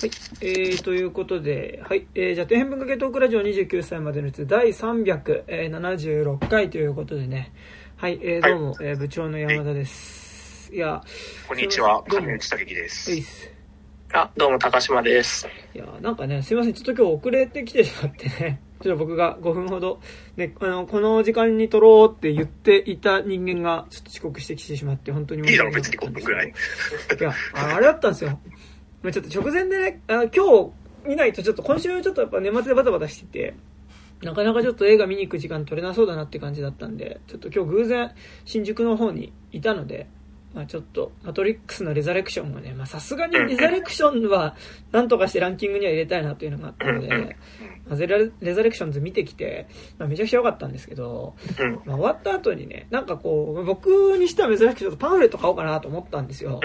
[0.00, 0.10] はい。
[0.40, 2.06] えー、ということで、はい。
[2.14, 7.52] えー、じゃあ、底辺文化系トークラジオ29歳までのやつ、第376回ということでね。
[7.96, 8.18] はい。
[8.22, 10.72] えー、どうも、えー部長の山田です。
[10.72, 11.02] いや、
[11.46, 13.20] こんにちは、どうも金内武樹ですうい。
[13.20, 13.52] っす。
[14.14, 15.46] あ、どうも、高島です。
[15.74, 16.72] いや、なんかね、すいません。
[16.72, 18.62] ちょっと今日遅れてきてしまってね。
[18.80, 20.00] ちょっと僕が5分ほど、
[20.38, 27.30] ね、あの、この時間に撮ろうって言っていた人間が、ちょっと遅刻してきてしまって、本当にいいだろ、別に5申し訳なかったんですけど分くらい。
[27.60, 28.40] いや、ああれだったんですよ。
[29.02, 30.70] まちょっと直前でね、あ今日
[31.06, 33.54] 見ないとちょっと今週ちょっとやっぱ年末でバタバタしてて、
[34.22, 38.12] なかなかちょっと映画見に行く時間取れなそうだなって感じだったんで、ちょっと今日偶然
[38.44, 40.08] 新宿の方にいたので、
[40.54, 44.56] まあちょっと、マトリックスのレザレクションがね、まさすがにレザレクションは
[44.90, 47.36] なんとかしてランキングには入れたいなというのがあったので、
[47.86, 51.34] まあゼラレザレクションズ見てきて、まあめちゃくちゃ良かったんですけど、
[51.86, 56.60] まあ終わった後にね、なんかこう、僕にしては珍しくちょっとパンフレット買おうかなと思ったんですよ。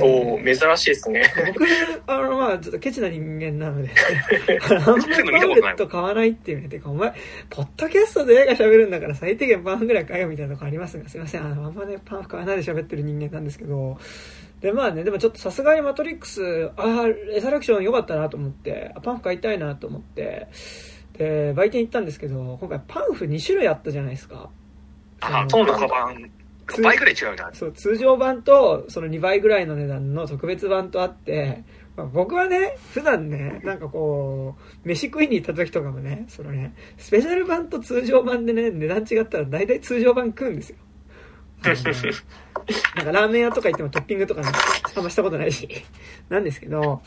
[0.00, 1.30] おお珍しいですね。
[1.46, 1.64] 僕、
[2.06, 3.90] あの、まあ、ちょっとケチな人間なので、
[4.86, 6.30] あんまりパンフレット買わない。
[6.30, 7.12] って言うね、てか、お前、
[7.50, 13.98] ポッドキャストで映画喋るんだから最低限パンフぐらい買えよみたいなとこありますが、すいません、あの、あんまね、パンフ買わないで喋ってる人間なんですけど、
[14.60, 20.48] で、まあね、でもちょっとさすがにマトリックス、ああ、エサラクション良かったなと思って、パンフ買いたいなと思って、
[21.18, 24.48] で、売店行ったんですけど、今回パンフ2種類あったじゃないですか。
[25.20, 25.88] あ、そうなの
[26.82, 27.50] 倍ぐらい違うな。
[27.52, 31.64] そう通常版とその2倍ぐらいの値段の特別版とあって、
[31.96, 40.76] まあ、僕はね普段ねなんかこう飯食いに行った時とかもねそのねスペシャル版と通常版でね値段違ったら大体通常版食うんですよ。
[41.64, 44.48] なんかラーメン屋とか行ってもトッピングとか、ね、
[44.96, 45.68] あんましたことないし。
[46.28, 47.02] なんですけど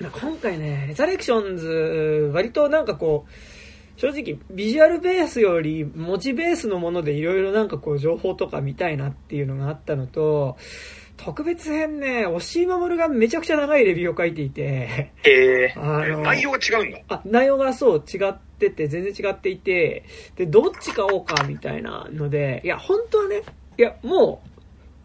[0.00, 3.59] 今回ねレザレクションズ割となんかこう
[4.00, 10.56] 正直、ビジュアルベースより文字ベースのものでいろいろなんかこう情報とか見たいなっていうのがあったのと、
[11.18, 16.98] 特別編ね、押井守がめちゃくちゃ長いレビューを書いていて、えあの、内容が違うんだ。
[17.10, 23.42] あ、内容がそう違ってて、全然違っていて、で、どっち買おうかみたいなので、いや、本当はね、
[23.76, 24.49] いや、もう、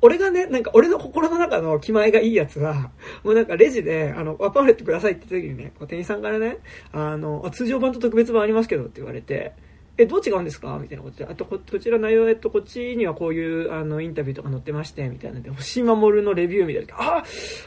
[0.02, 2.92] 俺がね、なんか俺の心の中の気前がいいやつは、
[3.24, 6.58] もうなんかレジで、あの、ワパンフレットくださいって言った時にね、こう店員さんからね、
[6.92, 9.54] あの、通常版と特別版ありますけどって言われて、
[9.98, 10.78] え、どう違うんですか？
[10.82, 11.20] みたいなこと。
[11.20, 15.38] で、あとこ、こちら内容、えっと、こっちにはこういう、あの、インタビューとか載ってまして、みたいな。
[15.38, 17.24] ので、星守のレビューみたいな、あ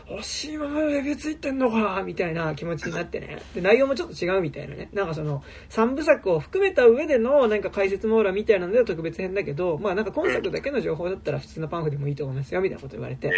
[0.06, 2.02] 星守のレビューついてんのか！
[2.04, 3.40] みたいな気持ちになってね。
[3.54, 4.90] で、内容もちょっと違うみたいなね。
[4.92, 13.32] なんかその、三部作を含めた上での、なんか解説網羅みたいなのでは特別編だけど、まあなんか今作だけの情報だったら普通のパンフでもいいと思いますよ、みたいなこと言われて。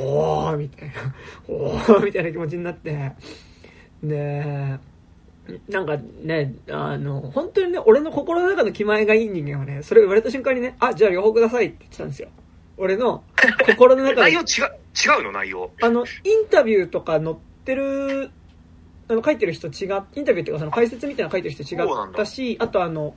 [0.00, 0.94] おーみたいな、
[1.48, 3.12] おーみたいな気持ちになって、
[4.02, 4.78] で、
[5.68, 12.28] なんかね、あの、本当にね、俺の心の中の気前がいい人間はね、それ言われた瞬間にね、あ、じゃあ両方くださいって言ってたんですよ。
[12.76, 13.22] 俺の
[13.66, 15.32] 心の中 内で容違う、違うの？
[15.32, 15.70] 内容。
[15.82, 18.30] あの、インタビューとか載ってる、
[19.08, 23.14] あの、書いてる人違っ、インタビューっていうかその解説みたいなの書いてる人違ったし、あとあの、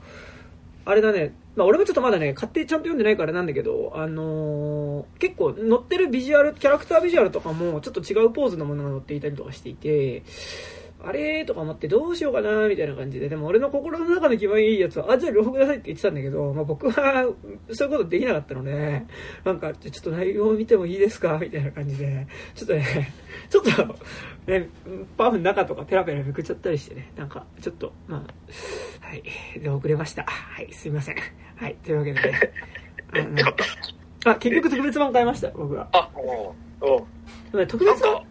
[0.84, 10.22] あれだね、まあ俺もちょっとまだね、買ってちゃんと読んでないからなんだけど、あのー結構載ってるビジュアル、キャラクタービジュアルとかもちょっと違うポーズのものが載っていたりとかしていて、
[11.00, 17.24] あれとか思ってどうしようかなみたいな感じで、でも俺の心の中の気分いいやつは、あ、じゃあ両方くださいって言ってたんだけど、まあ僕は
[17.72, 19.04] そういうことできなかったので、
[19.44, 23.12] なんか、ちょっと内容を見てもいいですかみたいな感じで、ちょっとね、
[23.48, 24.68] ちょっと、ね、
[25.16, 29.22] パンフの中とかペラペラめくっちゃったりしてね、なんか、ちょっと、まあ、はい、
[29.60, 30.24] で、遅れました。
[30.24, 31.16] はい、すいません。
[31.56, 32.40] はい、というわけでね、
[33.12, 33.54] あの。
[34.32, 35.88] あ、結局特別版買いました、僕は。
[35.92, 37.06] あ、おお
[37.50, 38.22] でもね特別版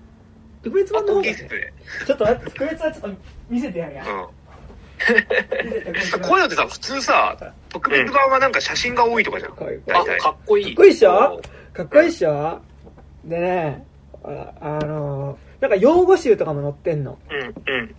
[0.67, 1.35] 特別版の方がね。
[2.05, 3.09] ちょっと待って、特別はちょっと
[3.49, 4.03] 見せてやるや。
[4.05, 4.27] うん。
[6.21, 9.51] こういうのってさ、普通さ、特別版はなんか写真が多いとかじゃん。
[9.51, 9.55] あ。
[9.55, 10.65] かっこいい。
[10.65, 11.41] かっこいいっしょ？
[11.73, 12.61] かっこいいっしょ？
[13.25, 13.85] でね、
[14.23, 17.17] ああの、なんか用語集とかも載ってんの。
[17.29, 17.33] う
[17.71, 17.95] ん、うん。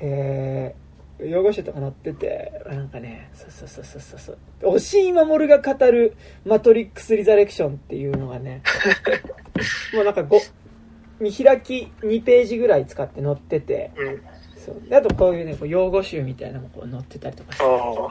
[0.00, 4.38] えー、用語集とか載ってて、なんかね、そうそうそうそうそうそう。
[4.76, 6.16] 押井守が語る
[6.46, 8.62] マトリックス・リザレクションっていうのがね、
[9.94, 10.38] もうなんか5、
[11.20, 14.22] 見開き2ページぐらい使って載ってて、うん。
[14.56, 14.88] そう。
[14.88, 18.10] であとこういうね、こう用語集みたいなのもこう載ってたりとかして、あちょ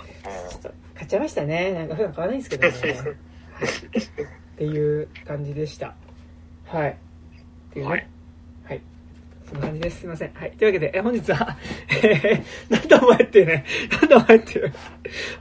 [0.60, 1.72] っと買っちゃいましたね。
[1.74, 2.74] なんか普段買わないんですけどね。
[3.54, 3.70] はい。
[4.58, 5.94] っていう感じでした。
[6.66, 6.90] はい。
[6.90, 6.94] っ
[7.74, 7.90] ていうね。
[7.90, 7.92] は
[8.70, 8.82] はいい。
[9.48, 10.00] そんな感じです。
[10.00, 10.34] すいません。
[10.34, 10.52] はい。
[10.52, 11.58] というわけで、え、本日は、
[12.04, 13.66] えー、なんだお前ってね。
[13.92, 14.74] なんだお前っていう。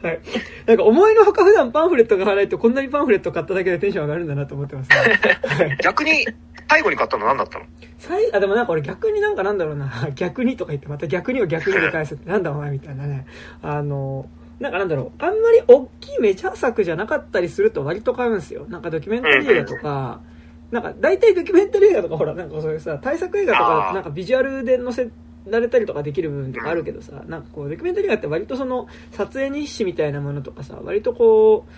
[0.02, 0.20] はい。
[0.66, 4.96] なんか思いのほか普段パンフレットが払ないとこんなにパンフレット買っただけでテンション上がるんだなと思ってますね。
[5.42, 5.78] はい。
[5.82, 6.26] 逆に、
[6.68, 7.66] 最後に買ったの何だったの？
[7.98, 9.90] 最あでもなんか俺逆になんかなんだろうな。
[10.14, 13.26] 逆にとか言ってまた逆にを逆にで返すってなんだお前みたいなね。
[13.62, 14.28] あの
[14.60, 15.24] なんかなんだろう。
[15.24, 18.66] あんまり大きいメジャー作じゃなかったりすると割と買うんですよ。
[18.68, 20.20] なんかドキュメンタリー映画とか。
[20.70, 25.08] なんか大体ドキュメンタリー映画とかほら、なんかそういうさ、対策映画とか、なんかビジュアルで載せ
[25.48, 31.70] られたりとかできる部分とかあるけどさ、なんかこう、ドキュメンタリー映画って割とその、撮影日誌みたいなものとかさ、割とこう、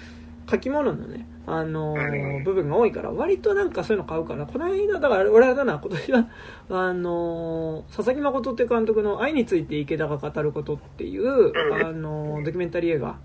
[0.50, 6.28] 書き物のね、あのー、部分が多いから、割となんかそういうの買うから、この間、だから俺はだな、今年は、
[6.70, 11.52] あのー、佐々木誠って監督の愛について池田が語ることっていう、
[11.84, 13.18] あのー、ドキュメンタリー映画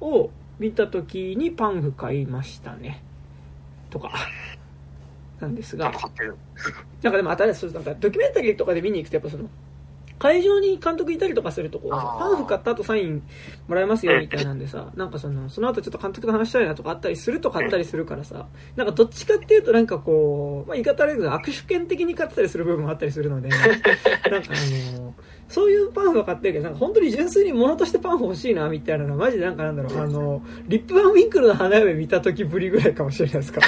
[0.00, 3.02] を見た時にパンフ買いましたね。
[3.90, 4.10] とか。
[5.40, 5.92] なんですが、
[7.02, 9.48] なんかでも新しい、なんかドキュメンタリーとかで見に行くとやっぱその、
[10.18, 13.22] 会場に監督いたりとかするとこう、パンフ買った後サイン
[13.68, 23.94] もらえますよみたいなんでさ、なんかその、その後ちょっと監督と話したいなとかあったりすると買ったりするからさ、なんかどっちかっていうとなんかこう、まあ言い方悪いけど握手券的に買ってたりする部分もあったりするので、 なんか
[24.30, 25.14] あの
[25.48, 33.60] そういうパンフを買ってるけど、なんか本当に純粋に物としてパンフ欲しいな、みたいなのは、マジでなんかなんだろう、あの、リップバンウィンクルの花嫁見た時ぶりぐらいかもしれないです か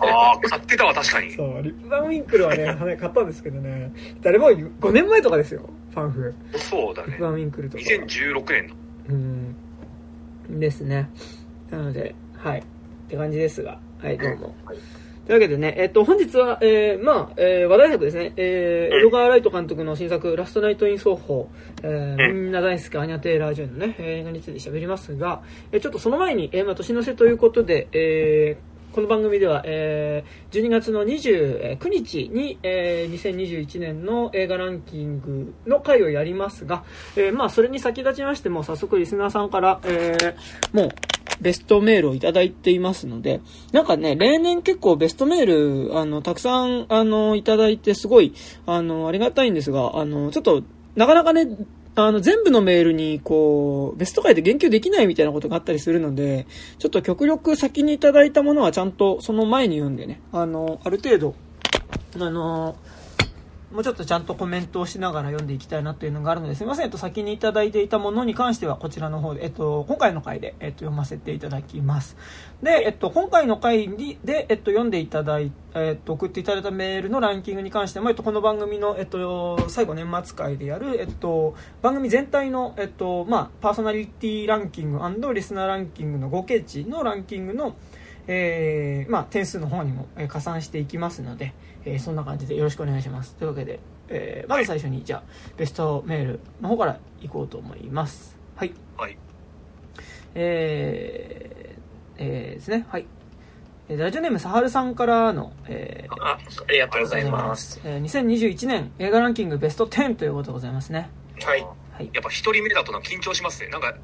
[0.00, 1.30] ああ、買ってたわ、確かに。
[1.32, 3.92] そう、リップバンウィンクルはね、花嫁買ったんですけどね、
[4.22, 6.34] 誰も5年前とかですよ、パンフ。
[6.54, 7.08] そうだね。
[7.08, 7.84] リップバンウィンクルとか。
[7.84, 8.74] 2016年の。
[9.10, 10.60] うん。
[10.60, 11.10] ですね。
[11.70, 12.60] なので、はい。
[12.60, 12.62] っ
[13.08, 14.54] て感じですが、はい、どうも。
[14.64, 14.78] はい
[15.28, 21.50] というわけでね、えっと、本日は、えー、まあ、えー、話題作ですね、えー、江戸川ライト監督の新作、ラストナイト・イン・奏法、
[21.82, 36.82] えー、みんな大好きアニャ・テイラー・ジュンのね、映画について喋りますが、えー、ちょっとその前に、えー、まあ、年の瀬ということで、えー、この番組では、えー、12月の29日に、えー、2021年の映画ランキングの回をやりますが、
[37.14, 40.90] えー、まあ、それに先立ちましても、早速リスナーさんから、えー、もう、
[41.40, 43.40] ベストメールをいただいていますので、
[43.70, 48.34] なんかね、例年結構ベストメール、あの、たくさん、あの、いただいてすごい、
[48.66, 50.64] あの、ありがたいんですが、あの、ちょっと、
[50.96, 51.46] なかなかね、
[52.06, 56.46] あの、全部のメールに、こう、ベスト回で言及できないみたいなことがあったりするので、
[56.78, 61.34] ちょっと極力先にいただいたものはちゃんとその前に読んでね、あの、ある程度、
[62.20, 62.76] あの、
[63.72, 72.16] もうちょっとちゃんとコメントをしながら読んでいきたいなというのがあるので、すいません、えっと、先にいただいていたものに関しては、こちらの方で、えっと、今回の回で、えっと、読ませていただきます。
[72.62, 73.88] で、えっと、今回の回
[74.24, 87.76] で、えっと、読んでいただいえっと、送っていただいたメールのランキングに関しても、えっと、この番組の、えっと、最後年末回でやる、えっと、番組全体の、えっと、まあ、パーソナリティランキングリスナーランキングの合計値のランキングの、
[88.26, 91.52] えー、まあ、点数の方にも、加算していきますので、
[91.84, 93.34] えー、そんな感じでよろしくお願いします。
[93.36, 95.22] というわけで、えー、まず最初に、じゃあ、
[95.56, 98.36] ベストメールの方からいこうと思います。
[98.56, 98.72] はい。
[98.96, 99.16] はい。
[100.34, 103.06] えー、えー、ですね、はい。
[103.88, 107.80] ラジオネームサハルさんからの、えー、あありがとうございます。
[107.84, 111.08] えー、2021年映画ランキングベスト10ということでございますね。
[111.42, 111.66] はい。
[111.92, 113.70] はい、やっぱ一人目だとな緊張しますね。
[113.70, 113.94] なんか、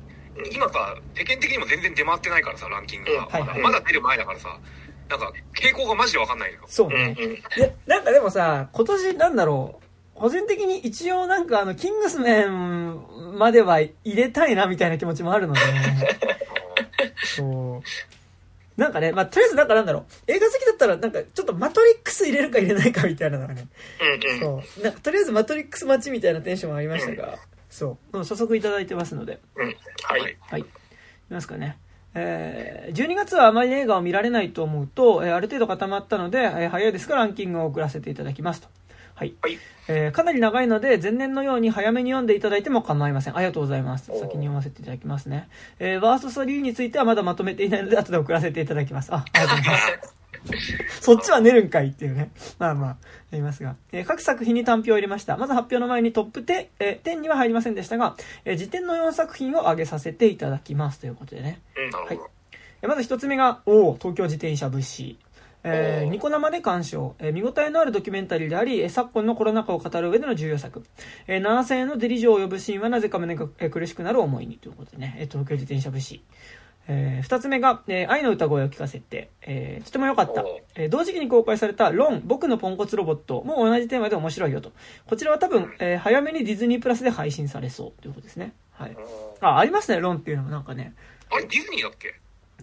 [0.53, 3.29] 今さ、世間的にも全然出回ってないからさ、ランキングが。
[3.63, 4.59] まだ出る前だからさ、
[5.09, 6.61] なんか、傾向がマジでわかんないよ。
[6.67, 7.17] そうね。
[7.57, 9.85] いや、なんかでもさ、今年なんだろう、
[10.15, 15.61] 個人的に一応なんかあの、キングスメンまでは入れたいなみたいな気持ちもあるので、
[17.37, 17.83] そう。
[18.81, 23.69] なんかね、まあ、とりあえずなんかなんだろう、映画好きだったらなんかちょっとマトリックス入れるか入れないかみたいなのがね、
[24.41, 24.83] そう。
[24.83, 27.39] なんかとりあえずマトリックス待ちみたいなテンションもありましたが、
[27.71, 28.25] そう。
[28.25, 29.41] 早速いただいてますので。
[29.57, 29.77] うん。
[30.03, 30.37] はい。
[30.41, 30.61] はい。
[30.61, 30.65] い
[31.31, 31.79] ますかね。
[32.15, 38.69] えー、12月はあまり映画を見られないと思うと、えー、ある程度固まったので、えー、早いですからランキングを送らせていただきますと。
[39.15, 39.35] はい。
[39.43, 39.59] はい、
[39.89, 43.37] えー、かなり長いので、前年のように早めに読んでいただいても構いません。
[43.37, 44.07] ありがとうございます。
[44.07, 45.49] 先に読ませていただきますね。
[45.79, 49.15] えー、ワースト3についてはまだまとめていないので、後で送らせていただきます。
[49.15, 50.15] あ、ありがとうございます。
[51.01, 52.31] そっちは寝るんかいっていうね。
[52.59, 52.89] まあまあ、
[53.31, 53.77] やりますが。
[53.93, 55.37] えー、各作品に単票を入れました。
[55.37, 61.01] まず発表の前にトップ10、えー、10には入りませんでしたが、えー、辞典の4作品を挙げさせていただきます。
[61.01, 61.61] ということでね。
[61.93, 62.19] はい。
[62.87, 65.19] まず一つ目が、お東京自転車物資。
[65.67, 70.85] えー、ニコ生で鑑賞、えー、見応えのあるドキュメンタリーであり、えー、昨今のコロナ禍を語る上での重要作。
[71.27, 76.23] えー、7000円のデリジョを呼ぶシーンはなぜか胸が、えー、苦しくなる思いにということでね、えー、東京自転車物資。
[76.87, 80.45] えー、二つ目が、えー、アイの歌声を聞かせて、えー、とても良かった。
[80.75, 84.73] えー、同時期に公開されたロン、僕のポンコツロボットも同じテーマで面白いよと。
[85.07, 88.53] こちらは多分、えー、早めにディズニープラスで配信されそうということですね。
[88.73, 88.97] はい。
[89.41, 90.95] あ、ありますね、ロンっていうのもなんかね。
[91.31, 92.09] あれ、ディズニーだっけ？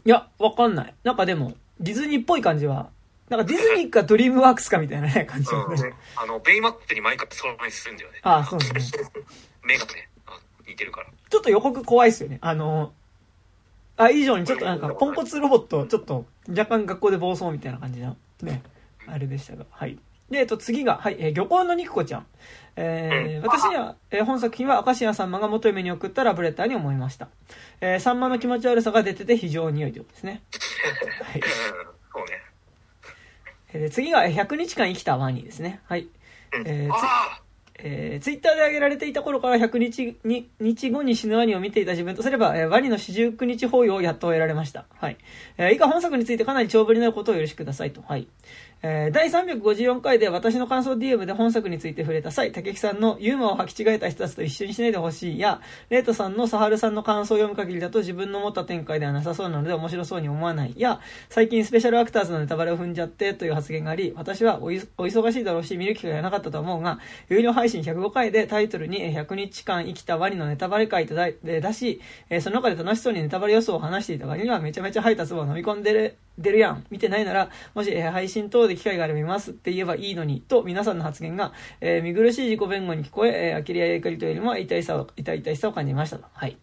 [0.05, 0.93] いや、わかんない。
[1.03, 2.89] なんかでも、ディズニーっぽい感じは、
[3.29, 5.93] なんかディズニーかドリームワークスかみたいなね、 感じのね。
[6.15, 8.19] あの、ベイマックスに毎回そのにするんだよね。
[8.23, 9.03] ああ、そうですね。
[9.63, 10.09] 目がね、
[10.67, 11.07] 似てるから。
[11.29, 12.39] ちょっと予告怖いっすよね。
[12.41, 12.93] あの、
[13.97, 18.63] あ、以上にちょっとなんか、ポンコツロボット、ちょっと、若干学校で暴走みたいな感じの、ね、
[19.07, 19.99] あれでしたが、はい。
[20.29, 22.25] で、えっと、次が、はい、えー、漁港の肉子ちゃん。
[22.77, 27.27] えー、私には、えー、本作品は明石家さんまが元嫁に送ったラブレターに思いました。
[27.81, 30.41] えー、さんまの気持ち悪さが出てて非常に良いということですね。
[31.21, 31.41] はい。
[32.13, 32.41] そうね。
[33.73, 35.81] えー、次が100日間生きたワニですね。
[35.85, 36.07] はい。
[36.65, 37.41] えー、あ
[37.83, 44.85] えー、ツイッターで上げられていた頃から100日に日後に死ぬワニを見ていた自分とすれば、えー、ワニの四十九日法要をやっと得られました。
[44.99, 45.17] はい。
[45.57, 48.01] えー、以下本作についてかなり長文になることをよろしくくださいと。
[48.01, 48.27] はい。
[48.83, 66.97] えー、第354回で私の感想 DM で本作について触れた際、竹木さんのユーモアを履き違えた人たちと一緒にしないでほしいや、レイトさんのサハルさんの感想を読む限りだと自分の思った展開ではなさそうなので面白そうに思わないや、最近スペシャルアクターズのネタバレを踏んじゃってという発言があり、私はお忙しいだろうし見る機会がなかったと思うが、
[67.29, 76.85] 有料配信105回でタイトルに100日間生きたワニのネタバレ会と出し、えその中で楽しそうにネタバレ予想を話していた割にはめちゃめちゃ吐いた唾を飲み込んでる出るやん。
[76.89, 86.25] 見てないなら、もし、え、配信等で機会があれば見ますって言えばいいのに、と皆さんの発言が、えー、見苦しい自己弁護に聞こえ、えー、呆りや怒りというよりも痛いさを、痛い痛いさを感じましたと。
[86.33, 86.57] はい。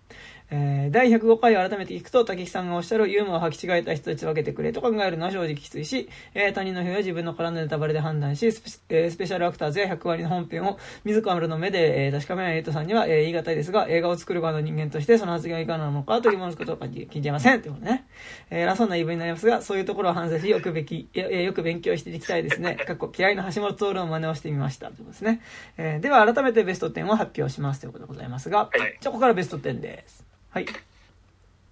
[0.51, 17.61] えー、第105回を改めて聞くと、竹木さんがおっしゃるユーモアを履き違えた人たち分けてくれと考えるのは正直きついし、えー、他人の表や自分の絡んだネタバレで判断し、スペ,、えー、スペシャルアクターズや100割の本編を自らの目で、えー、確かめないエイトさんには、えー、言い難いですが、映画を作る側の人間としてその発言はいかがなのかと疑問すことを感じ、聞いていません。
[17.61, 18.07] ということね。
[18.51, 22.77] えー、偉そうな言い分になりますが、そういうところを反省し、よくべき、よよく勉強していきたいですね。
[22.87, 24.87] かっこ嫌いな橋本徹の真似をしてみました。
[24.87, 25.41] ということですね。
[25.77, 30.29] えー、では改めてベスト10を発表しますということでございますが、はい、じゃあここからベスト10です。
[30.51, 30.67] はい。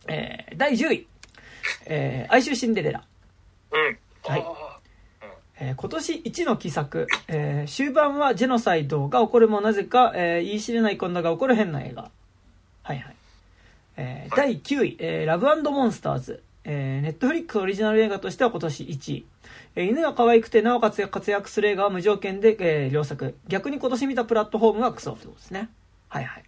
[0.09, 1.07] えー、第10位、
[1.87, 3.03] えー、哀愁シンデレラ。
[3.73, 3.99] うん。
[4.23, 4.45] はい。
[5.59, 12.11] えー、今年一の奇作、えー、終盤はジェノサイドが起こるもなぜか、えー、言い知れない混乱が起こる変な映画。
[12.83, 13.17] はいはい。
[13.97, 16.43] えー、第9位、えー、ラブモンスターズ。
[16.69, 19.27] えー、ネットフリックスオリジナル映画としては今年1位。
[19.77, 23.35] えー、犬が可愛くてなおかつ活躍する映画は無条件で、えー、良作。
[23.49, 25.71] 逆に今年見たプラットフォームがクソってことですね。
[26.09, 26.45] はいはい。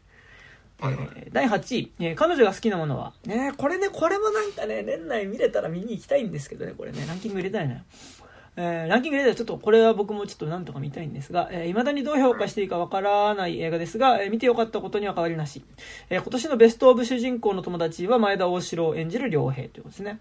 [0.80, 7.82] はいはい、えー、第8位、えー、彼女が好きなものは、ね、これね、これもなんかね、年内見れたら見に行きたいんですけどね、これね、ランキング入れたいな。
[8.60, 15.62] えー、ランキング入れたらちょっとこれは僕もちょっとなんとか見たいんですが、えー、未だにどう評価していいかわからない映画ですが、えー、見てよかったことには変わりなし。
[16.10, 20.18] えー、今年のベストオブ主人公の友達は前田大城を演じる良平ということですね。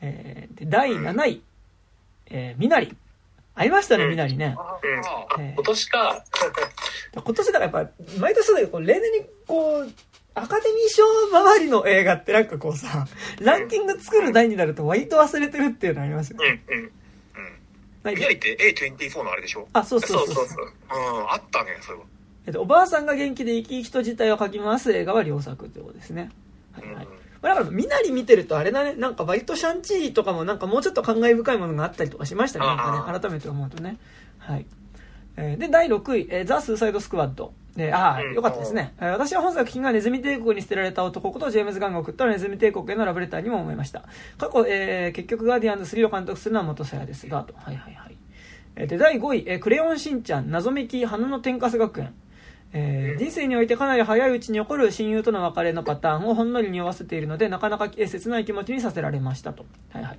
[0.00, 1.42] えー、で第7位、
[2.30, 2.96] えー、みなり。
[3.58, 4.56] ありましたね、みなりね。
[5.36, 6.24] うん、今年か。
[7.14, 9.90] 今年だからやっぱ、毎年そうだけど、例年にこう、
[10.34, 11.02] アカデミー賞
[11.36, 13.06] 周りの映画ってなんかこうさ、
[13.40, 16.62] ランキング作る台になると割と忘れてるっていうのありますよね。
[16.68, 16.84] うんうん。
[16.84, 18.14] うん。
[18.14, 19.66] みなりって A24 のあれでしょ？
[19.72, 20.46] あ、そうそうそうそう。
[20.46, 22.04] そうそううん、あったね、それは。
[22.46, 26.30] えっと、おばあさんが元気で生き生きと自体を書き回す映画は良作ってことですね。
[26.72, 27.08] はいはい。
[27.42, 33.98] うんだから、みなり見てるとあれだね、なんか割とシャンチーとかもなんかもうちょっと感慨深いものがあったりとかしましたね、なんかね、改めて思うとね。
[34.38, 34.66] はい。
[35.36, 37.52] えー、で、第6位、えー、ザ・スーサイド・スクワッド。
[37.76, 38.92] で、ああ、よかったですね。
[38.98, 44.02] えー、私は本作品がネズミ帝国に捨てられた男ことジェームズ・ガンが送ったネズミ帝国へのラブレターにも思いました。
[44.36, 47.54] 過去、えー、結局ガーディアンズ3を監督するのは元さやですが、と。
[47.56, 48.16] はいはいはい。
[48.74, 52.14] えー、で、第5位、えー、クレヨンしんちゃん、謎めき、花の天かす学園。
[52.72, 59.64] えー、人生においてかなり早いうちに起こる親友との別れのパターンをほんのり匂わせているので、なかなか切ない気持ちにさせられましたと。
[59.90, 60.18] はいはい。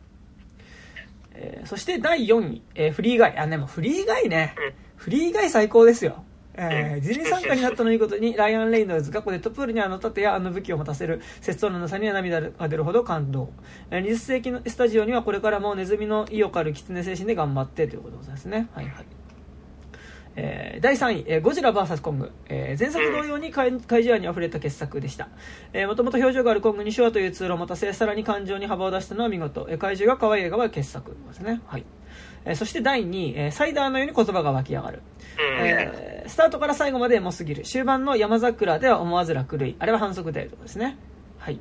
[1.34, 3.38] えー、そして第4位、えー、フリーガイ。
[3.38, 4.56] あ、でもフリーガイね。
[4.98, 6.24] フリーガイ最高ですよ。
[6.62, 13.50] えー、ディズニー参加になったのいいことに、ライアン・レイノルズがこでトップールにあの盾やあの武器を持たせる、節操のなさには涙が出るほど感動。
[13.92, 18.68] えー、20世紀のスタジオにはこれからもネズミの意を狩る狐精神で頑張ってということですね。
[18.74, 19.19] はいはい。
[20.42, 25.28] えー、第3位、えー、ゴジラ VS コング、えー、前作同様に怪獣愛に溢れた傑作でした、
[25.74, 31.12] えー、もともと表情があるコングに手話というツールを持たせさらに感情に幅を出したのは見事、えー、怪獣が可愛い映画は傑作。
[31.28, 31.62] ですね。
[31.68, 31.86] はい。
[32.46, 35.02] えー、そして第2位、えー、サイダーのように言葉が湧き上がる、
[35.62, 37.64] えー、スタートから最後までエモすぎる。
[37.64, 40.98] 終盤の山桜では思わず楽類あれは反則であるとですね。
[41.38, 41.60] はい。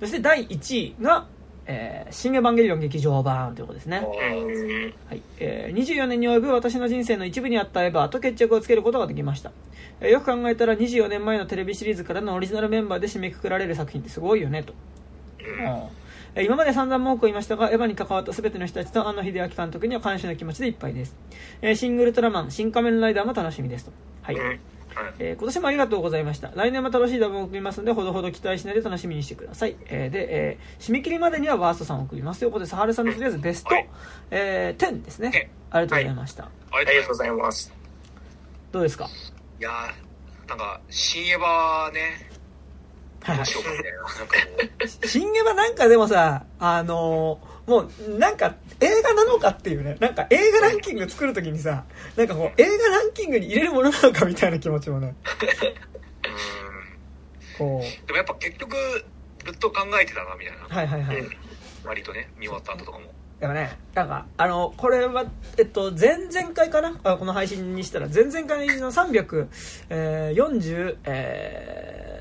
[0.00, 1.26] そして第1位が、
[1.66, 3.98] えー、新エヴァンゲリオン劇場版ということですね。
[5.08, 9.52] はいえー、24年に及ぶ私の人生の一部にあったエヴァと決着をつけることができました。
[10.00, 14.74] えー、よく考えたら24年前のテレビシリーズからのオリジナルメンバーで締めくくられる作品ってすごいよね、と。
[16.36, 21.16] うん、今まで散々文句を言いましたが、エヴァに関わった全ての人たちと庵野秀明監督には感謝の気持ちでいっぱいです。
[21.62, 23.92] えー、シングルトラマン、新仮面ライダーも楽しみですと。
[24.22, 24.36] はい。
[25.18, 26.50] えー、今年もありがとうございました。
[26.54, 29.76] 来年も楽しいダブを送りますので、ほどほど期待しないで楽しみにしてください。
[29.86, 33.88] えー、で、えー、締め切りまでにはワーストさんを送りますということで、サハルさんのとりあえずベスト、はい、
[34.30, 35.50] えー、10ですね。
[35.70, 36.48] ありがとうございました、は
[36.82, 36.86] い。
[36.86, 37.72] ありがとうございます。
[38.72, 39.08] どうですか？
[39.60, 39.70] いや
[40.48, 42.28] なんか、新エヴァね、
[43.22, 43.46] はい。
[45.06, 49.96] 新エヴァなんかでもさ、あのーもうなんか映画なのかっていうね。
[50.00, 51.84] なんか映画ランキング作るときにさ
[52.16, 55.14] なんかこう映画ランキングに入れるものなのかみたいな気持ちもね。
[57.58, 57.84] こう。
[58.06, 58.76] でもやっぱ結局
[59.44, 60.62] ずっと考えてたなみたいな。
[60.68, 61.24] はいはいはい、
[61.84, 63.06] 割とね見終わった後とかも。
[63.40, 65.24] でもね、なんか、あの、これは、
[65.58, 66.96] えっと、前々回かな？
[67.02, 69.48] あこの配信にしたら、前々回の340、
[69.90, 72.20] えー、え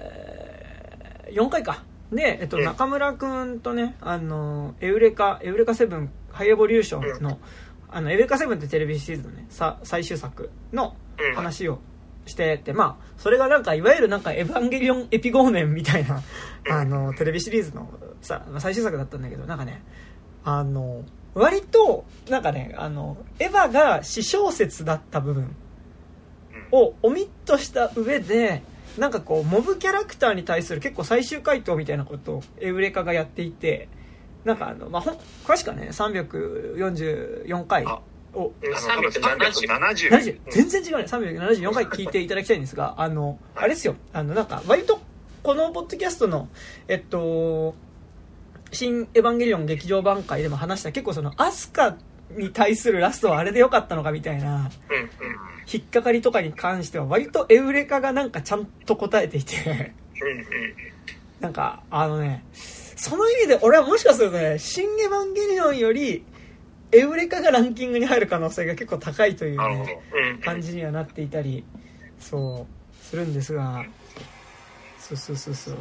[1.31, 1.83] ー、4回か。
[2.15, 7.39] で、えっと、中村くんとね、あの、エウレカ、エウレカセブン、ハイエボリューションの、
[7.89, 10.95] あの、エウレカセブンってテレビシリーズのね、さ最終作の
[11.35, 11.79] 話を
[12.25, 16.21] してて、まあ、それがなんか、いわゆるなんか、エヴァンゲリオンエピゴーネンみたいな、
[16.69, 17.89] あの、テレビシリーズの
[18.21, 19.83] さ、最終作だったんだけど、なんかね、
[20.43, 21.03] あの、
[21.33, 25.55] 割と、なんかね、あの、エヴァが私小説だった部分
[26.71, 28.63] をオミットした上で、
[28.97, 33.89] なんかこう、モブキャラクターに対する結構最終回答みたいなことをエウレカがやっていて、
[34.43, 38.01] なんかあの、まあ、ほん、詳しくはね、344回を、
[38.33, 40.39] 370。
[40.49, 41.03] 全然違うね。
[41.03, 44.99] 374回聞いていただきたいんですが、 あの、あれですよ、あの、なんか、割と、
[45.41, 46.49] このポッドキャストの、
[46.87, 47.75] えっと、
[48.71, 51.95] 新エヴァンゲリオン劇場版会でも話した結構その、アスカ
[52.31, 54.69] に対するラストはあれでよかったのかみたいな、
[55.71, 59.93] 引っかかりとかに関しては割とエウレカがなんかちゃんと答えていて。
[61.39, 66.23] なんか、あのね、その意味で俺はもしかするとね、新エヴァンゲリオンより、
[66.93, 69.99] エウレカがランキングに入る可能性が結構高いというね、
[70.43, 71.65] 感じにはなっていたり、
[72.19, 73.83] そう、するんですが、
[74.99, 75.77] そうそうそうそう。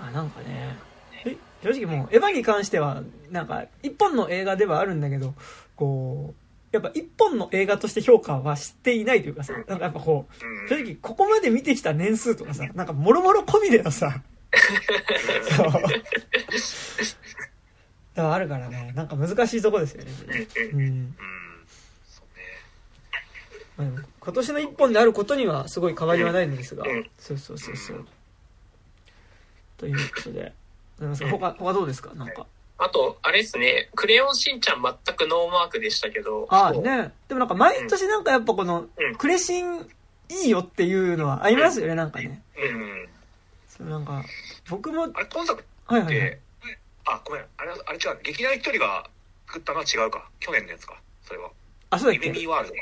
[0.00, 0.76] あ、なんかね、
[1.62, 5.34] 正直もう、エヴァに関しては、なんか、一本の映画ではあるんだけど、
[5.76, 6.39] こう、
[6.72, 14.22] やっぱ一本の映画として評価はしていないというかさ、なんかやっぱこう、正直ここまで見てきた年数とかさ、なんかもろもろ込みでのさ、
[15.56, 15.72] そう。
[15.72, 15.80] だか
[18.14, 20.10] らあるからね、なんか難しいとこですよね。
[20.72, 21.14] うん。
[24.20, 26.84] 今年の一本であることにはすごい変わりはないのですが、
[27.18, 28.06] そうそうそうそう。
[29.78, 30.52] ということで。
[31.00, 32.12] 他、他どうですか？
[32.14, 32.46] なんか。
[32.82, 36.46] あと、あれですね、クレヨンしんちゃん全くノーマークでしたけど。
[36.48, 37.12] ああ、ね。
[37.28, 38.86] でもなんか毎年なんかやっぱこの、
[39.18, 39.86] クレシン
[40.30, 42.42] いいよっていうのはありますよね、なんかね。
[42.56, 43.08] うん。
[43.68, 44.24] そうなんか、
[44.70, 45.10] 僕も。
[45.12, 46.38] あれ、今作って、はいはい、はい、
[47.04, 49.06] あ、ごめん、あれ、あれ違う、劇団一人が
[49.46, 50.30] 作ったのは違うか。
[50.40, 51.50] 去年のやつか、それは。
[51.90, 52.28] あ、そうだっけ？
[52.28, 52.74] ベビーワールド。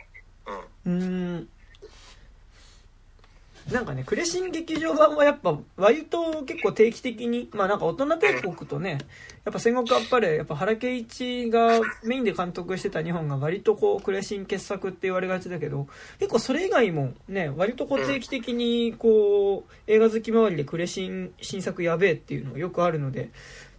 [0.86, 1.00] うん。
[1.02, 1.04] う
[1.40, 1.48] ん。
[3.72, 8.98] なんかね、クレシン劇場版はやっぱ割と結構定期的に、まあなんか大人帝国とね、
[9.44, 15.86] やっぱ戦国あっぱれ、やっぱ原敬一がメインで監督してた日本が割とこうクレシン傑作って言われがちだけど、
[16.18, 23.30] 結構それ以外もね、割とこう定期的にこう映画好き周りでクレシン新作やべえっていうのがよくあるので、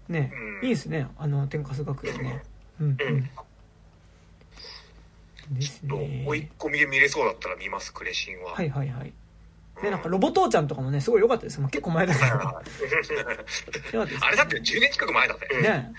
[0.07, 2.43] ね、いいですね、あの天かす学園ね。
[2.79, 3.29] うんうん。
[5.57, 6.25] ですね。
[6.27, 8.53] 追い込みで見れそうだったら見ます、クレシンは。
[8.53, 9.13] はいはいはい。
[9.83, 11.59] ね、なんかロボ父ちゃんとかもね、すごい良かったです。
[11.61, 12.25] もう結構前だけど。
[14.01, 15.47] あれだって10年近く前だぜ。
[15.61, 15.93] ね。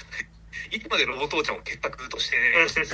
[0.70, 2.84] いつまでロボ父ちゃんを傑作としてね、ずっ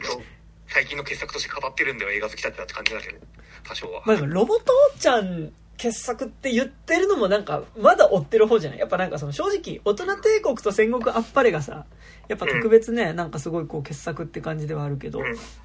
[0.00, 0.22] と
[0.68, 3.18] 最近の傑作として語ってるんだよ、映画好きだってって感じだけど、
[3.64, 4.02] 多少は。
[4.04, 4.64] まあでもロボ父
[4.98, 8.78] ちゃん傑作って言ってるのもなんか、まだ追ってる方じゃない？
[8.78, 11.86] やっぱなんかその正直、大人帝国と戦国あっぱれがさ、
[12.28, 15.20] やっぱ特別ね、なんかすごいこう傑作って感じではあるけど、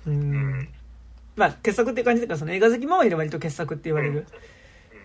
[0.05, 0.69] うん。
[1.35, 4.25] まあ傑作って感じだからその映画好き周りで割と傑作って言われる。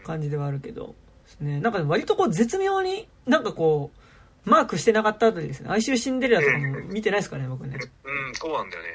[0.07, 0.95] 感じではあるけど、
[1.41, 3.91] ね、なんか割とこう絶妙になんかこ
[4.47, 5.69] う、マークしてなかったあたりですね。
[5.71, 7.77] 哀愁シンデレラとかも見てないですかね、僕ね。
[8.05, 8.89] うん、そうなんだよね。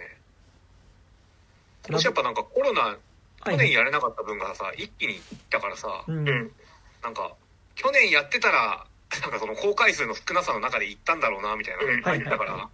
[1.86, 2.98] 今年やっぱなんかコロナ、
[3.44, 5.20] 去年やれなかった分がさ、一気にいっ
[5.50, 7.34] たからさ、うん、なんか、
[7.76, 8.86] 去年やってたら、
[9.22, 12.70] なんかその公開数の少なさの中で行ったんだろうな、みたいなのがだから、なん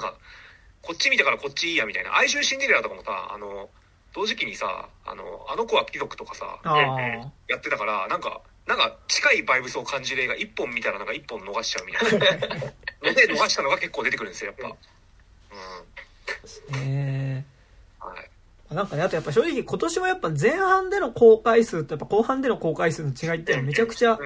[0.00, 0.14] か、
[0.80, 2.16] こっち見てからこっちいいや、みたいな。
[2.16, 3.68] 哀愁シンデレラとかもさ、あの、
[4.14, 6.58] 同時期にさあのあの子は貴族とかさ
[7.48, 12.66] やってたからなんかなんか近いバイブスを感じる映画一本見たらなんか一本逃しちゃうみたいな。
[13.02, 14.76] の で逃したのが結構出てくるんですよやっぱ。
[16.74, 16.80] うん。
[16.80, 17.44] へえ
[17.98, 18.74] はい。
[18.74, 24.18] なんかね、あとやっぱ正直今年はやっぱ前半での公開数とやっぱ後半での公開数の違いっていうのはめちゃくちゃ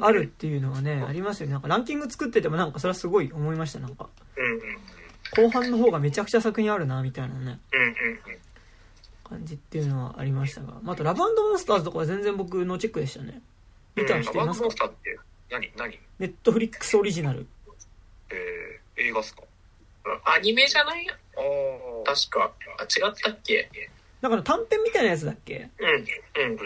[0.00, 1.52] あるっていうのがね、ありますよね。
[1.52, 4.08] なんかランキング作っててもなんかそれはすごい思いました、なんか。
[5.36, 7.60] 後半の方がめちゃくちゃ作品あるな、みたいなね。
[9.30, 13.40] 感じっていうのはありましたが、まあ、あとラブモンスターズとかは全然僕のチェックでしたね。
[13.94, 15.18] 見た人いますか、ラブモンスターって
[15.50, 15.98] 何何？
[16.18, 17.46] ネットフリックスオリジナル。
[18.30, 19.42] えー、映画っすか？
[20.24, 21.06] アニメじゃない？
[21.08, 21.14] あ
[22.04, 22.52] 確か。
[22.78, 23.70] あ、違ったっけ？
[24.20, 25.70] なんか短編みたいなやつだっけ？
[25.78, 25.86] うん。
[25.86, 26.58] うん。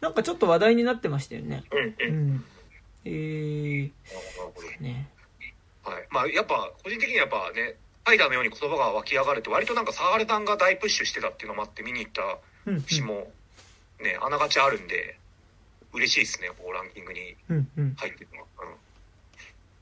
[0.00, 1.64] なんかちょっと話題になってましたよね。
[1.70, 1.94] うん。
[2.08, 2.44] うん。
[3.04, 3.90] えー、
[4.80, 5.08] ね。
[5.82, 6.06] はい。
[6.10, 7.76] まあ、やっぱ、個人的にやっぱね、
[8.08, 12.22] パイダーのように言葉が湧き上がるって割となんかサーレタンが大プッシュしてたっていうのもあって見に行った
[12.64, 13.30] 節も
[14.00, 15.18] ね、あながちあるんで
[15.92, 17.36] 嬉しいですねこうランキングに
[17.96, 18.74] 入ってるのは、うん、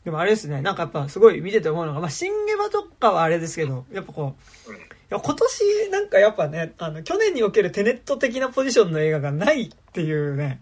[0.05, 4.35] でもあれですね、なんかやっぱすごい見てて思うのが、まあ、シンゲバとかはあれですけど、やっぱこ
[4.67, 4.77] う、い
[5.11, 10.61] や今年なんかやっぱね、あの、去年におけるテネット的なポジションの映画がないっていうね、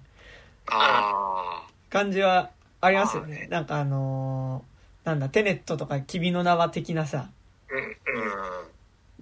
[0.66, 2.50] あ感じは
[2.82, 3.48] ありますよね。
[3.50, 4.74] なんかあのー
[5.04, 7.30] なんだ、テネットとか君の名は的なさ、うん、うん。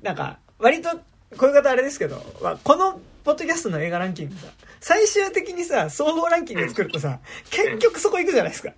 [0.02, 0.90] なんか、割と、
[1.36, 4.48] こういう方あれですけど、まあ、このポッドキャストの映画ランキングさ、
[4.80, 8.72] 最終的にさ、総合ランキング作るとさ、結局そこ行くじゃないですか。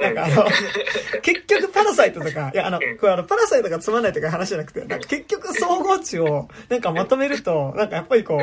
[0.00, 0.44] なんかあの、
[1.22, 8.40] 結局パラサイトとか、いやあの、これあの、パラサイトがつまんないとか話じゃなくて、なんか結局総合値をなんかまとめると、なんかやっぱりこう、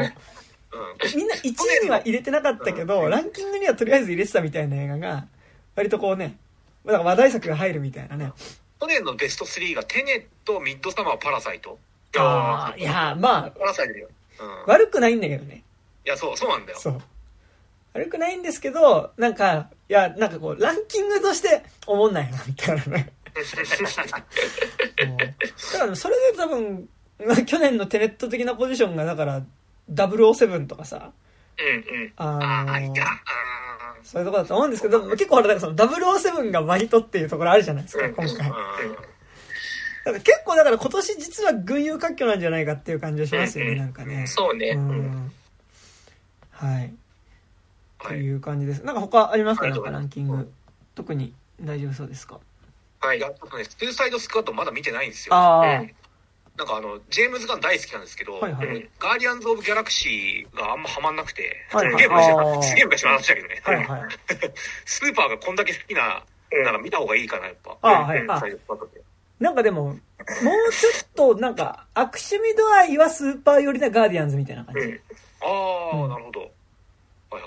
[1.18, 1.42] みんな1
[1.82, 5.26] 位には入れてなかったけど、ランキングにはとりあえず入れてたみたいな映画が、
[5.76, 6.38] 割とこうね、
[6.86, 8.32] なんか話題作が入るみたいなね。
[8.82, 11.78] 去年のベスト3がテネット、ミッドサマー、パラサイト？
[12.18, 14.10] ああ、いや、まあ、パラサイトだよ。
[14.40, 14.72] うん。
[14.74, 15.64] 悪くないんだけどね。
[16.04, 16.80] いや、そう、そうなんだよ。
[16.80, 17.00] そう。
[17.94, 23.14] 悪くないんですけど、なんか、いや、なんかこう、ランキングとして、思んないな、みたいなね。
[25.74, 26.90] だから、それで多分、
[27.24, 29.44] まあ去年のテネット的なポジションが、だから、
[29.94, 31.12] 007とかさ、
[31.60, 32.14] うん、うん。
[32.18, 33.06] あああ、いのや、
[34.04, 38.52] そういうとこだと思うんですけど、結構ほら、だからその007が割とっていうところあるじゃないですか、うん今回。
[40.04, 44.26] だか結構だから今年実は群雄割拠なんじゃないかっていう感じがしますよね、うんなんかね。
[44.28, 44.76] そうね。
[46.52, 46.94] はい。
[48.00, 48.18] とはい。
[48.18, 48.84] いう感じです。
[48.84, 49.70] なんか他ありますか？
[49.70, 50.52] なんかランキング。
[50.96, 52.40] 特に大丈夫そうですか？
[53.00, 53.22] はいい。
[53.22, 55.36] や、っとね、スーサイドスクワットまだ見てないんですよ。
[55.36, 55.92] ああ、うん
[56.62, 63.62] なんかあの、ジェームズ・ガン大好きなんですけど、はいはいうんガーディアンズ・オブ・ギャラクシーがあんまハマんなくて、はいはいすげえ昔あーすげえ昔の話だけどね。
[63.64, 64.02] はいはい。
[64.86, 67.76] スーパーがこんだけ好きな、うんなんか見た方がいいかな、やっぱ。
[67.82, 69.02] あーはいあうんスーサイドスクワットって
[69.40, 69.98] なんかでも、もう
[70.72, 75.02] ちょっとなんか、悪趣味度合いはスーパー寄りなガーディアンズみたいな感じうん。
[75.42, 75.48] あ
[75.94, 76.42] あ、うんなるほど。
[76.42, 76.50] はい
[77.34, 77.46] はいは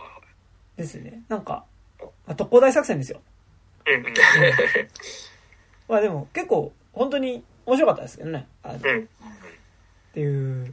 [0.77, 0.79] い。
[0.79, 1.23] ですね。
[1.29, 1.65] なんか、
[2.01, 3.23] まあ特攻大作戦ですよ。
[3.87, 4.05] うん。
[5.87, 8.47] まあでも結構本当に面白かったですけどね。
[8.63, 9.01] あのうん。
[9.01, 9.07] っ
[10.13, 10.71] ていう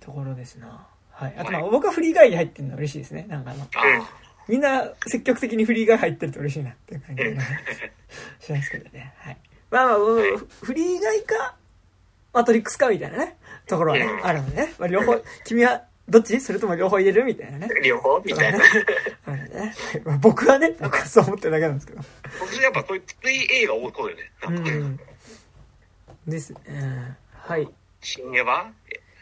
[0.00, 0.86] ところですな。
[1.10, 1.34] はい。
[1.36, 3.26] あとまあはい僕はフリーガイに入ってるのは嬉しいですね。
[3.28, 3.68] なんかあの、あ
[4.48, 7.40] みんな積極的にフリーガイ入ってると嬉しいなっていう感じがね
[8.40, 9.14] しますけどね。
[9.18, 9.36] はい。
[9.70, 10.30] まあまあ、はい
[10.62, 11.56] フリーガイか、
[12.32, 14.74] マトリックスかみたいなね、ところはね、うんあるのでね。
[14.78, 17.68] まあ両方、君はどっちそれとも両方入れるみたいなね。
[17.84, 18.58] 両方みたいな。
[18.58, 19.74] ね。
[20.04, 22.00] まあ僕はね、僕はそう思ってるだけなんですけど。
[22.00, 22.04] あ。
[22.38, 24.32] 今年やっぱそういう多そうだよね。
[24.80, 25.00] うん。
[26.26, 27.16] ですね。
[27.32, 27.68] はい。
[28.00, 28.70] 新エヴァ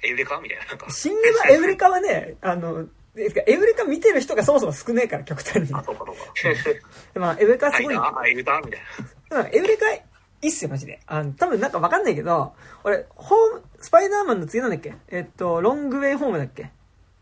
[0.03, 0.41] エエウレカ？
[0.41, 0.65] みたいな。
[0.67, 5.69] なんか、新エヴァエウレカはね、あの、ですかエウレカ見てる人がそもそも少ねえから、極端に。
[5.75, 6.15] あ、そうかそう
[7.15, 7.21] か。
[7.21, 7.97] まあ、エウレカすごい。
[7.97, 8.81] あ、エウタみたい
[9.31, 10.03] うんエウレカい
[10.43, 11.01] いっすよ、マジで。
[11.07, 14.95] あの、多分なんかわかんないけど、俺、ホーム、スパイダーマンの次なんだっけ？
[15.09, 16.71] えっと、ロングウェイホームだっけ？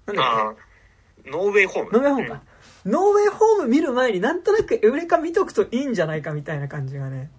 [0.07, 0.55] なんだっあな。
[1.33, 1.91] ノーウェイホーム。
[1.91, 2.43] けノーウェイホームか。
[2.85, 7.31] ノーウェイホーム見る前になんとなくエウレカ見とくといいんじゃないかみたいな感じがね、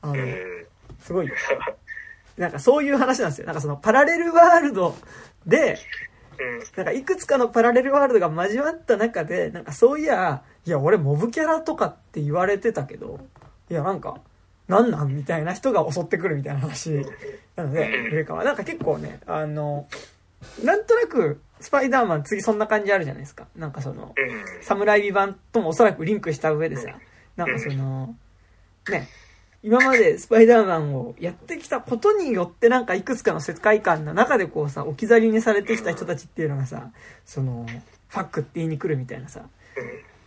[0.00, 0.66] あの、うん。
[1.00, 1.30] すごい。
[2.36, 3.46] なんかそういう話なんですよ。
[3.46, 4.94] なんかそのパラレルワールド
[5.46, 5.78] で、
[6.38, 6.58] うん。
[6.76, 13.20] なんかいくつかのパラレルワールドが交わった中で、なんかそういや、いや俺モブキャラとかって言われてたけど、
[13.70, 14.20] いやなんか、
[14.68, 16.90] なんなんみたいな人が襲ってくるみたいな話
[17.54, 18.44] なので、うんウレカは。
[18.44, 19.86] なんか結構ね、あの、
[20.62, 23.46] なんとなく、スパイダーマン次そんな感じあるじゃないですか。
[23.56, 24.62] なんかその、うん。
[24.62, 26.88] サムライビ版ともおそらくリンクした上でさ、
[27.36, 28.14] なんかその、
[28.90, 29.08] ね、
[29.66, 36.92] 今までスパイダーマンをやってきたことによってなんかいくつかの世界観の中でこうさ、置き去りにされてきた人たちっていうのがさ、
[37.24, 37.66] その、
[38.06, 39.44] ファックって言いに来るみたいなさ、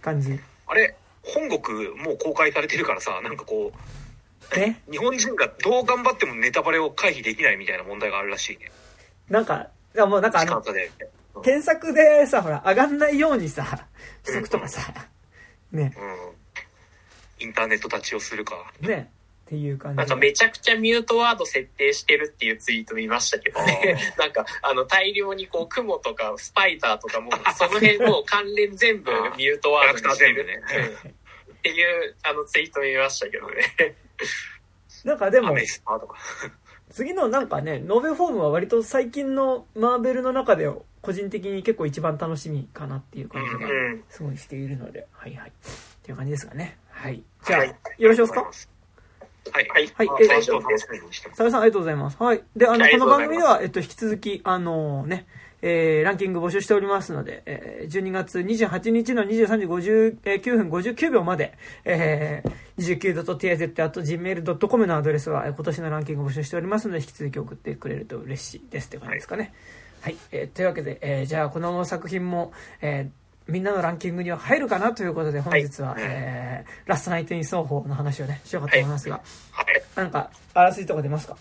[0.02, 0.38] 感じ。
[0.68, 3.72] あれ、本国もう公開されてるからさ、なんかこ
[4.58, 4.82] ね。
[4.90, 8.70] う、日本人がどう頑張ってもネタバレを回避できないみたいな問題があるらしいね。
[9.30, 10.62] なんか、いやもうなんかあの。
[11.42, 13.88] 検索でさ、ほら、上がんないようにさ、
[14.26, 14.82] しとくとかさ、
[15.72, 17.48] ね、うん。
[17.48, 18.74] インターネット立ちをするか。
[18.82, 19.10] ね、
[19.50, 19.98] っていう感じ。
[19.98, 23.98] なんかめちゃくちゃミュートワード設定してるっていうツイート見ましたけどね。
[24.20, 33.96] なんかあの大量にこう雲とかスパイダーとかもその辺もう関連全部ミュートワードにしてるキャラクター全部うんっていうあのツイート見ましたけどね。
[35.04, 35.58] なんかでも。
[36.92, 40.68] 次のなんかね、ノーベルフォームは割と最近のマーベルの中で
[41.02, 44.04] 個人的に結構一番楽しみかなっていう感じがうん。
[44.10, 45.50] すごいしているので、はいはい。
[45.50, 45.54] っ
[46.04, 46.78] ていう感じですかね。
[46.90, 47.24] はい。
[47.46, 48.52] じゃあ、はいよろしいですか？
[49.52, 49.68] はい。
[49.70, 49.92] はい。
[49.96, 51.38] はいあえ大丈夫楽しみにしてます。
[51.38, 52.18] 佐々さんありがとうございます。
[52.22, 52.44] はい。
[52.56, 55.26] で、あの、この番組では、えっと、引き続き、あのね、
[55.62, 69.54] えー、ランキング募集しておりますので、えー、12月28日の23時59分59秒まで、えー、29.tz.gmail.com のアドレスは、えー今年のランキング募集しておりますので、引き続き送ってくれると嬉しいですって感じですかね。
[70.02, 70.16] はい。
[70.32, 81.36] えーというわけで、えーじゃあ、この作品も、えーみんなのランキングには入るかなということで、本日は、はい、えー、ラストナイトイン奏法の話をね、しようかと思いますが、はい、なんか、あらすじとか出ますか？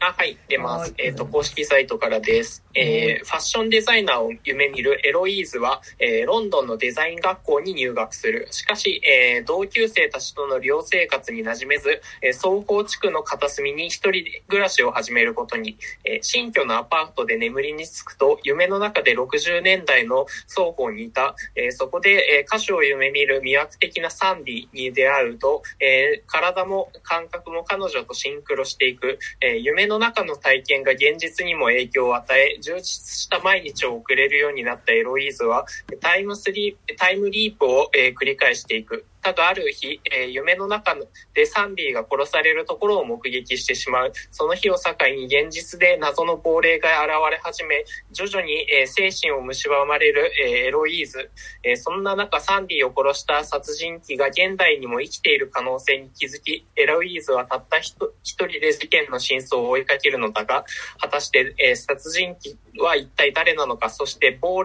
[0.00, 0.94] あ、はい、出ます。
[0.98, 2.64] えっ、ー、と、公式サイトからです。
[2.74, 8.48] えー、ファッションデザイナーを夢見るエロイーズは、えー、ロンドンのデザイン学校に入学する。
[8.50, 35.66] しかし、えー、同級生たちとの寮生活に馴染めず、えー、双方地区の片隅に一人暮らしを始めることに、えー、新居のアパートで眠りにつくと、夢の中で60年代の双方にいた、えー、そこで、えー、歌手を夢見る魅惑的なサンディに出会うと、えー、体も感覚も彼女とシンクロしていく、えー、夢の中の体験が現実にも影響を与え、充実した毎日を送れるようになったエロイーズは、
[36.00, 39.06] タイムスリープ、タイムリープを、え、繰り返していく。
[39.22, 40.96] ただある日、えー、夢の中
[41.34, 44.12] でサンディが殺されるところを目撃してしまう。
[44.30, 51.30] その日を境に現実で謎の亡霊が現れ始め、徐々に、えー、精神を蝕まれる、えー、エロイーズ。
[51.62, 60.64] えー、そんな中、サンディを殺した殺人鬼が現代にも生きている可能性に気づき、エロイーズはたった一人で事件の真相を追いかけるのだが、
[60.98, 62.36] 果たして、えー、殺人
[62.74, 64.64] 鬼は一体誰なのか、そして亡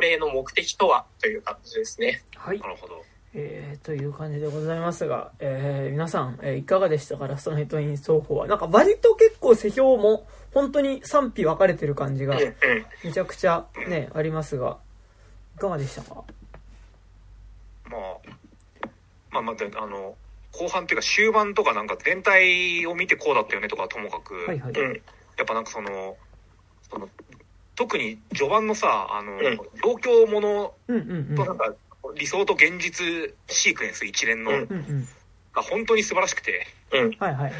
[0.00, 1.06] 霊の目的とは？
[1.20, 2.22] という感じですね。
[2.36, 2.60] はい。
[2.60, 3.02] なるほど。
[3.36, 7.26] えー、という感じでございますが、えー、皆さん、えー、いかがでしたか？
[7.26, 8.46] ラストナイトイン奏法は。
[8.46, 12.38] なんか割と結構世評も本当に賛否分かれてる感じが
[13.02, 14.78] めちゃくちゃね、ありますが、
[15.56, 16.22] いかがでしたか？
[17.90, 18.00] まあ、
[19.32, 20.14] まあまあ、あの、
[20.52, 26.16] 後半っていうか終盤とかなんか全体を見てこうだったよねとかともかく、はいはい、やっぱなんかその、
[26.88, 27.08] その、
[27.74, 29.40] 特に序盤のさ、あの、うん、
[29.82, 30.74] 状況もの
[31.36, 31.74] となんか、
[32.16, 34.50] 理想と現実シークエンス一連の、
[35.52, 36.66] が本当に素晴らしくて、
[37.18, 37.52] はいはい。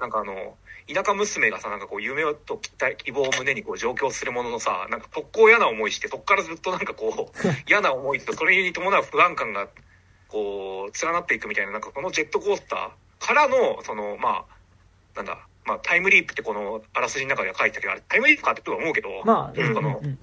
[0.00, 0.56] なんかあの、
[0.92, 2.60] 田舎娘がさ、なんかこう夢と
[2.96, 9.68] 希望を胸にこう上京するもののさ、なんか特攻嫌な思いして、そっからずっとなんかこう、 嫌な思いとそれに伴う不安感が、
[10.28, 14.44] こう、連なっていくみたいな、なんかこのジェットコースターからの、その、ま
[15.14, 20.18] あ、なんだ、まあ、タイムリープってこのあらすじの中では書いてあるけど、あれタイムリープかって思うけど、まあ、その、うん、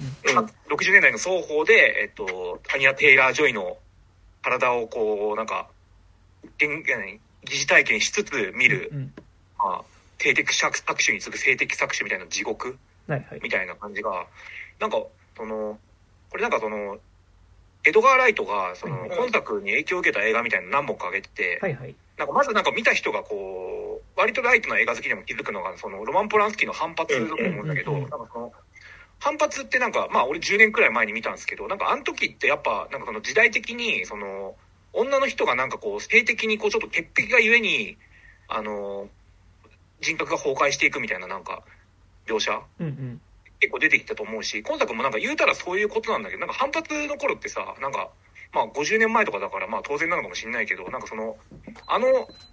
[0.69, 3.78] 60年代のソーホーで、えっと、アニャ・テイラー・ジョイの
[4.41, 5.69] 体をこう、なんか、
[6.58, 9.13] 疑似体験しつつ見る、うん、
[9.58, 9.82] まあ、
[10.17, 14.28] 性的搾取に次ぐ性的搾取みたいな地獄、はいはい、みたいな感じが、
[14.80, 15.02] なんか、
[15.38, 15.80] その、
[16.30, 16.97] これなんかその、
[17.86, 28.51] エドガー・ライトが、その、今作に影響を受けた映画みたいな何本か上げてて、はいはい、なんかまずなんか見た人がこう、割とライトな映画好きでも気づくのが、その、ロマン・ポランスキーの反撥だと思うんだけど、なんかその、
[29.19, 34.55] 反発ってなんか、まあ俺10年くらい前に見たんですけど、なんかあの時ってやっぱ、なんかその時代的に、その、
[34.91, 37.97] 女の人がなんかこう、性的にこうちょっと潔癖がゆえに、
[38.49, 39.08] あの、
[40.01, 41.63] 人格が崩壊していくみたいななんか、
[42.27, 43.21] 描写、うんうん、
[43.62, 48.10] 結構出てきたと思うし、今作もなんか言うたらそういうことなんだけど、なんか反発の頃ってさ、なんか、
[48.51, 51.38] まあ50年前とかだからまあ当然なのかもしれないけど、なんかその、
[51.88, 52.07] あの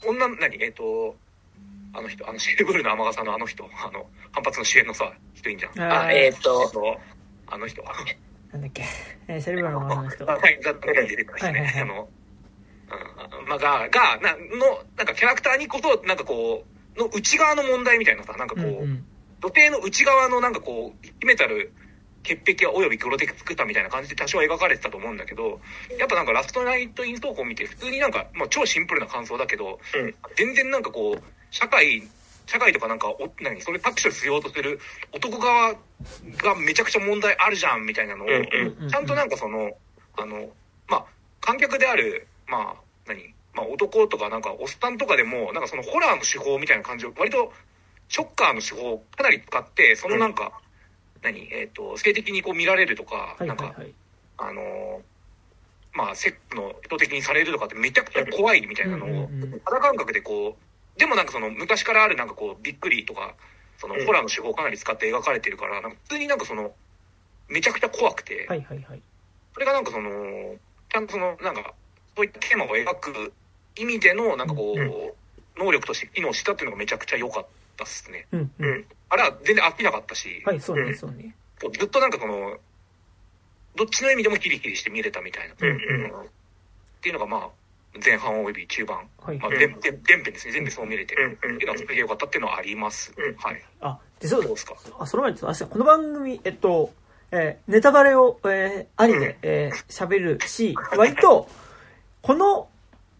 [0.07, 0.63] 女、何？
[0.63, 1.17] えっ、ー、と、
[1.93, 5.81] あの人、あのシェルブルの天笠のあの人、あの、反発の主演のさ、人いいんじゃん。
[5.81, 7.01] あ、えっ、ー、と、
[7.47, 7.83] あの人。
[8.53, 8.85] なんだっけ、
[9.29, 10.27] えー、シェルブルの天笠の人。
[10.27, 12.09] はい、ザットに出てたしね、あの、
[13.41, 16.65] うん、まあ、が、が、な、の、なんかキャラクターにこそ、なんかこ
[16.97, 19.05] う、の内側の問題みたいなさ、なんかこう、うんうん、
[19.41, 21.73] 土手の内側のなんかこう、秘めたる、
[22.27, 25.61] 潔癖および黒テク作ったみたいな感じで多少描かれてたと思うんだけど、
[25.99, 32.03] やっぱなんかラストナイトインストークを見て普通になんか、まあ超シンプルな感想だけど、うん、全然なんかこう、社会、
[32.47, 34.81] 社会とかなんか、お、何、それ搾取しようとする
[35.13, 39.73] 男側がめちゃくちゃ問題あるじゃんみたいなのを、ちゃんとなんかその、
[40.17, 40.49] あの、
[40.89, 41.05] まあ、
[41.41, 42.75] 観客である、まあ、
[43.07, 47.53] 何まあ男とかなんかおっさんとかでも、なんかそのホラーの手法みたいな感じを、割と
[48.09, 50.53] ショッカーの手法をかなり使って、そのなんか、
[51.23, 51.49] 何？
[51.53, 53.75] えっ、ー、と、性的にこう見られるとか、なんか、
[54.39, 55.03] あの
[55.93, 59.29] まあ、セックの人的にされるとかってめちゃくちゃ怖いみたいなのを、
[59.65, 63.35] 肌感覚でこう、でもなんかその昔からあるなんかこう、びっくりとか、
[63.79, 66.73] そのホラーの手法をかなり使って描かれてるから、なんか普通になんかその、
[67.49, 69.03] めちゃくちゃ怖くて、はいはいはい。
[69.55, 70.11] それがなんかその、
[70.93, 71.73] ちゃんとその、なんか、
[72.15, 73.33] そういったテーマを描く
[73.77, 78.27] 意味での、なんかこう、能力として機能したっていうのがめちゃくちゃ良かったっすね。
[78.33, 78.85] うん、うん。
[79.09, 80.43] あれは全然飽きなかったし。
[80.45, 81.35] はい、そうね、そうね。
[81.61, 82.59] ずっとなんかこの、
[83.77, 85.55] どっちの意味でもキリキリして見れたみたいな。
[85.59, 85.79] うんうん、っ
[87.01, 87.49] ていうのがまあ、
[88.05, 89.09] 前半および中盤。
[89.23, 89.39] はい。
[89.39, 90.53] まあ、で、で、前編ですね。
[90.53, 91.39] 全部そう見れてる。
[91.39, 93.15] っていうのは、それでよかったっていうのはあります。
[93.39, 93.63] はい。
[93.81, 94.77] あ、で、そうですか？
[94.99, 96.93] あ、その前に、あ、この番組、えっと、
[97.31, 101.49] えー、ネタバレを、えー、ありで、えー、喋るし、割と、
[102.23, 102.69] この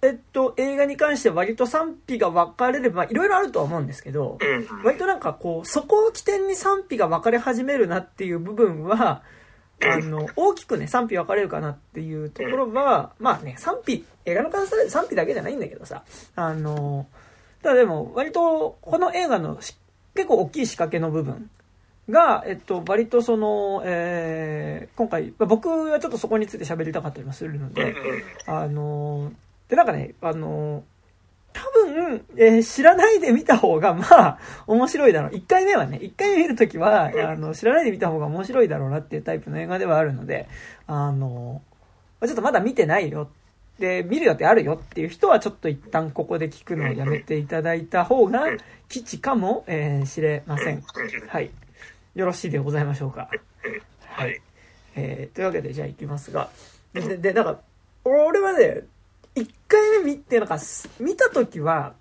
[0.03, 4.39] えっと、映画に関して割と賛否が分かれれば、いろいろあるとは思うんですけど、
[4.85, 9.23] 割となんかこう、そこを起点に賛否が分かれ始めるなっていう部分は、
[9.83, 16.03] あの、大きくね、賛否分かれるかなっていうところは、まあね、賛否、映画の方される賛否だけじゃないんだけどさ、
[16.35, 17.07] あの、
[17.63, 21.51] ただでも、割と、この映画の結構大きい仕掛けの部分
[22.09, 27.95] が、えっと、割とその、えー、今回、僕はちょっとそこについて喋りたかったりもするので、
[28.47, 29.33] あの、
[29.69, 30.85] で、なんかね、あの、
[31.53, 35.31] 多分、えー、知らないで見た方が、まあ、面白いだろう。
[35.33, 40.49] 1回目はね、1回目見るときは、あの、知らないで見た方が面白いだろうなっていうタイプの映画ではあるので、
[40.87, 41.63] あの、
[42.23, 43.31] ちょっとまだ見てないよ。
[43.79, 48.45] で、見る予定あるよっていう人は、ちょっと一旦ここで聞くのをやめていただいた方が、
[48.89, 50.83] 吉かも、えー、知れません。
[51.29, 51.51] はい。
[52.15, 53.29] よろしいでございましょうか。
[54.07, 54.41] はい。
[54.95, 56.49] えー、というわけで、じゃあ行きますが。
[56.95, 57.61] で、で、なんか、
[58.05, 58.85] 俺はね、
[59.37, 60.59] 一回目見て、なんか、
[60.99, 61.95] 見たときは、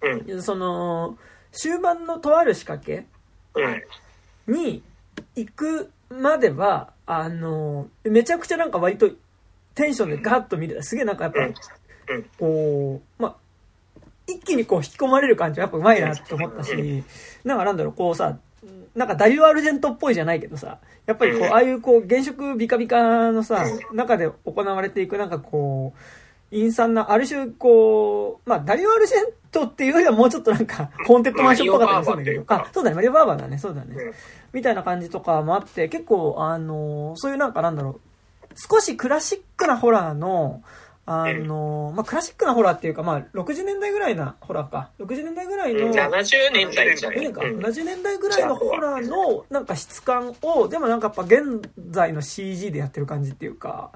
[0.00, 1.16] うん、その、
[1.52, 3.06] 終盤のとある仕掛け
[4.46, 4.82] に
[5.36, 9.10] 行くまでは、あの、めちゃくちゃなんか割と
[9.74, 10.82] テンションでガッと見る。
[10.82, 11.40] すげえなんかやっぱ、
[12.38, 13.36] こう、まあ、
[14.26, 17.04] 一気にこう引き込まれる感じはやっぱうまいなって思ったし、
[17.44, 18.38] なんかなんだろう、こうさ、
[18.94, 25.98] なんかダリュー・アルジェントっぽいじゃないけどさ、やっぱりこう、ああいうこう、現職ビカビカのさ、中で行われていくなんかこう、
[26.50, 33.96] 陰惨な、ある種、こう、まあ、ダリオ・アルジェントっていうよりはもうちょっとなんか、コンテッドマンションっぽかったりするんだけど、あ、そうだね、マリオ・バーバーだね、そうだね。
[34.52, 38.00] みたいな感じとかもあって、結構、あの、そういうなんかなんだろう、
[38.56, 40.62] 少しクラシックなホラーの、
[41.10, 44.90] あの、まあ、クラシックなホラーっていうか、まあ、60年代ぐらいなホラーか。
[45.00, 45.88] 60年代ぐらいの。
[45.88, 47.40] 70年代じゃないか。
[47.40, 53.90] 70年代ぐらいのホラーの、なんか質感を、でもなんかやっぱ現在の CG でやってる感じっていうか、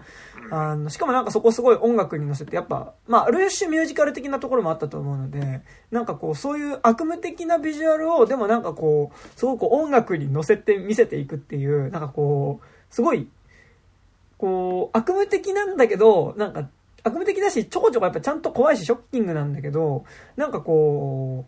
[0.50, 13.28] あの、しかもなんかそこすごい音楽に乗せて、やっぱ、まあ、ある種ミュージカル的なところもあったと思うので、なんかこう、そういう悪夢的なビジュアルを、でもなんかこう、すごく音楽に乗せて見せていくっていう、なんかこう、すごい、
[14.38, 16.70] こう、悪夢的なんだけど、なんか、
[17.04, 20.04] 悪夢的だし、ちょこちょこやっぱちゃんと怖いし、ショッキングなんだけど、
[20.36, 21.46] なんかこ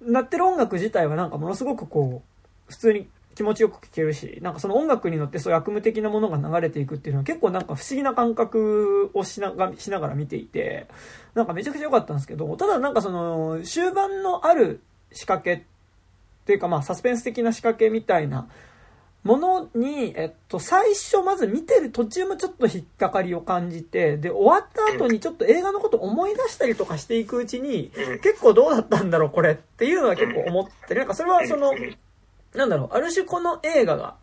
[0.00, 10.86] う、鳴ってる音楽自体はなんかものすごくこう、普通に気持ちよく聴けるし、なんかその音楽に乗ってそういう悪夢的なものが流れていくっていうのは結構なんか不思議な感覚をしながしながら見ていて、
[11.34, 14.80] なんかめちゃくちゃ良かったんですけど、ただなんかその終盤のある
[15.12, 15.62] 仕掛けっ
[16.46, 18.48] ていうかまあサスペンス的な仕掛けみたいな
[19.24, 27.90] ものに、えっと、最初まず見てる途中もちょっと引っかかりを感じて、で、終わった後にちょっと映画のこと思い出したりとかしていくうちに、
[28.22, 31.00] 結構どうだったんだろう、これっていうのは結構思ってる。
[31.00, 31.72] なんかそれはその、
[32.54, 34.16] なんだろう、ある種この映画が、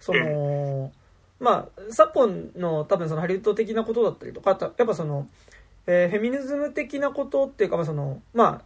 [0.00, 0.90] その、
[1.38, 5.28] まあ、昨今の多分そのハリウッド的なことだったりとか、やっぱその、
[5.86, 8.62] えー、フェミニズム的なことっていうか、まあその、ま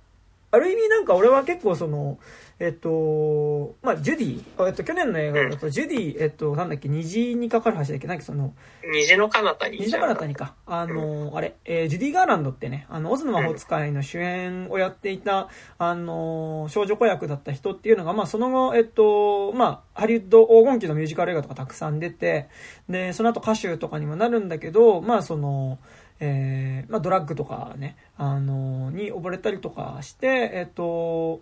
[0.53, 2.18] あ、ある意味なんか俺は結構その、
[2.61, 8.53] えっと、まあ、ジュディ、えっと、去年の映画だと、ジュディ、えっと、なんだっけ、虹にかかる橋だっけ、なんかその、
[8.92, 9.79] 虹の彼方に。
[9.79, 10.55] 虹の彼方にか。
[10.66, 22.51] あの、あれ、えー、ジュディ・ガーランドってね、あの、オズの魔法使いの主演をやっていた、あの、少女子役だった人っていうのが、まあ、その後、えっと、まあ、ハリウッド黄金期のミュージカル映画とかたくさん出て、
[22.90, 25.79] で、その後歌手とかにもなるんだけど、まあ、その、
[26.20, 31.40] えー、まあ、ドラッグとかね、あの、に溺れたりとかして、えっと、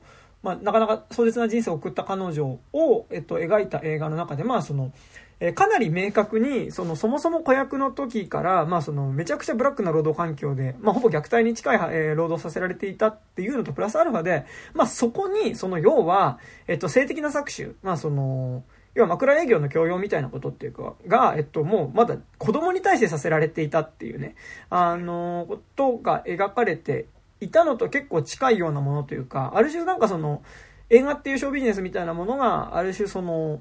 [0.49, 4.93] まあ、なかなか壮絶な人生を送った彼女を、えっと、描いた映画の中で、まあ、その、
[5.41, 24.35] え、かなり明確に、その、そもそも子役の時から、まあ、その、めちゃくちゃブラックな労働環境で、まあ、ほぼ虐待に近い、え、労働させられていたっていうのと、プラスアルファで、まあ、そこに、その、要は、えっと、性的な搾取、まあ、その、要は枕営業の強要みたいなことっていうか、が、えっと、もうまだ子供に対してさせられていたっていうね、
[24.71, 27.07] あの、ことが描かれて
[27.41, 30.43] いたのと結構近いようなものというか、ある種なんかその、
[30.91, 33.61] 映画っていうショービジネスみたいなものが、ある種その、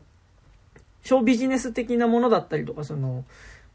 [1.04, 3.26] ショービジネス的なものだったりとか、その、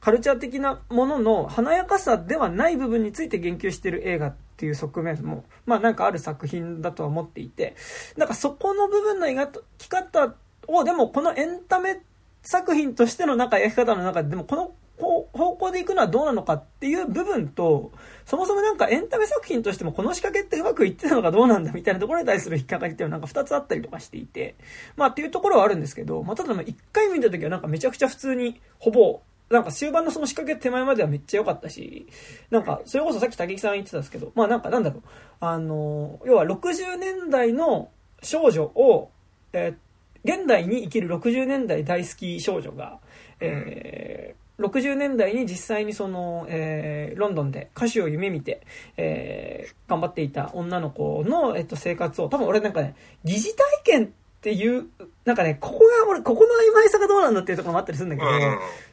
[0.01, 7.77] カルチャー的なものの華やかさではない部分について言及してる映画っていう側面も、まあなんかある作品だとは思っていて、
[8.17, 10.35] なんかそこの部分の描き方
[10.67, 12.01] を、でもこのエンタメ
[12.43, 17.93] 作品としてのなんか描き方の中で、でもこの方向で行くのはどうなのかっていう部分と、
[18.25, 24.57] そもそもなんかエンタメ作品としてもこの仕掛けってうまくいってたのかどうなんだみたいなところに対する引っかかりっていうのはなんか二つあったりとかしていて、
[24.97, 29.21] まあっていうところはあるんですけど、まあただ一回見た時はなんかめちゃくちゃ普通に、ほぼ、
[29.51, 32.07] なんか終盤のその仕掛け手前まではめっちゃ良かったし、
[32.51, 35.03] なんかそれこそさっき竹木さん言ってたんですけど、まあなんかなんだろう、
[35.41, 37.91] あの、要は60年代の
[38.23, 39.11] 少女を、
[39.53, 39.93] えー
[40.25, 43.01] 現代に生きる60年代大好き少女が、
[43.41, 48.63] えー、60年代に実際にその、えー、ロンドンで歌手を夢見て、
[48.97, 52.95] えー、頑張っていた女の子の、えっと、生活を、多分俺なんかね、
[53.25, 53.55] 疑似体
[53.85, 54.09] 験っ
[54.41, 54.87] ていう、
[55.25, 58.29] なんかね、ここが俺、ここの曖昧さがどうなんだっていうところもあったりするんだけど、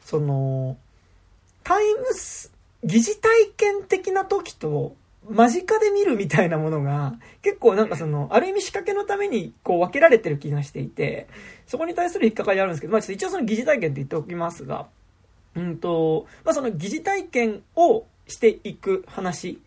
[0.04, 0.76] その、
[1.64, 2.52] タイムス、
[2.84, 4.94] 疑似体験的な時と、
[5.28, 11.28] 間近で見るみたいなものが、結構なんかその、ある意味仕掛けのためにこう分けられてる気がしていて、
[11.66, 14.88] そこに対する引っかかりあるんですけど、まあちょっと一応その疑似体験って言っておきますが、
[15.56, 19.60] うんと、まあその疑似体験をしていく話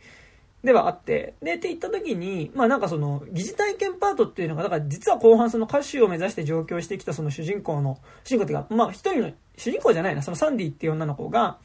[0.63, 11.57] ではあって、で、って言った時に、まあなんかその、疑似体験パートっていうのが、だから実は後半その歌手を目指して上京してきたその主人公の、主人公っていうか、まあ一人の、主人公じゃないな、そのサンディっていう女の子が、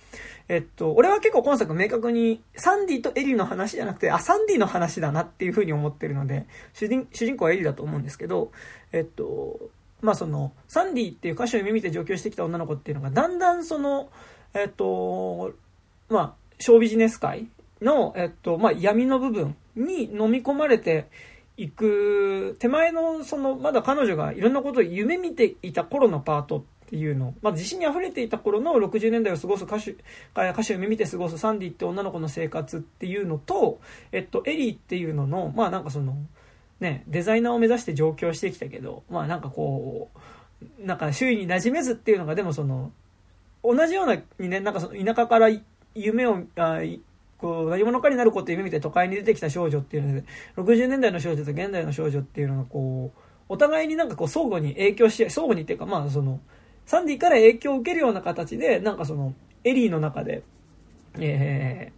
[0.48, 8.50] えっと、俺は結構今作明確に、サンディとエリの話じゃなくて、あ、サンディの話だなっていうふうに思ってるので、主人、主人公はエリだと思うんですけど、
[8.90, 9.60] えっと、
[10.00, 14.10] まあその、サンディっていう歌手を夢見て上京してきた女の子っていうのが、だんだんその、
[14.54, 15.52] えっと、
[16.08, 17.48] まあ、ショービジネス界
[17.80, 21.06] の、えっと、まあ、闇の部分に飲み込まれて
[21.56, 29.96] いく、手前の、その、まだ彼女がいろんなことを夢見ていた頃のパートっていうの、まあ、自信に溢れていた頃の60年代を過ごす歌手、
[30.32, 33.80] 歌手を夢見て過ごすサンディって女の子の生活っていうのと、
[34.12, 36.16] えっと、エリーっていうのの、まあ、なんかその、
[36.80, 42.92] ね、デザイナーを目指して上京してきたけど、まあ、なんかこう、なんか周囲に馴染めずっていうのが、でもその、
[43.62, 45.48] 同じようなにね、なんかその田舎から
[45.94, 46.80] 夢を、あ
[47.38, 50.24] こう、何者かになることを夢見て都会に出てきた少女っていうので、
[50.56, 56.40] 60年代の少女と現代の少女っていうのがこう、お互いになんかこう相互に影響し、相互にっていうかまあその、
[56.86, 60.42] サンディから影響を受けるような形で、なんかその、エリーの中で、
[61.18, 61.92] え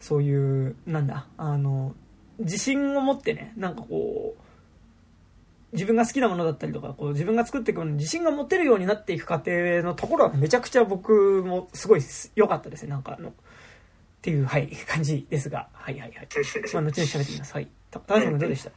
[0.00, 1.94] ー、そういう、なんだ、あの、
[2.38, 4.42] 自信を持ってね、なんかこう、
[5.72, 12.02] 自分が好きなものだったりとか、こう自分が作っていくものに自信が持てるようになっていく過程のところはめちゃくちゃ僕もすごい
[12.36, 12.90] 良かったですね。
[12.90, 13.32] なんかあの、っ
[14.22, 16.28] ていう、はい、感じですが、はいはいはい。
[16.72, 17.52] まあ、後に喋ってみます。
[17.54, 17.68] はい。
[17.90, 18.70] 高橋さんどうでした？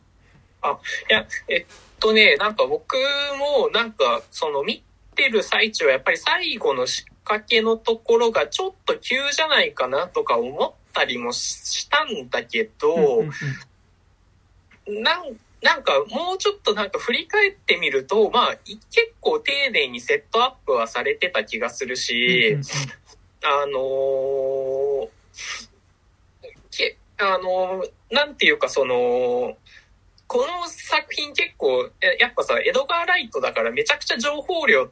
[0.62, 0.80] あ、
[1.10, 1.66] いや、えっ
[2.00, 2.96] とね、なんか僕
[3.38, 4.84] も、なんか、その見
[5.16, 13.24] てる最中はやっぱり最後の仕掛けのところがちょっと急じゃないかなとか思ったりもしたんだけど、
[14.88, 22.58] なんなんかもうちょっとなんか振り返ってみると、まあ結構丁寧にセットアップはされてた気がするし、
[23.44, 25.10] あのー、
[26.72, 29.58] け、あのー、なんていうかその、
[30.28, 31.90] この作品結構、
[32.20, 34.90] やっぱさ、エドガー・ライトだからめちゃくちゃ情報量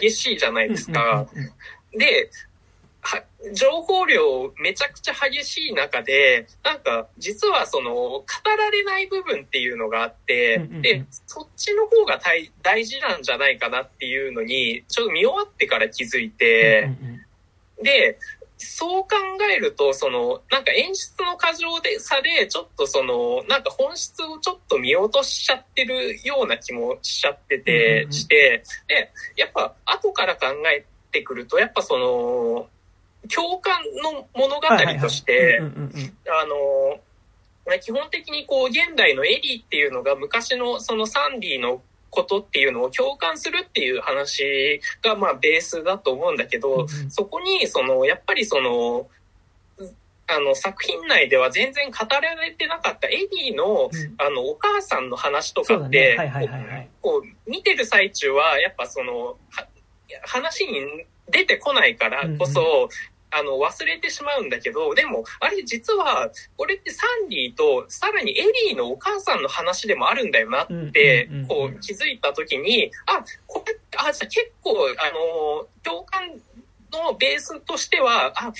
[0.00, 1.26] 激しいじゃないですか。
[1.92, 2.30] で、
[3.52, 16.90] 情報量めちゃくちゃ激しい中で、なんか実はその語られない部分っていうのがあって、で、そっちの方が大大事なんじゃないかなっていうのに、ちょっと見終わってから気づいて、
[17.82, 18.18] で、
[18.58, 19.08] そう考
[19.54, 32.68] えると、その、なんか演出の過剰でさで、ちょっとその、なんか本質をちょっと見落としちゃってるような気もしちゃってて、して、で、やっぱ後から考えてくると、やっぱその、
[33.28, 34.62] 共感の物語
[35.00, 37.00] として、あの、
[37.80, 49.08] 基本的にこう、現代のエリーっていうのが昔のそのサンディのことっていうのを共感するっていう話がまあベースだと思うんだけど、そこにその、やっぱりその、
[50.28, 56.16] あの作品内では全然語られてなかったエディの、あのお母さんの話とかって、
[57.00, 59.36] こう見てる最中はやっぱその
[60.22, 62.88] 話に出てこないからこそ、
[63.30, 76.30] あの、忘れてしまうんだけど、でも、あれ実は、これってサンディと、さらにエリーのお母さんの話でもあるんだよなって、こう気づいたときに、あ、これ、あ、じゃあ結構、あの、共感
[76.92, 78.52] のベースとしては、あ、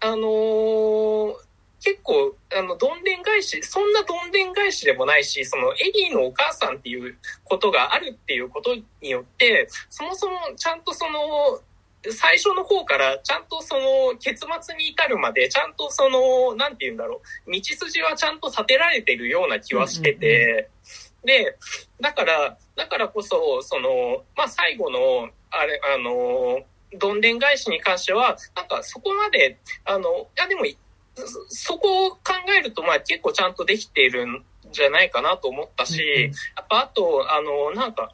[0.00, 1.34] あのー、
[1.82, 11.60] 結構、あの、どんでん返し、そんなどんでん返しでもないし、その、エリーのお母さんっていうことがあるっていうことによって、そもそもちゃんとその、
[12.12, 20.68] 最初の方からちゃんとその結末に至るまでちゃんとそのなんて言うんだろう道筋はちゃんと立てられてるような気はしてて、
[21.24, 21.56] で
[22.00, 26.60] だからだからこそそのまあ最後のあれあの
[26.98, 30.04] どんでん返しに関してはなんかそこまであのい
[30.36, 30.62] やでも
[31.48, 32.18] そこを考
[32.58, 38.12] えるとまあ結構ちゃんとできているんじゃないかなと思ったし、やっぱあとあのなんか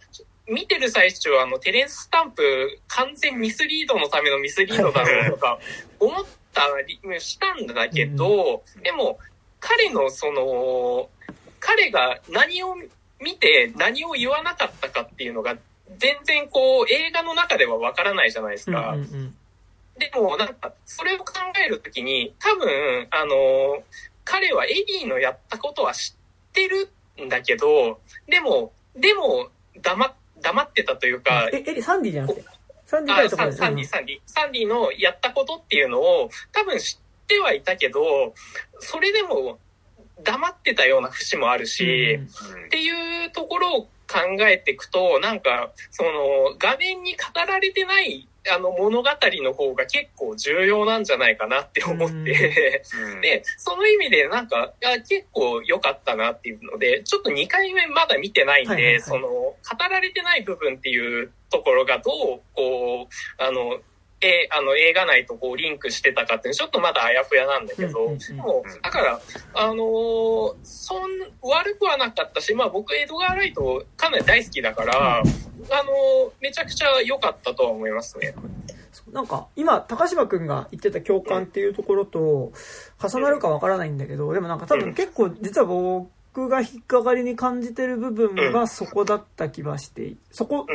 [0.49, 5.59] 見てる最中はあのテレンスタンプ完全ミスリードのためのミスリードだろうとか
[6.01, 9.19] 思ったりしたんだけど、でも
[9.61, 11.09] 彼のその、
[11.61, 12.75] 彼が何を
[13.21, 15.57] 見て何を言わなかったかっていうのが
[15.99, 18.97] 全然こう映画の中ではわからないじゃないですか。
[19.97, 21.35] でもなんかそれを考
[21.65, 23.83] えるときに多分あの
[24.25, 26.91] 彼はエディのやったことは知ってる
[27.23, 29.49] んだけどでもでも
[29.81, 31.49] 黙、黙ってたというか。
[31.53, 32.45] え、え、サンディじゃなくて？
[32.85, 38.35] サンディサンディ、サンディ、サンディのやったことっていうのを多分知ってはいたけど、
[38.81, 39.59] それでも
[40.23, 42.25] 黙ってたような節もあるし、うん、
[42.67, 46.11] っていうところを考えていくと、なんか、その、
[46.59, 52.83] 画面に語られてないあの物語の方が結構重要なんじゃないかなって思って、
[53.23, 54.73] で、その意味でなんか、
[55.09, 59.57] 結構良かったなっていうので、ちょっと2回目まだ見てないんで、はいはいはい、その、語
[59.91, 63.81] られてない部分っていうところがどう、こう、あの、
[64.23, 69.21] えあの映画内とこうリンクしてたかってちょっとまだあやふやなんだけど、でもだから
[69.55, 71.01] あのー、そん
[71.43, 78.35] 悪くはなかったし、まあ、僕エドガー・ライトかなり大好きだから、あのー、めちゃくちゃ良かったとは思いますね。
[79.13, 82.53] なんか、今、高島くんが言ってた共感っていうところと、
[82.99, 90.67] 重なるかわからないんだけど、でもなんか多分結構、実は僕が引っかかりに感じてる部分がそこだった気はして、そこ、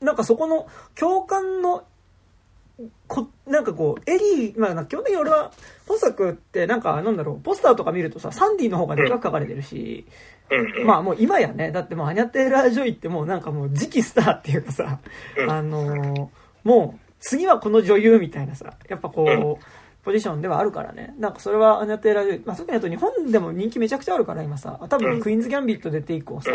[0.00, 1.84] なんかそこの共感の
[3.08, 5.52] こなんかこう、エリー、まあ、基本的に俺は、
[5.86, 10.06] ポスクって、なんか、なんだろう、ポスターとか見るとさ、サンディの方がでかく書かれてるし、
[10.84, 14.98] まあもう今やね、だってもうアニャ・テイラー・ジョイってもうなんかもう次期スターっていうかさ、
[15.48, 16.28] あのー、
[16.64, 19.64] もう次はこの女優みたいなさ、やっぱこう、
[20.04, 21.14] ポジションではあるからね。
[21.18, 26.50] なんかそれはアニャ・テイラー・ジョイ、まあ特にあと日本でも人気めちゃくちゃあるから今さ、多分クイーンズ・ギャンビット出て以降さ、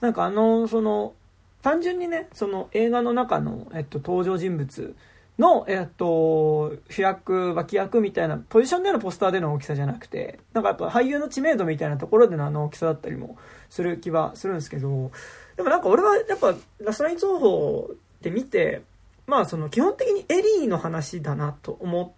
[0.00, 1.14] なんかあの、その、
[1.62, 4.94] 単純にね、その映画の中の、えっと、登場人物、
[5.38, 13.36] の、えっと、主役、脇役みたいな、ポジションでのポスターでの大きさじゃなくて、なんかやっぱ俳優の知名度みたいなところでのあの大きさだったりも
[13.68, 15.10] する気はするんですけど、
[15.56, 17.90] でもなんか俺はやっぱ、ラストライン情報
[18.22, 18.82] で見て、
[19.26, 22.10] まあその基本的にエリーの話だなと思っ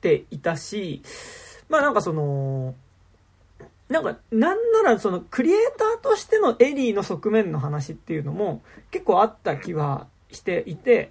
[0.00, 1.02] ていたし、
[1.68, 2.74] まあなんかその、
[3.88, 11.10] なんか、なんならそのクリエイターとしてのエリーの側面の話っていうのも結構あった気はしていて、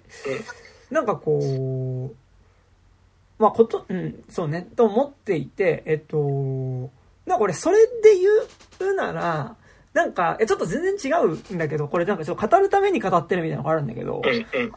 [0.90, 6.90] なんかこう、まあこと、うん、そうね、と思っていて、えっと、
[7.26, 9.56] なんか俺それで言うなら、
[9.92, 14.22] なんか、え、ちょっと全然違うんだけど、これなんかちょっと語るために語ってるみたいなのがあるんだけど、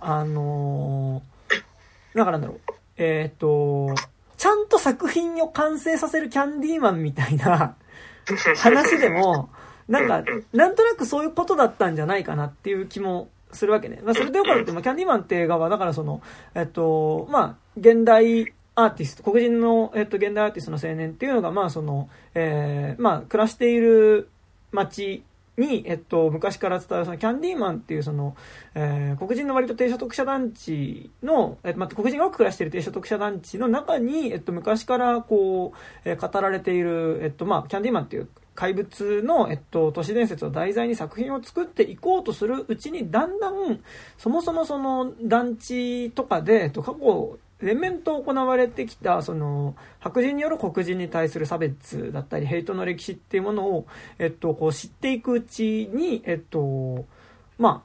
[0.02, 2.60] あのー、なんかなんだろう、
[2.98, 3.94] えっ、と、
[4.38, 7.76] ちゃんと作品を完成させるキャンディーマンみたいな
[8.58, 9.50] 話でも、
[9.88, 14.02] なんか、なんとなくそういうことだったんじゃないかなっていう気もするわけね。
[14.04, 16.22] まあ、それでよかったって、まあ、キャンディーマンって映画は、だからその、
[16.56, 24.30] えっと、まあ、現代アーティスト、黒人の、えっと、現代アーティストの青年っていうのが、まあ、その、えー、まあ、暮らしている
[24.72, 25.24] 街
[25.58, 28.36] に、えっと、昔から伝わるそのキャンディーマンっていうその、
[28.74, 43.80] えー、黒人の割と低所得者団地の、えっと、まあ、黒人が多く暮らしている低所得者団地の中に、えっと、昔からこう、えー、語られている、えっと、まあ、キャンディーマンっていう怪物の、えっと、都市伝説を題材に作品を作っていこうとするうちに、だんだん、
[44.18, 53.88] そもそもその団地とかで、えっと、過去、連綿と行われてきた、その、白人による黒人に対する差別だったり、ヘイトの歴史っていうものを、
[54.20, 57.06] えっと、こう知っていくうちに、えっと、
[57.58, 57.84] ま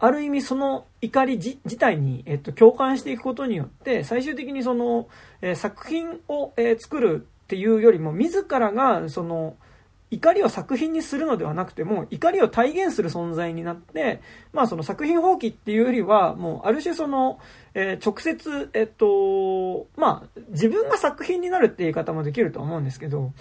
[0.00, 5.08] あ、ある意味その怒り自体に、えっと、共感していくことによって、最終的にその、
[5.42, 9.56] えー、作品を、えー、作るっていうよりも、自らが、その、
[10.10, 17.38] 怒りを作品にするのではなくても、怒りを体現する存在になって、まあその作品放棄っていうよりは、もうある種その、
[17.74, 23.32] えー、直接、えっと、まあ自分が作品になるって言い方もできると思うんですけど、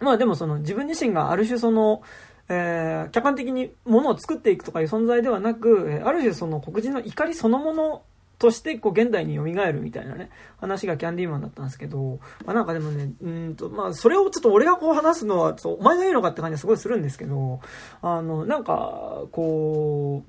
[0.00, 2.02] まあでもその自分自身がある種その、
[2.48, 8.02] えー、客観的にものを作っていくとかいう存在ではなく、ある種その黒人の怒りそのもの
[8.38, 10.30] としてこう現代に蘇るみたいなね、
[10.60, 17.60] 話がキャンディーマンだったんですけど、まあなんかでもね、うんと、まあそれをちょっと俺がこう話すのは、お前が言うのかって感じはすごいするんですけど、
[18.00, 20.22] あの、なんか、こ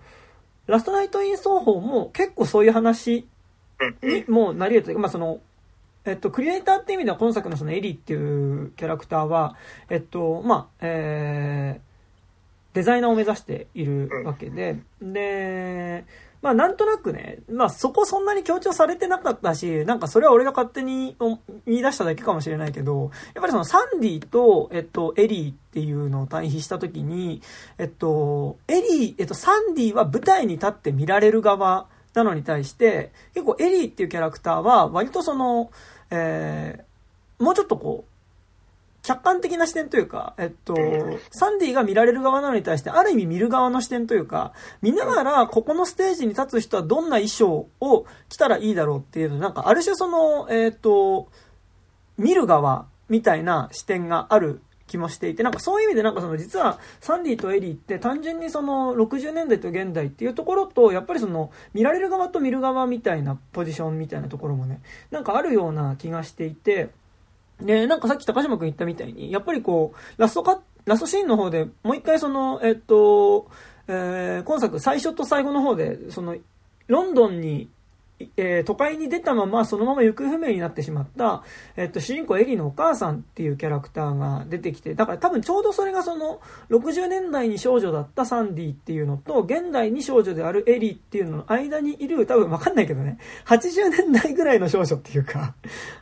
[0.67, 3.27] う、ラストナイトイン奏法も結構そういう話
[4.01, 5.39] にもなり得るというか、まあその、
[6.05, 9.55] えっと、クリエイターって意味では今作のそのエリーっていうキャラクターは、
[9.89, 16.05] えっと、まあ、えー、デザイナーを目指しているわけで、で、
[16.41, 21.17] まあなんとなくね、まあそこそんなに強調されてなかったし、なんかそれは俺が勝手に
[21.65, 27.41] 見出しただけかもしれないけど、やっぱりそのサンディと、えっと、エリーっていうのを対比したときに、
[27.77, 35.71] えっと、エリー、えっと、サンディは舞台に立って見られる側なのに対して、結構エリーっていうキャラクターは割とその、
[36.09, 38.08] えー、もうちょっとこう、
[39.01, 40.75] 客観的な視点というか、えっと、
[41.31, 51.29] サンディが見られる側なのに対して、ある意味見る側の視点というか、見ながら、ここのステージに立つ人はどんな衣装を着たらいいだろうっていうの、なんか、ある種その、えっと、
[52.17, 64.81] 見る側みたいな視点がある気もしていて、なんかそういう意味でなんかその実はサンディとエリーって単純にその60年代と現代っていうところと、やっぱりその見られる側と見る側みたいなポジションみたいなところもね、
[65.11, 66.89] なんかあるような気がしていて、
[67.61, 73.49] で、なんかさっき高島くん言ったみたいに、やっぱりこう、ラストカラストシーンの方でもう一回その、えっと、
[73.87, 76.35] えー、今作最初と最後の方で、その、
[76.87, 77.69] ロンドンに
[78.37, 81.43] えー、都会に出たままそのまま行方不明になってしまった、
[81.77, 95.55] えっと、主人公エリーのお母さんっていうキャラクターが出てきて、だから多分ちょうどそれがその、60年代に少女だったサンディっていうのと、現代に少女であるエリーっていうのの間にいる、多分わかんないけどね、80年代ぐらいの少女っていうか、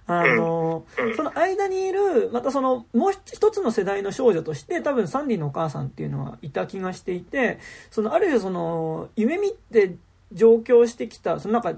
[0.08, 7.60] あの、その間にいる、またその、もう一つの世代の少女として、多分サンディのお母さんっていうのはいた気がしていて、
[7.92, 9.96] その、ある種その、夢見って
[10.32, 11.74] 上京してきた、そのなんか、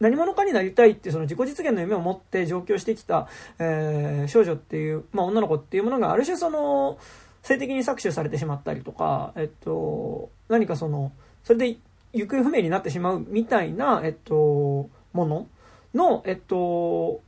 [0.00, 3.28] 何者かになりたいってその自己実現の夢を持って上京してきた、
[3.58, 6.98] えー、少女っていう、まあ、女の子っていうものがある種その
[7.42, 11.12] 性的に搾取されてしまったりとか、えっと、何かその
[11.44, 11.76] それで
[12.12, 15.46] 行方不明になってしまうみたいな、えっと、もの
[15.94, 17.20] の、えっと、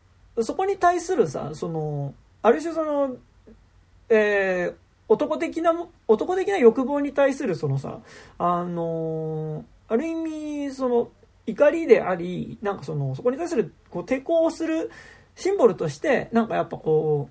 [0.43, 3.17] そこに対するさそのある種その、
[4.09, 4.75] えー、
[5.09, 5.73] 男的な
[6.07, 8.01] 男的な欲望に対するそのさ
[8.39, 11.09] あのある意味その
[11.51, 14.91] 怒りであり、なんかその、そこに対するこう抵抗する
[15.37, 17.31] シンボルとして、なんかやっぱこ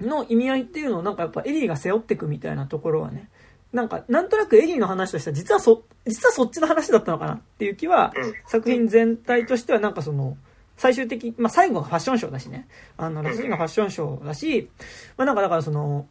[0.00, 3.28] う、の意味合いっていうのをなんかやっぱエリーが背負っていくみたいなところはね、
[3.72, 8.12] なんか、なんとなくエリーの話としては、実はそ、実はそっちの話だったのかなっていう気は、
[8.46, 10.36] 作品全体としてはなんかその、
[10.76, 12.66] 最終的、まあ最後がファッションショーだしね。
[12.96, 14.70] あの、ラストがファッションショーだし、
[15.16, 16.06] まあなんかだからその、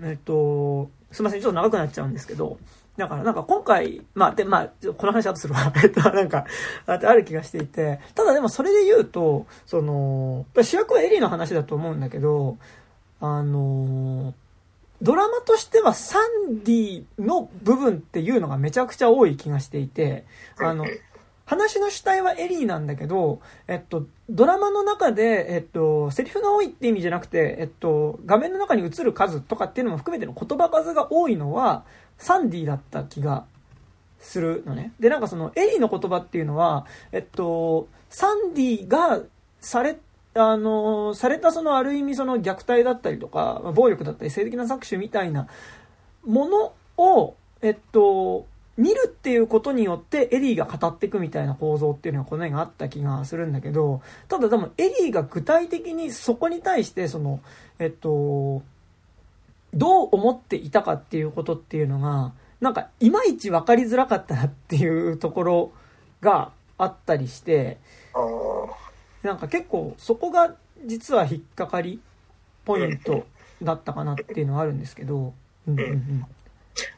[0.00, 2.58] えっと、すいません、ちょっと長くなっちゃうんですけど、
[2.96, 5.72] だからなんか今回、まあ、で、まあ、この話後するわ。
[5.82, 6.44] えっと、なんか、
[6.86, 12.58] ある気がしていて、ただでもそれで言うと、その、主役はエリーの話だと思うんだけど、
[13.20, 14.34] あの、
[15.00, 16.18] ドラマとしてはサ
[16.48, 20.24] ンディの部分っていうのがめちゃくちゃ多い気がしていて、
[20.58, 20.86] あの、
[21.44, 31.84] 話の主体はエリーなんだけど、えっと、ドラマの中で、えっと、セリフが多いって意味じゃなくて、えっと、画面の中に映る数とかっていうのも含めての言葉数が多いのは、
[32.22, 33.44] サンディだった気が
[34.20, 34.92] するのね。
[35.00, 39.20] で、なんかその、エリーの言葉っていうのは、えっと、サンディが
[39.60, 39.98] され、
[40.34, 45.48] あの、されたそのある意味その虐待だったりとか、暴力だったり性的な搾取みたいな
[46.24, 48.46] ものを、えっと、
[48.76, 57.40] 見るっていうことによってエリーが語っていくみたいな構造っていうのがこの辺があった気がするんだけど、ただでもエリーが具体的にそこに対してその、
[57.80, 58.62] えっと、
[59.74, 65.72] どう思っていたかっていうことっていうのが、なんか、いまいち分かりづらかったなっていうところ
[66.20, 67.78] があったりして、
[69.22, 70.54] なんか結構そこが
[70.84, 72.00] 実は引っかかり
[72.64, 73.24] ポイント
[73.62, 75.34] だったかなっていうのはあるんですけど、
[75.66, 76.26] うんうんうん。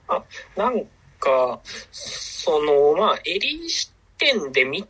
[0.09, 0.23] あ、
[0.57, 0.85] なん
[1.19, 1.61] か、
[1.91, 4.87] その、まあ、エリー視点で見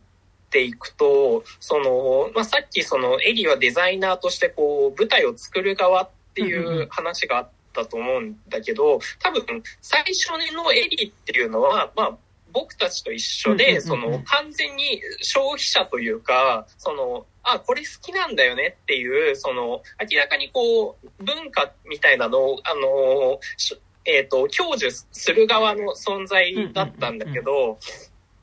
[0.49, 12.17] ていくと、その、まあ、さっきそのエリーはデザイナーとしてこう、舞台を作る側っていう話があって、ったと思うんだけど、多分、最初のエリっていうのは、まあ、
[12.51, 23.39] 僕たちと一緒で、その、完全に消費者というか、その、あ、これ好きなんだよねっていう、その、明らかにこう、文化みたいなのを、あの、
[24.05, 27.77] えっ、ー、と、享受する側の存在だったんだけど、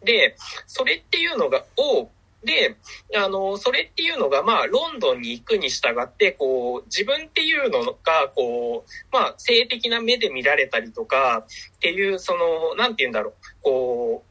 [0.05, 2.11] で、それっていうのが、を、
[2.45, 2.76] で、
[3.16, 14.24] あの、それっていうのが、まあ、ロンドンに行くに従って、こう、自分っていうのが、こう、まあ、性的な目で見られたりとか、っていう、その、なんて言うんだろう、こ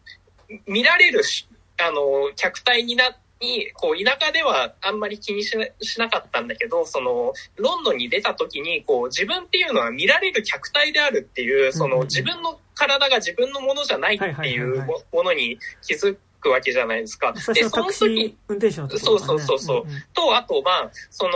[0.49, 1.47] う、見られるし、
[1.79, 17.33] あの、客体になって、に、こう、田舎ではあんまり気にしなしなかったんだけど、その、ロンドンに出た時に、こう、自分っていうのは見られる客体であるっていう、その、自分の体が自分のものじゃないっていうものに気づくわけじゃないですか。
[17.53, 19.81] で、その時、運転手の、ね、そうそうそうそう。
[19.83, 21.31] うんうん、と、あと、まあ、その、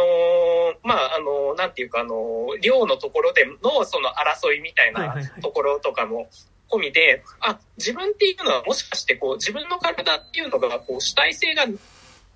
[0.83, 6.27] まあ、あの、なんていうか、あの、寮のところでの、その争いみたいなところとかも、
[6.69, 11.65] 込みで、あ、自分っていうのはもしかしてこう自分の体っていうのがこう主体性が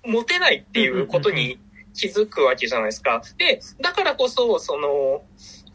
[0.04, 1.58] 持てないっていうことに
[1.94, 3.22] 気づくわけじゃないですか。
[3.36, 5.22] で、だからこそ、その、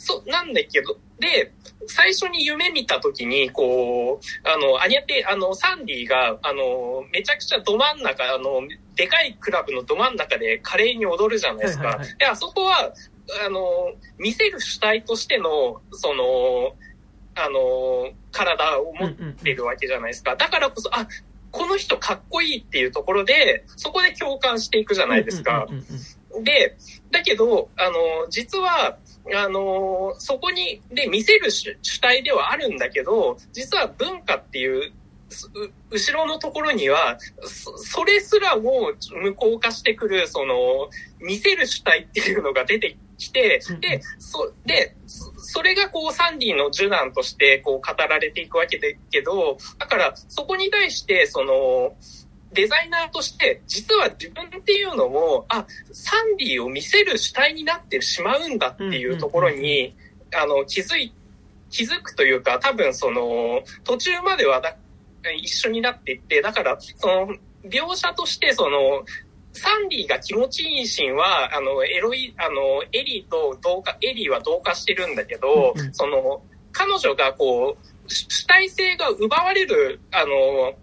[0.06, 1.52] そう、なんだけど、で、
[1.88, 8.62] 最初に夢見た時に、こう、あの、アニャテ、あの、サンディが、あの、めちゃくちゃど真ん中、あの、
[8.96, 12.00] でかいクラブのど真ん中で華麗に踊るじゃないですか。
[12.20, 12.94] で、あそこは、
[13.44, 16.76] あの、見せる主体としての、その、
[17.34, 20.36] あの、体を持ってるわけじゃないですか。
[20.36, 21.08] だからこそ、あ、
[21.50, 25.66] この人かっこいいっていうところで、そこで共感していくじゃないですか。
[26.44, 26.78] で、
[27.10, 28.98] だけど、あの、実は、
[29.34, 34.92] あの、そこに、で、見せる主体ではあるんだけど、実は文化っていう、
[35.90, 51.96] 後ろのところには、それすらも無効化してくる、その、見せる主体っていうのが出てきて、で、そ、で、それがこうサンディの受難としてこう語られていくわけだけど、だからそこに対してその、
[52.56, 59.96] デザイナーとして、実は自分っていうのも、あ、サンディを見せる主体になってしまうんだっていうところに、
[60.34, 61.14] あの、気づい、
[61.70, 64.76] 気づくというか、多分その、途中まではだ
[65.34, 67.28] 一緒になっていって、だから、その、
[67.66, 69.04] 描写として、その、
[69.54, 76.42] サンディが気持ちいいシーンは、あの、エロい、あの、エリーと同化、エリーは同化してるんだけど、その、
[76.72, 80.76] 彼女がこう、主体性が奪われる、あの、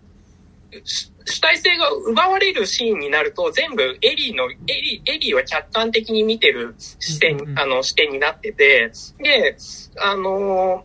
[0.85, 9.57] 主体性が奪われるシーンになると、全部エリーの、エリー、エリーは客観的に見てる視点、あの、視点になってて、で、
[9.99, 10.85] あの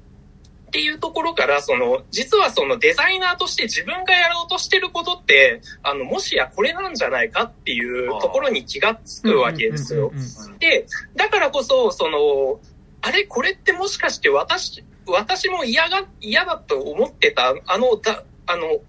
[0.67, 10.11] っていうところから、その、実はそのデザイナーとして自分がやろうとしてることって、あの、もしやこれなんじゃないかっていうところに気がつくわけですよ。
[10.59, 10.85] で、
[11.15, 12.59] だからこそ、その、
[13.01, 13.23] あれ？
[13.23, 18.81] これってもしかして私、私も嫌が、嫌だと思ってた、あの、だ、あの、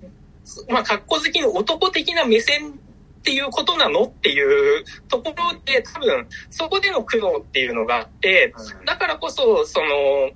[0.69, 2.75] まあ、格好好きの男的な目線っ
[3.23, 8.55] ていうことなのっていうところで多分そこでの苦悩っていうのがあって、
[8.87, 10.31] だからこそ、その、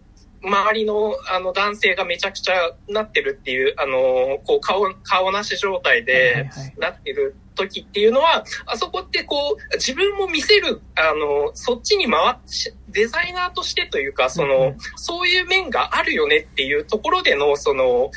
[0.44, 2.54] 周りのあの男性がめちゃくちゃ
[2.88, 18.10] なってるっていう、あの、こう顔、顔なし状態でなってる時っていうのは、あそこってこう、自分も見せる、あの、そっちに回って、デザイナーとしてというか、その、そういう面があるよねっていうところでの、その、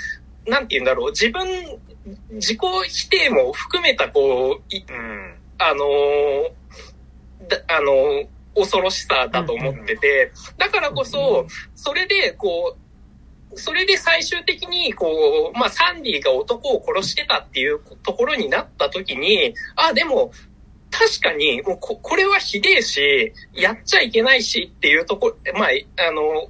[0.47, 1.45] なんて言うんだろう、自分、
[2.31, 5.85] 自己否定も含めた、こう、うん、あの
[7.67, 11.45] あの恐ろしさだと思ってて、だからこそ、
[11.75, 12.75] それで、こ
[13.53, 20.31] う、それで最終的に、こう、まあ、サンディが男を殺してたっていうところになった時に、あ、でも、
[20.89, 25.69] 確かに、もうこ、これはひでえし、やっちゃいけないしっていうとこ、まあ、
[26.07, 26.49] あの、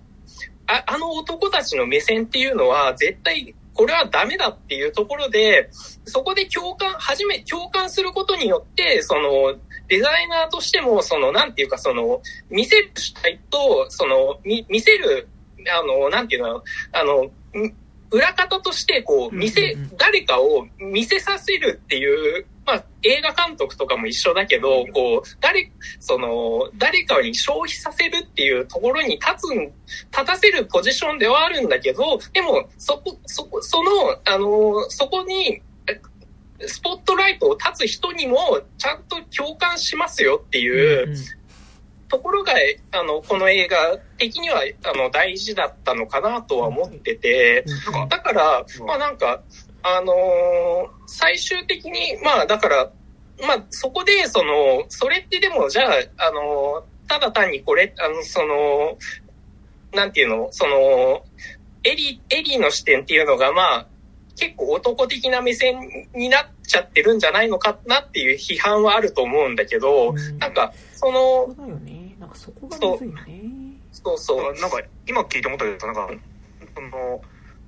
[0.67, 5.69] ああの男たちの目線っていうのは絶対これはダメだっていうところで、
[6.05, 9.53] そこで共感、初め、共感することによって、その、
[9.89, 15.27] デザイナーとしても、その、なんていうか、その、見せる主体と、その、見、見せる、
[15.69, 16.63] あの、なんていうの、
[16.93, 17.29] あの、
[18.11, 33.91] 裏方として、こう、見せ、誰かを見せさせるっていう、まあ、映画監督とかも一緒だけど、こう、誰、その、誰かに消費させるっていうところに立つ、立たせるポジションではあるんだけど、でも、そこ、そこ、その、
[34.25, 35.61] あの、そこに、
[36.59, 41.15] スポットライトを立つ人にも、ちゃんと共感しますよっていう、
[42.07, 42.53] ところが、
[42.91, 47.65] あの、この映画的には、あの、大事だったのかなとは思ってて、
[48.09, 49.41] だから、まあなんか、
[49.87, 52.91] あのー、最終的に、まあだから、
[53.45, 55.83] まあそこで、その、それってでも、じゃ
[56.17, 58.97] あ、あのー、ただ単にこれ、あの、その、
[59.93, 61.23] なんていうの、その、
[61.83, 63.87] エリ、エリの視点っていうのが、まあ、
[64.35, 72.15] 結構男的な目線になっちゃってるんじゃないのかなっていう批判はあると思うんだけど、うん、なんか、その、そうだよね。
[72.19, 73.41] なんかそこがむずいよね。
[73.91, 74.53] そうそう。
[74.59, 76.09] なんか、今聞いて思ったけど、なんか、
[76.73, 77.21] その、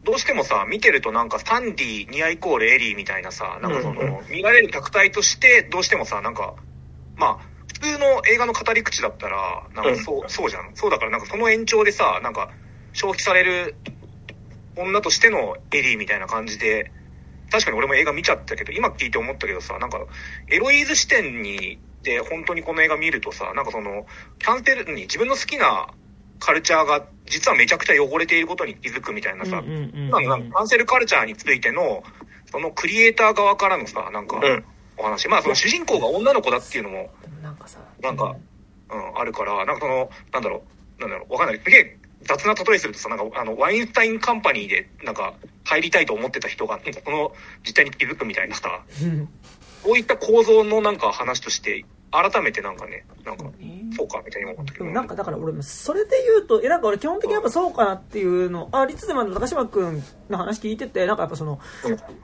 [0.07, 6.55] どうしてもさ、見てるとなんかサンディ、ニアイコールエリーみたいなさ、なんかその、見られる客体として、どうしてもさ、なんか、
[7.17, 7.37] まあ、
[7.67, 10.71] 普通の映画の語り口だったら、なんかそう、そうじゃん。
[10.75, 12.51] そうだからなんかその延長でさ、なんか、
[12.93, 13.75] 消費される
[14.77, 16.89] 女としてのエリーみたいな感じで、
[17.51, 19.99] 確かに俺も映画見ちゃったけど、今聞いて思ったけどさ、なんか、
[20.47, 24.05] エロイーズ視点に、で、本当にこの映画見るとさ、なんかその、
[24.39, 25.89] キャンセルに自分の好きな
[26.39, 32.03] カルチャーが実はめちゃくちゃ汚れていることに気づくみたいなさ、今のなんかカンセルカルチャーについての、
[32.51, 34.41] そのクリエイター側からのさ、なんか、
[34.97, 37.09] お話、まあその主人公が女の子だっていうのも、
[37.41, 38.35] なんかさ、なんか、
[38.89, 40.63] うん、あるから、なんかその、なんだろ
[40.97, 41.59] う、なんだろう、わかんない。
[41.63, 45.33] すげえ雑な例えするとさ、なんか、あの、ワインスタインカンパニーで、なんか、
[45.65, 47.31] 入りたいと思ってた人が、なんかこの
[47.65, 48.81] 実態に気づくみたいなさ、
[49.83, 53.43] こういった構造のなんか話として、改めてなんかね、なんか、
[53.95, 54.85] そうかみたいに思ったけど。
[54.85, 61.59] なんかだから俺、それで言うと、え、なんか俺基本的にやっぱそうかなっていうの、あ、立でも高島君の話聞いてて、なんかやっぱその、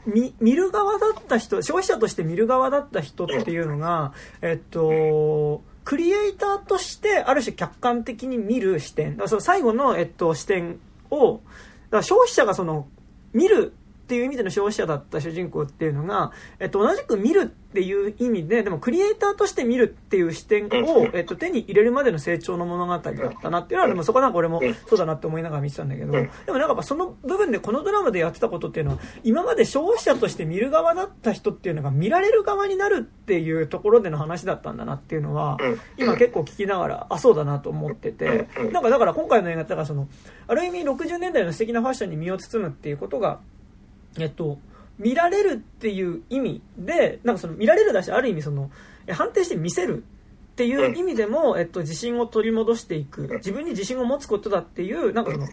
[0.05, 10.79] 見、見る側だった人、消費者として見る側だった人っていうのが、えっと、クリエイターとしてある種客観的に見る視点、だその最後の、えっと、視点
[11.11, 11.41] を、
[11.89, 12.87] だ消費者がその、
[13.33, 13.73] 見る
[14.03, 23.03] っていう意味での消費者だった主人公っていうのが、えっと、同じく見るっていう意味で、でもクリエイターとして見るっていう視点を、えっと、手に入れるまでの成長の物語だっ
[23.41, 35.57] たなっていうのは、でもそこなんか俺もそうだなって思いながら見てたんだけど、でもなんかその部分でこのドラマでやってたことっていうのは、今まで消費者として見る側だった人っていうのが見られる側になるっていうところでの話だったんだなっていうのは、
[35.97, 40.07] 今結構聞きながら、あ、そうだなと思ってて、なんかだから今回の映画ってその、
[40.47, 43.39] ある意味60年代の素敵なファッションに身を包むっていうことが、
[44.19, 44.59] えっと、
[44.99, 48.71] 見られるっていう意味で、なんかその見られるだし、ある意味その、
[49.09, 50.03] 判定して見せる
[50.53, 55.47] っていう意味でも、えっと、自信を取り戻していく、自分に自信を持つことだっていう、なんかその、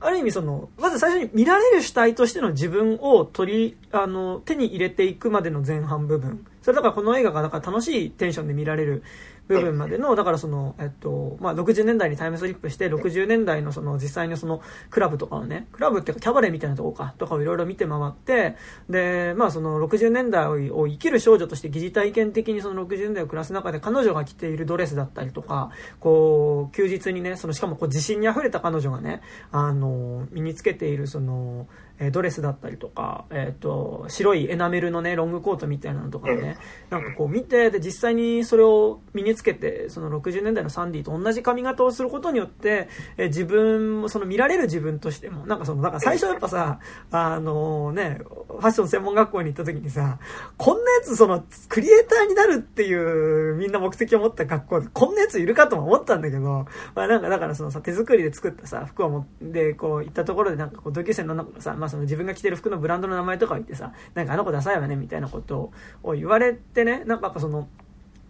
[0.00, 6.46] ある意味その、まず最初に見られる主体としての自分を取り、あの、手に入れていくまでの前半部分。
[6.62, 9.02] それだからこの映画がだから楽しいテンションで見られる
[9.48, 18.56] 部分までの、だからその、えっと、まあ、60年代にタイムスリップして、60年代のその実際のそのクラブとかをね、クラブっていうかキャバレーみたいなとこか、とかをいろいろ見て回って、
[18.88, 25.70] で、まあその60年代を生きる少女として疑似体験的にその60年代を暮らす中で彼女が着ているドレスだったりとか、
[26.00, 29.22] こう、休日にね、そのしかもこう自信に溢れた彼女がね、
[29.52, 31.68] あの、身につけているその、
[31.98, 36.58] えドレスだったりとか、えっ、ー、と、白いエナメルのね、ロングコートみたいなのとかね、
[36.90, 46.80] なんかこう見て、で、実際にそれを身につけて、その60年代のサンディと同じ髪型をすることによって、え自分も、その見られる自分としても、なんかその、なんか最初やっぱさ、
[47.10, 50.18] あのね、ファッション専門学校に行った時にさ、
[50.56, 65.72] こんなやつその、クリエイターになるっていう、みんな目的を持った学校で、こんなやついるかとも思ったんだけど、まあなんかだからそのさ、手作りで作ったさ、服を持って、こう行ったところでなんかこう同級生の女の子がさ、まあその自分が着てる服のブランドの名前とか言ってさ、なんかあの子ダサいわねみたいなこと
[66.02, 67.68] を言われてね、なんかやっぱその、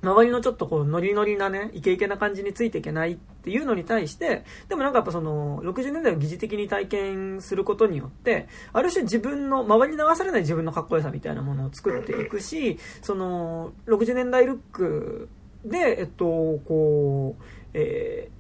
[0.03, 15.29] 周りのちょっとこうノリノリなね、イケイケな感じについていけないっていうのに対して、でもなんかやっぱその、60年代を疑似的に体験することによって、ある種自分の、周りに流されない自分のかっこよさみたいなものを作っていくし、その、60年代ルック
[15.65, 17.43] で、えっと、こう、
[17.75, 18.31] え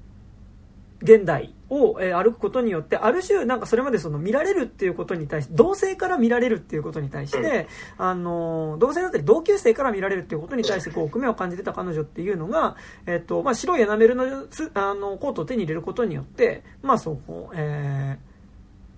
[1.00, 7.66] ー、現代を、え歩くことによって、ある種、なんかそれまでその見られるっていうことに対して、同性から見られるっていうことに対して、
[7.98, 14.24] あの、同性だったり同級生から見られるっていうことに対して、こう、奥目を感じてた彼女っていうのが、えっと、まあ、白いエナメルの、
[14.74, 17.18] あの、コートを手に入れることによって、まあ、そう、
[17.54, 18.35] えー、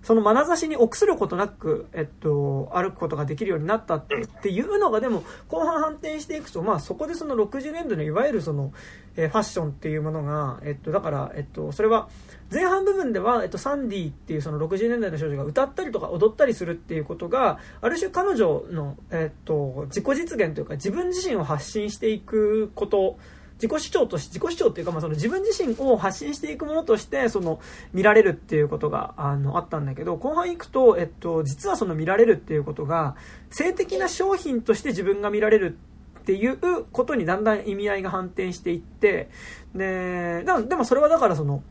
[0.09, 4.05] その眼差しに臆することなく、えっと、歩くことができるようになったっ
[4.41, 8.73] ていうのが、でも、後半反転していくと、まあ、そこでその60年代のいわゆるその、
[9.15, 12.09] えー、ファッションっていうものが、えっと、だから、えっと、それは、
[12.51, 23.19] 前半部分では、えっと、サンディっていうその60年代の少女が歌ったりとか踊ったりするっていうことが、ある種彼女の、えっと、自己実現というか、自分自身を発信していくこと、
[23.61, 27.59] 自己主張として、自己主張っていうか、まあ、その自分自身を発信していくものとして、その、
[27.93, 33.15] 見られるっていうことが、あの、あったんだけど、後半行くと、えっと、実はその見られるっていうことが、
[33.49, 35.77] 性的な商品として自分が見られる
[36.19, 39.29] っていうことにだんだん意味合いが反転していって、
[39.75, 41.61] で、でもそれはだからその、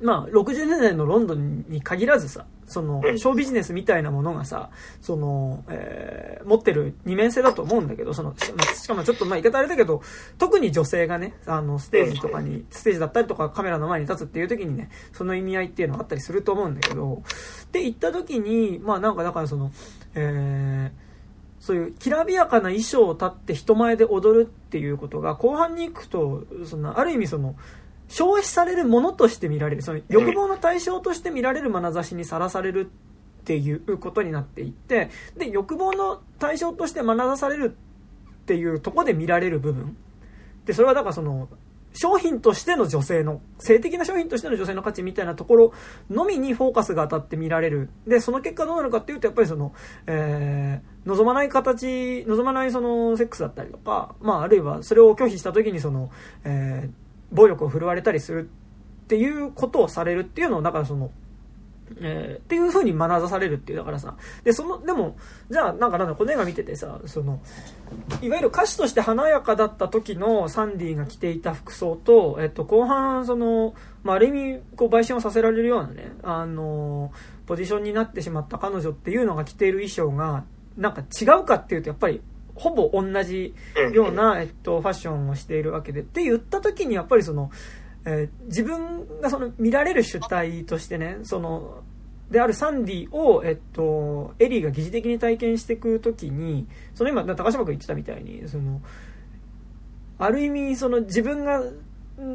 [0.00, 4.70] まあ、60年代のロンドンに限らずさ、その、ショービジネスみたいなものがさ、
[5.00, 10.02] その、えー、持ってる二面性だと思うんだけど、その、しかもちょっとまあ言い方あれだけど、
[10.36, 17.22] 特に女性がね、あの、ステージとかに、ステージだったりとかカメラの前に立つっていう時にね、その意味合いっていうのがあったりすると思うんだけど、
[17.72, 19.72] で、行った時に、まあなんかだからその、
[20.14, 21.08] えー、
[21.60, 27.56] そういうきらびやかな衣装を立って人前で踊るっていうことが後半に行くとそのある意味その
[28.08, 29.82] 消費されるものとして見られる。
[29.82, 32.90] その欲望の対象として見られる眼差しにさらされる
[33.40, 37.76] っていうことになっていってで欲望の対象として眼差される
[38.42, 39.96] っていうとこで見られる部分。
[40.64, 41.48] でそれはだからその
[41.94, 45.72] 商品としての女性の、性的な商品としての女性の価値みたいなところ
[46.10, 47.90] のみにフォーカスが当たって見られる。
[48.06, 49.72] で、その結果どうなるかっていうと、やっぱりその、
[50.06, 56.10] えー、望まない形、望まないそのセックスだったりとか、まあ、あるいはそれを拒否した時にその、
[56.44, 58.48] えー暴力を振るわれたりする
[59.04, 61.10] っていうことをされるっていうのを、だからその、
[62.00, 65.16] えー、っていう風に学ざされるっていう、だからさ、で、その、でも、
[65.50, 67.40] じゃあ、なんかなんだ、この映画見ててさ、その、
[68.20, 77.12] いわゆる歌手として華やかだった時のサンディが着ていた服装と、えっと、後半、その、まあ、ある意味、こう、売春をさせられるようなね、あの、
[77.46, 80.44] ポジションになってしまった彼女っていうのが着ている衣装が、
[80.76, 82.20] なんか違うかっていうと、やっぱり、
[82.58, 83.54] ほぼ同じ
[83.92, 86.00] ような、えっと、ファッションをしているわけで。
[86.00, 87.50] って言った時にやっぱりその、
[88.04, 91.82] えー、自分がその見られる主体としてね、その、
[92.30, 98.82] であるサンディを、えっと、エリーが疑似的に体験していく時に、その今、高島君言ってたみたいに、その、
[100.18, 101.62] ある意味、その自分が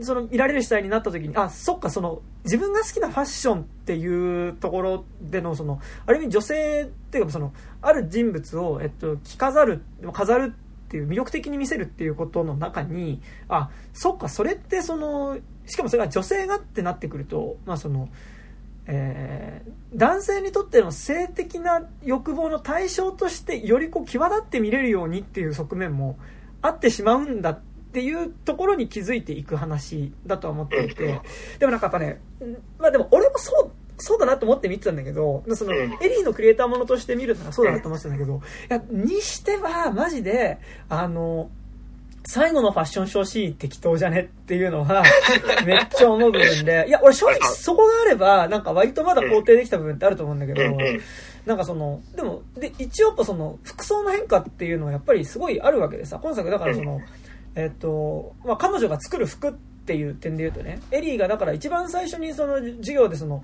[0.01, 7.53] その見られる主体になった時に、あ、そっか、その、自分が好きなファッションっていうところでの、その、ある意味女性っていうか、その、
[7.83, 9.81] ある人物を、えっと、着飾る、
[10.13, 10.63] 飾るっ
[10.93, 13.19] っていう、魅力的に見せるっていうことの中に、
[13.49, 18.09] あ、そっか、それってその、しかもそれが女性がってなってくると、まあその、
[18.85, 26.19] えー、男性にとっての性的な欲望の対象としてよりこう際立って見れるようにっていう側面も
[26.61, 27.61] あってしまうんだっ
[27.93, 31.21] ていうところに気づいていく話だとは思っていて、
[31.59, 32.19] でもなんかやっぱね、
[32.77, 41.49] まあでも俺もそう、そうだなと思って見てたんだけど、その、エリーのクリエイターものとして見るならそうだなと思ってたんだけど、いや、にしては、マジで、あの、
[42.25, 45.03] 最後のファッションショーシーン適当じゃねっていうのは、
[45.65, 50.61] めっちゃ思う部分で、いや、俺正直そこがあれば、なんか割とまだ肯定できた部分ってあると思うんだけど、
[51.45, 57.01] なんかその、でも、で、一応その、服装の変化っていうのはやっぱりすごいあるわけでさ、今作だからその、
[57.55, 63.43] えっと、まあ、彼女が作る服っていう点で言うとね、エリーがだから一番最初にその授業でその、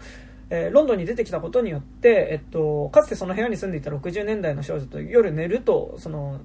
[0.50, 6.42] えー、ロンドンに出てきたことによって、えっと、かつてその部屋に住んでいた60年代の少女と夜寝ると、その、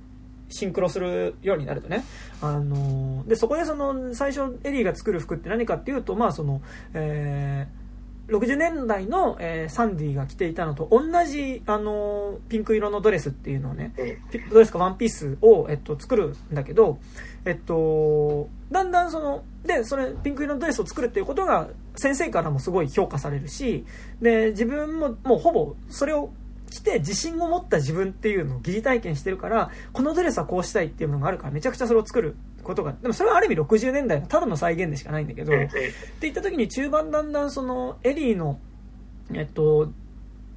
[0.51, 2.05] シンクロするようになるとね。
[2.41, 6.61] あので、そこでその、最初エリーが作る服って何かっていうと、まあその、
[6.93, 13.93] えー、60年代の、えー、サンディが着ていたのと同じ、あのピンク色のドレスっていうのをね、
[14.51, 16.99] ドレスかワンピースを、えっと、作るんだけど、
[17.45, 23.84] えっと、だんだんその、で、それ、ピンク色のドレスを作るっていうことが、先生からもすごい評価されるし、
[24.20, 26.30] で、自分ももうほぼそれを
[26.70, 38.59] 着て自信を持った自分っていうのを疑似体験してるから、このドレスはこうしたいっていうのがあるからめちゃくちゃそれを作ることが、でもそれはある意味60年代のただの再現でしかないんだけど、って言った時に中盤だんだんそのエリーの、
[39.32, 39.92] えっと、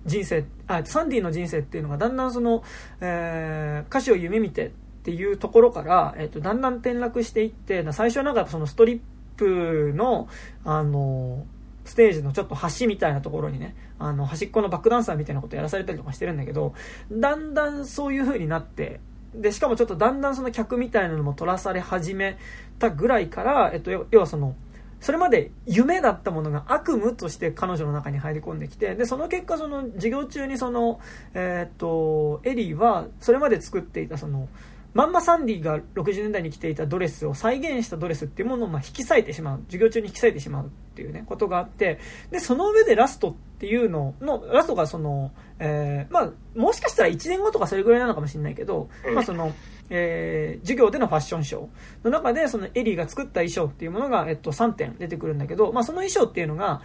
[0.06, 2.64] 人生、あ、サンディの人生っていうのがだんだんその、
[3.00, 4.72] えー、歌詞を夢見て
[5.08, 9.00] っていうところから、えっと、だんだん転落していって、最初はなんかそのストリッ
[9.38, 10.28] プの、
[10.66, 11.46] あの、
[11.86, 16.74] ステージのちょっと端みたいなところにね、あの、端っこのバックダンサーみたいなことやらされたりとかしてるんだけど、
[17.10, 19.00] だんだんそういう風になって、
[19.34, 22.38] で、しかもちょっとだんだんその客みたいなのも取らされ始め
[22.78, 24.58] たぐらいから、えっと、要はその、
[25.00, 31.00] それまで夢だったものが悪夢として彼女の中に入り込んできて、で、その結果その授業中にその、
[31.34, 34.50] えー、っと、エリーはそれまで作っていたその、
[34.98, 39.60] まんまサンディが60年代に着ていたドレスを再現したドレスっていうものをま引き裂いてしまう。
[39.68, 42.00] 授業中に引き裂いてしまうっていうね、ことがあって、
[42.32, 49.54] で、その上でラストっていうのの、ラストがその、えー、まあ、もしかしたら1年後とかそれぐらいなのかもしれないけど、まあその、
[49.92, 51.68] えー、授業でのファッションショー。
[52.06, 56.82] の中で、そのエリーが作った衣装っていうものが、えっと、3点出てくるんだけど、まあその衣装っていうのが、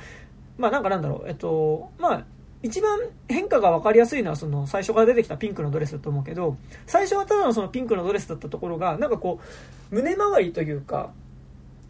[0.59, 2.25] まあなんかなんだろう、えっと、まあ、
[2.63, 2.99] 一番
[3.29, 6.57] 変化が分かりやすいのはその最初から出てきたピンクのドレスだと思うけど
[6.87, 9.41] 最初はただのそのピンクのドレスだったところがなんかこ
[9.91, 11.11] う胸周りというか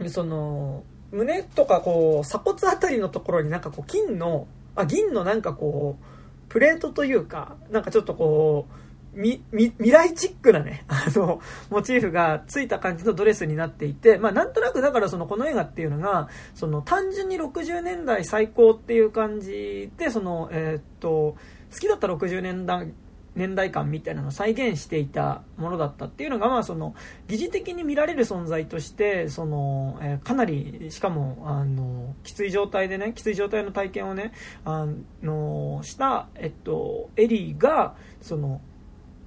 [0.08, 6.04] その胸とかこう鎖骨あたりのところになんかこう金のあ銀のなんかこう
[6.48, 8.81] プレートというかなんかちょっとこう
[9.14, 11.40] み、み、未来チックなね、 あの、
[11.70, 21.36] モチーフがついた感じのドレスになっていて、まあなんとなくだからそのこの映画っていうのが、その単純に60年代最高っていう感じで、その、えー、っと、
[21.72, 22.92] 好きだった60年代、
[23.34, 26.94] 年代感みたいなのを再現していたものだったっていうのが、まあその、
[27.28, 34.32] 疑似的に見られる存在として、その、えー、かなり、しかも、あの、きつい状態でね、きつい状態の体験をね、
[34.64, 34.86] あ
[35.22, 38.60] の、した、えっと、エリーが、その、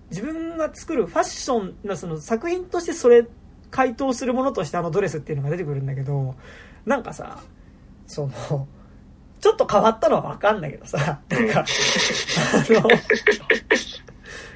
[0.10, 3.26] 自分が作るファッションなその作品としてそれ
[3.72, 6.36] 回答するものとしてあのドレスっていうのが出てくるんだけど
[6.86, 7.40] なんかさ
[8.08, 8.68] その
[9.42, 12.90] ちょっと変わったのは分かんないけどさなんかあの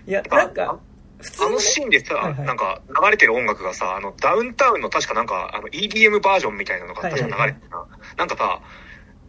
[0.08, 0.80] いやなんか
[1.20, 8.62] 普通、ね、あのシーンでさ、はいはい、なんか流れてる音楽がさあのダウンタウンの確かなんかあの EDM バージョンみたいなのが確か流れてた、はいはいはい、なんかさ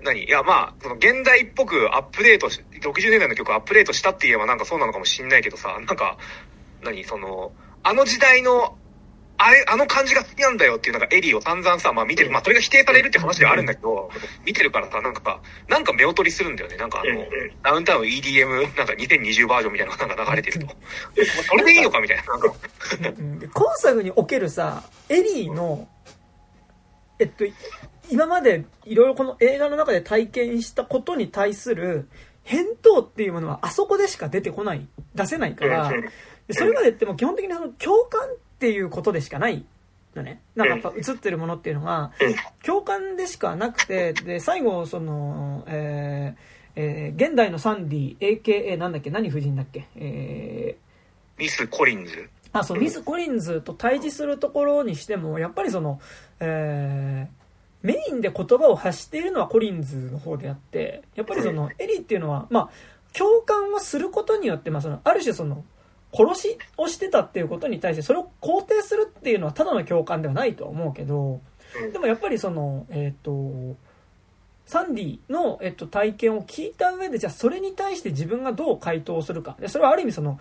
[0.03, 0.25] 何？
[0.25, 6.19] いや、まあ、その現代っぽくアップデートし、60年代の曲アップデートしたって言えばなんかそうなのかもしんないけどさ、なんか、
[6.83, 7.05] 何？
[7.05, 8.77] その、あの時代の、
[9.43, 14.11] あれ、あの感じが好きなんだよっていうなんかエリーを散々さ、まあ見てる、まあそれが否定されるって話ではあるんだけど、
[14.45, 16.77] 見てるからさ、なんか、なんか目を取りするんだよね。
[16.77, 17.25] なんかあの、
[17.63, 20.77] ダウンタウン EDM なんか2020バージョンみたいなのがなんか流れてると。
[21.49, 22.25] それでいいのかみたいな。
[22.25, 22.53] なんか
[23.55, 25.89] 今作におけるさ、エリーの、
[27.19, 27.45] えっと、
[28.11, 32.09] 今までいろいろこの映画の中で体験したことに対する
[32.43, 35.93] 返答っていうものはあそこでしか出てこない、出せないから、
[36.51, 39.65] それまでっても基本的にその共感っていうことでしかない
[40.15, 40.43] のね。
[40.55, 42.13] なんかやっぱ映ってるものっていうのが、
[42.65, 52.29] 共感でしかなくて、で、最後、その、えー、えー、現代のサンディ、AKA なんだっけ何夫人だっけえー、ミス・コリンズ？
[52.53, 56.01] あ、そう、ミス・コリンズと対峙するところにしても、やっぱりその、
[56.41, 57.40] えー、
[57.83, 65.65] メインで言葉を発しているのはコリンズの方であって、やっぱりその、エリーっていうのは、まあ、共感をすることによって、まあその、ある種その、
[66.13, 71.41] 殺しをしてたっていうことに対してそれを肯定するっていうのはただの共感ではないとは思うけど
[71.93, 73.77] でもやっぱりそのえっ、ー、と
[74.67, 79.57] サンディの、えっと、体験を聞いた上でじゃあそれに対して自分がどう回答するか。
[79.59, 80.39] でそれはある意味その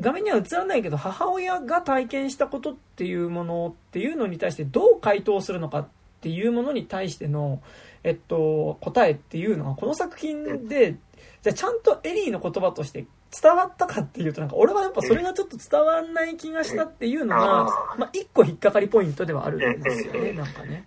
[0.00, 5.88] 画面には映らないけど母親が体験したことっていうものっていうのに対してどう回答するのかっ
[6.20, 7.62] ていうものに対しての、
[8.02, 10.96] えっと、答えっていうのはこの作品で
[11.42, 13.06] じゃあちゃんとエリーの言葉として
[13.40, 17.64] 伝わったかっていうとなんか俺はやっぱそれがちょっと伝わんない気がしたっていうのが、
[17.98, 20.86] まあ、一個引っかかりポイントではあるんですよねなんかね。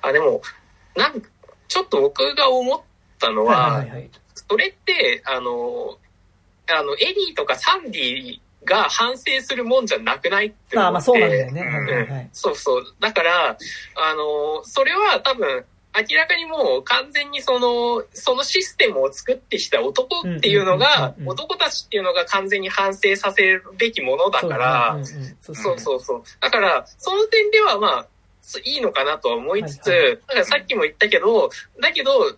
[0.00, 0.40] あでも
[0.96, 1.22] なん
[1.68, 2.80] ちょっと僕が思っ
[3.18, 3.84] たのは、
[4.48, 5.98] それってあの
[6.68, 10.88] あのエリーとかサンディが反省するもんじゃなくないって思って。
[10.88, 11.60] あまあそうなんだよね。
[11.62, 12.84] はいはいはい、そうそう。
[13.00, 15.64] だから、あの、それは多分、
[15.96, 24.98] 明らかにもう完全にその、そのシステムを作ってきた男っていうのが、男たちっていうのが完全に反省させるべきものだから、
[25.40, 26.22] そうそうそう。
[26.40, 28.06] だから、その点ではまあ、
[28.64, 31.50] いいのかなとは思いつつ、だからさっきも言ったけど、
[31.80, 32.36] だけど、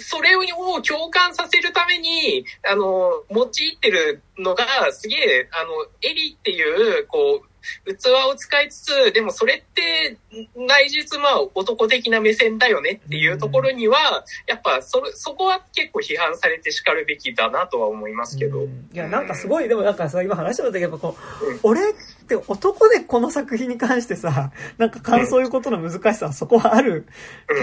[0.00, 0.42] それを
[0.82, 7.48] 共感させるために、あの、用いてるのが、すげえ、あの、エリっていう、こう、
[7.84, 10.16] 器を使いつつ、でもそれって
[10.56, 18.64] 内実まあ男的な目線だよねっていうところには、やっぱそそこは結構批判されて叱るべきだなとは思いますけど。
[18.64, 21.94] いや、なんかすごい、でもなんかさ、今話してたけど、こう、うん、俺っ
[22.26, 27.06] て男でこの作品に関してさ、なんか感想言うことの難しさはそこはある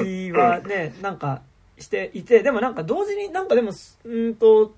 [0.03, 1.41] 気はね、なんか
[1.77, 3.71] していて、でもなんか同時になんかでも、
[4.05, 4.73] うんと、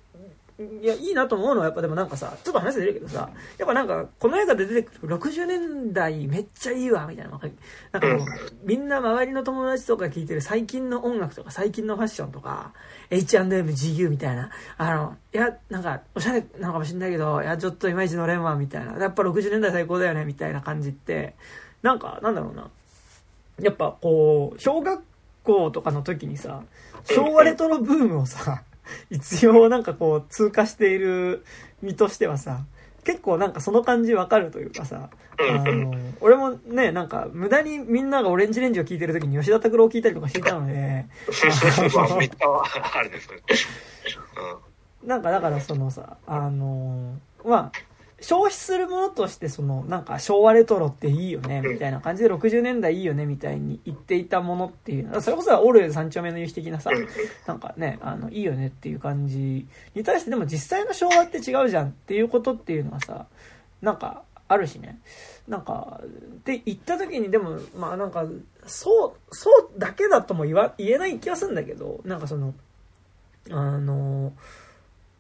[0.60, 3.30] いや、いいなと思うのは、やっぱでもなんかさ、ちょっと話出るけどさ、
[3.60, 7.32] やっぱなんか、この映画で出てくる60年代めっちゃいいわ、みたいな。
[7.32, 8.28] なんかもう、
[8.64, 12.74] みんな周りの友達とか聞いてる最近の音楽とか最近のファッションとか、
[13.12, 18.98] H&M、GU みたいな、あの、いや、なんか、おしゃれなのかもしんないけど、いや、ちょっといまいち乗れんわ、みたいな。
[18.98, 21.36] やっぱ60年代最高だよね、みたいな感じって、
[21.84, 22.72] なんか、なんだろうな。
[23.62, 25.04] やっぱこう、小学
[25.48, 26.64] 校とかの時にさ、
[27.06, 28.64] 昭和レトロブームをさ、
[29.10, 31.46] 一応なんかこう通過している
[31.82, 32.66] 身としてはさ、
[33.06, 41.06] 結構なんかその感じわかるというかさ、あの、俺もね、なんか無駄にみんながオレンジレンジを聴いてる時に吉田拓郎を聴いたりとかしていたので、
[45.06, 47.72] なんかだからそのさ、あの、まあ、
[48.20, 56.90] 消費するものとしてそのなんか昭和レトロっていいよねみたいな感じで60年代いいよねみたいに言っていたものっていうそれこそオールウェイズ三丁目の夕日的なさ
[57.46, 63.28] なんかねあのいいよねっていう感じに対してでも実際の昭和って違うじゃんっていうことっていうのはさ
[63.82, 65.00] なんかあるしね。
[65.48, 68.26] なんかって言った時にでもまあなんか
[68.66, 72.54] そうそうだけだとも言わ言えない気がするんだけどなんかその
[73.50, 74.34] あの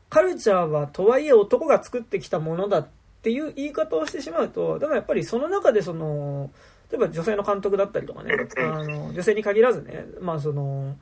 [0.09, 2.87] カルチャーはとはいえ男が作ってきたものだっ
[3.21, 6.49] ていう言い方をしてしまうと、でもやっぱりその中でその、
[6.91, 10.95] 例えば女性の監督だったりとかね、あの、女性に限らずね、まあその、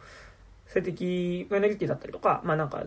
[0.67, 2.83] 性的マイノリティだったりとか、まあなんか、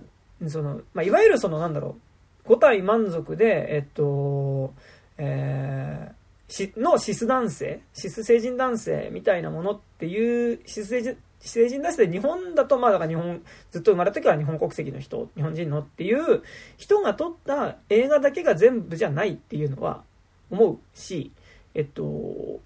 [0.48, 1.96] その、まあいわゆるそのなんだろ
[2.44, 4.74] う、5体満足で、えっと、
[5.18, 16.42] えー、し、のシス男性、シス成人男性みたいなものっていう、シス成人、成人男性で日本だと、まあだから日本、ずっと生まれた時は日本国籍の人、日本人のっていう
[16.76, 20.02] 人が撮った映画だけが全部じゃないっていうのは
[20.50, 21.32] 思うし、
[21.74, 22.60] えっと、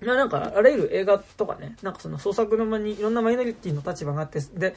[0.00, 4.74] まあなんかあらゆる映画とかね、なんかその創作の間にいろんなマイノリティの立場があって、で、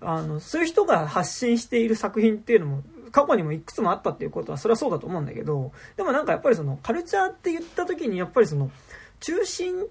[0.00, 2.82] あの、そういう人が発信している作品っていうのも
[3.12, 8.70] 過去にもいくつもあったっていうことはそれはそうだと思うんだけど、でもなんかやっぱりそのカルチャーって言った時にやっぱりその
[9.20, 9.86] 中心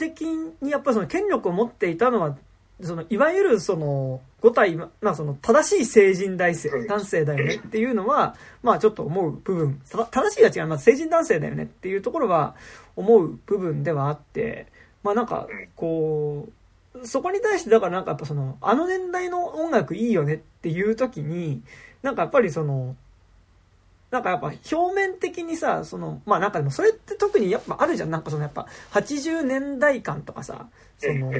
[0.00, 0.22] 的
[0.62, 2.36] にやっぱりその権力を持っていたのは、
[2.82, 12.54] そのいわゆるその5体、まあ、その正しい成人男性男性だよねっていうのは、まあちょっと思う部分、正しいが違う、まあ、成人男性だよねっていうところは
[12.96, 14.66] 思う部分ではあって、
[15.02, 15.46] まあなんか
[15.76, 16.48] こ
[16.94, 21.62] う、そこに対してだからなんかやっぱその、あの年代の音楽いいよねっていう時に、
[22.02, 22.96] なんかやっぱりその、
[24.10, 28.10] なんかやっぱ表面的にさ、その、まあなんかでもそれって特にやっぱあるじゃん。
[28.10, 30.66] なんかそのやっぱ80年代感とかさ、
[30.98, 31.30] その、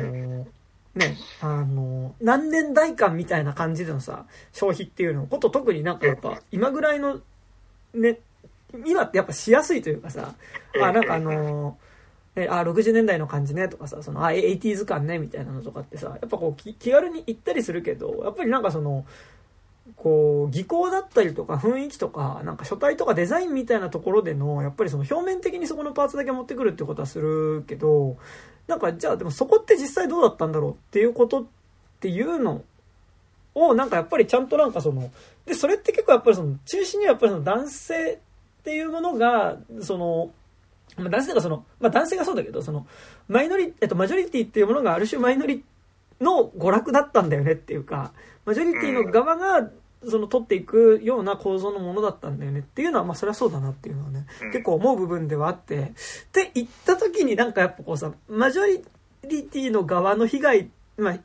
[0.94, 7.20] ね、あの、何年代感みたいな感じでのさ、消費っていうのこと特になんかやっぱ今ぐらいの、
[7.94, 8.18] ね、
[8.86, 10.34] 今ってやっぱしやすいというかさ、
[10.80, 11.76] あ、なんかあの
[12.36, 19.04] え、あ、60年代の感じねとかさ、その、あ、80s 感ねみたいなのとかってさ、やっぱこう気軽に行ったりするけど、やっぱりなんかその、
[19.96, 28.16] こう、技巧だったりとか雰囲気とか、なんか書体とかデザインみたいなところでの、やっぱりその表面的にそこのパーツだけ持ってくるってことはするけど、
[28.66, 31.44] なんかじゃあでもそこって実際どうだったんだろうっていうことっ
[32.00, 32.62] ていうの
[33.54, 35.10] をなんかやっぱりちゃんとなんかその、
[35.46, 40.30] で、それって結構やっぱりその、中心にはやっぱりその男性っていうものが、その、
[40.96, 42.86] ま、男性がその、まあ男性がそうだけど、その、
[43.28, 45.64] マイノリ、えっと、マジョリティっていうものがある種マイノリティ
[46.20, 48.12] の娯楽だったんだよねっていうか、
[48.44, 49.70] マジョリティの側が、
[50.08, 55.86] その取っていくような構造のものだったんだよねっていうのは、まあそれはそうだなっていうのはね、結構思う部分ではあって、っ
[56.32, 58.82] て言った時になんかやっぱこうさ、マジョ
[59.28, 61.18] リティの側の被害、まあ、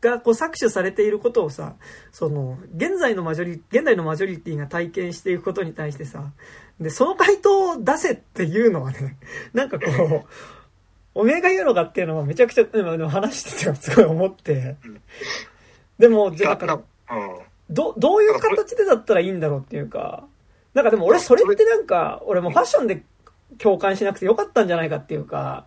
[0.00, 1.74] がこう搾取されていることをさ、
[2.12, 6.32] その、現在のマジョリ、現代のマジョリティが体験していくことに対してさ、
[6.80, 9.16] で、その回答を出せっていうのはね、
[9.52, 10.24] なんかこう、
[11.14, 14.76] おめえが言うのかっていうのはめちゃくちゃ、でも話しててすごい思って、
[15.98, 16.80] でも、じゃだから、
[17.70, 20.26] ど、どういう形でだったらいいんだろうっていうか、
[20.74, 23.04] なんかでも俺それってなんか、俺もファッションで
[23.58, 25.66] 共感しなくてよかったんじゃないかっていうか、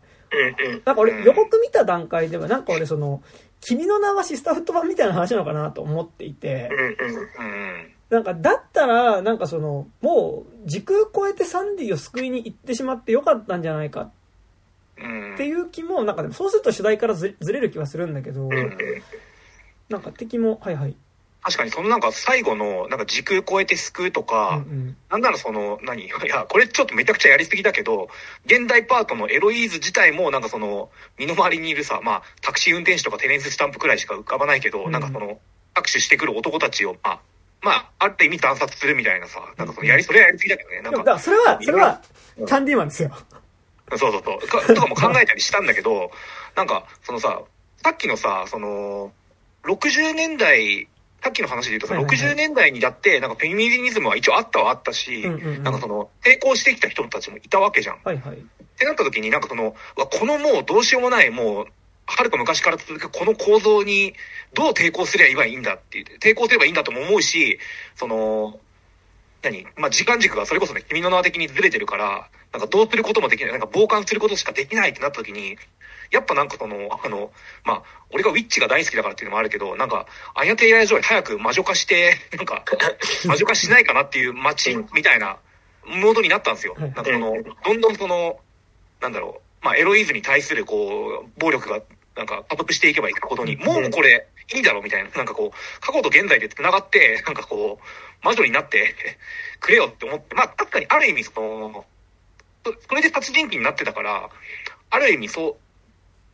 [0.86, 3.24] なんか俺予告見た段階ではなんか俺その、
[3.62, 6.70] 君の名はシスターフット版みたいな話なのかなと思っていて、
[8.10, 14.12] なんか、だったら、なんかその、もう、時空超えてサンディを救いに行ってしまってよかったんじゃないか
[15.34, 18.50] っていう気も、なんかでもそうすると主題からずれる気はするんだけど、
[19.90, 20.96] なんか敵も、はいはい。
[21.48, 26.04] 確かにそのなんか最後のなんか時空超えて救うとか、うんうん、なんならその何？
[26.04, 28.10] いやこれちょっとめちゃくちゃやりすぎだけど
[28.46, 35.40] 現代パートのエロイーズ自体もなんかその身の回りにいるさまあタクシー運転手とかテレンススタンプくらいしか浮かばないけど、うん、なんかその
[35.76, 37.20] 握手してくる男たちをまあ
[37.62, 40.82] まあある意味断殺するみたいなさなんかそのやりそれはやりすぎだけどね。
[40.82, 42.02] なんかそれはそれは
[42.36, 43.12] キャンディーマンですよ、
[43.96, 46.12] そうそうそうとかも考えたりしたんだけど
[46.56, 47.42] なんかそのさ
[47.84, 49.12] さっきのさその
[49.64, 50.88] 60年代
[51.22, 58.00] さっきの話で言うとさ、はいはいはい、60年代にだって、なんかフェミニズムは一応あったはあったし、うんうんうん、なんかその、抵抗してきた人たちもいたわけじゃん。
[58.04, 58.38] はいはい。
[58.38, 58.40] っ
[58.78, 61.66] てなった時になんかその、このもうどうしようもない、もう、
[62.06, 64.14] はるか昔から続くこの構造に
[64.54, 67.60] どう抵抗すればいいんだっていう、抵抗すればいいんだとも思うし、
[67.96, 68.60] その、
[69.42, 69.66] 何？
[69.76, 75.58] まあ、時間軸がそれこそね、君の名は的にずれてるから、なんかどうすることもできない、なんか傍観することしかできないってなった時に、
[76.12, 77.32] やっぱなんかその、あの、
[77.66, 80.06] まあ、俺がウィッチが大好きだからっていうのもあるけど、なんか、
[80.36, 82.64] アニャ・テイラー・ジョイ早く魔女化して、 なんか、
[83.26, 85.38] 魔女化しないかなっていう待ちみたいな
[85.86, 86.76] モードになったんですよ。
[86.78, 87.36] なんかその、
[87.66, 88.40] どんどんその、
[89.02, 91.82] なんだろう、まあ、エロイズに対するこう、暴力が、
[92.16, 97.86] なんか、加速していけばいくことに、もうこれ、いいだろうみたいな、なんかこう、過去と現在で繋がって、なんかこう、
[98.24, 98.96] 魔女になって
[99.60, 101.86] くれよって思って、まあ、確かにある意味その、
[102.90, 104.30] それで殺人鬼になってたから、
[104.90, 105.58] ある意味そ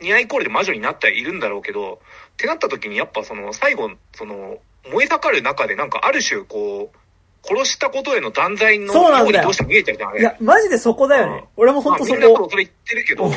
[0.01, 1.99] う、ニアイコールで魔女になってはいるんだろうけど、
[2.33, 4.57] ってなった時にやっぱその最後、その、
[4.91, 6.97] 燃え盛る中でなんかある種こう、
[7.45, 11.45] 殺したことへの断罪のようにどうしても見えちゃうじゃん、いや、マジでそこだよね。
[11.57, 12.19] 俺も本当そこ。
[12.19, 13.29] まあ、みんなそれ言ってるけど、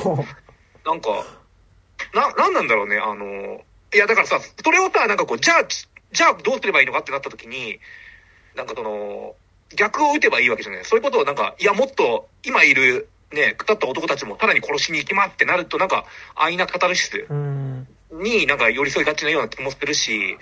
[0.85, 1.25] なんか、
[2.15, 3.61] な、なんなんだろうね、あの、
[3.95, 5.65] いやだからさ、それをさ、なんかこう、じゃあ、
[6.13, 7.79] じゃあどうすればいいのかってなった時に、
[8.57, 9.35] なんかその、
[9.75, 10.85] 逆を打てばいいわけじゃない。
[10.85, 16.05] そういうことをなんか、いやもっと今いるね、くたった男たちもさらに殺しに行きますってなると、なんか、
[16.35, 17.27] 安易なカタルシス
[18.13, 20.37] になんか寄り添いがちなような気もするし、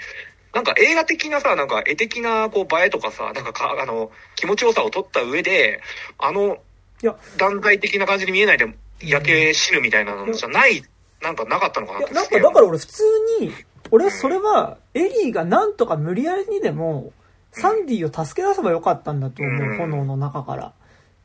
[0.52, 5.80] なんか映画的なさ、なんか絵的なこう映えとかさ、なんかか、あの、気持ちよさを取った上で、
[6.18, 6.58] あの、
[7.02, 10.84] いや、団体的な感じに見えないで焼け死ぬみたいなのじゃない、
[11.22, 12.14] なんかなかったのかなって。
[12.14, 13.02] なんかだから俺普通
[13.40, 13.52] に、
[13.90, 17.12] 俺はそれは、エリーがなんとか無理やりにでも、
[17.54, 20.72] サンディを助け出せばよかったんだと思う、うん、炎の中から。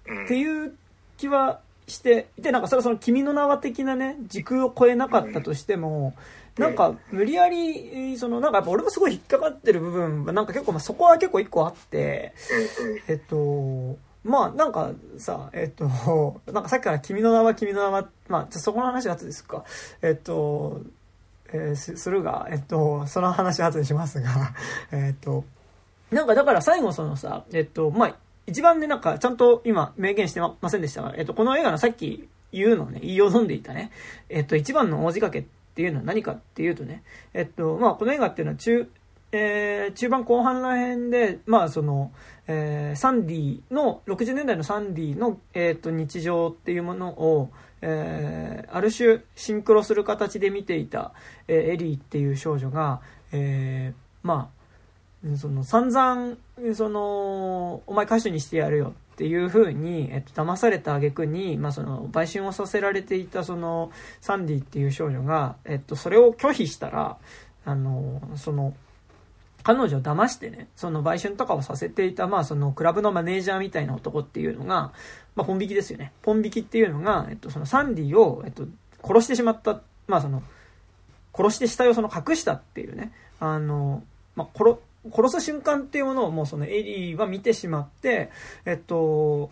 [0.07, 0.76] うん、っていう
[1.18, 6.14] 気はしてでなんかそれはその「君の名は」的なね時空を超えなかったとしても、
[6.57, 12.34] なんか無理やりそのなんかやっぱ俺もすごい引っかかってる部分はなんか結構まあそこは結構一個あって
[13.07, 15.85] えっとまあなんかさえっと
[16.51, 19.64] なんかさっきから「君の名は君の名は」まあそこの話は後ですか。
[20.01, 20.81] えっと
[21.51, 24.53] えー、するが、えっと、その話は後にしますが、
[24.91, 25.45] えっと、
[26.11, 28.15] なんかだから最後そのさ、えっと、まあ、
[28.48, 33.91] 一番ね、なんか、ちゃんと今、明言してませんでしたが、えっと、この映画のさっき言うのね、言いよんでいたね、
[34.27, 37.03] えっと、一番の大仕掛けっていうのは何かっていうとね、
[37.34, 38.90] えっと、まあ、この映画っていうのは中、
[39.31, 42.11] えー、中盤後半ら辺で、まあ、その、
[42.48, 51.14] えー、サンディの、60年代のサンディの、えっと、日常っていうものを、えー、ある種シンクロする形で見ていた、
[51.48, 54.59] えー、エリーっていう少女が、えー、まあ、
[55.37, 56.37] その散々、
[56.75, 63.91] その、お前歌手にしてやるよっていう風に、えっと、騙された挙句に、まあ、その、売春をさせられていた、その、
[64.21, 67.17] サンディっていう少女が、えっと、それを拒否したら、
[67.65, 68.73] あの、その、
[69.63, 74.93] 彼女を騙してね、その売春とかをさせていた、まあそのクラブのマネージャーみたいな男っていうのが、
[75.35, 76.13] まあポン引きですよね。
[76.21, 78.65] ポン引きっていうのが、えっとそのサンディを、えっと、
[79.03, 80.41] 殺してしまった、まあその、
[81.35, 84.03] 殺して死体をその隠したっていうね、あの、
[84.35, 88.30] まあ、殺、殺す瞬間っていうものをもうそのエリーは見てしまって、
[88.65, 89.49] えっと、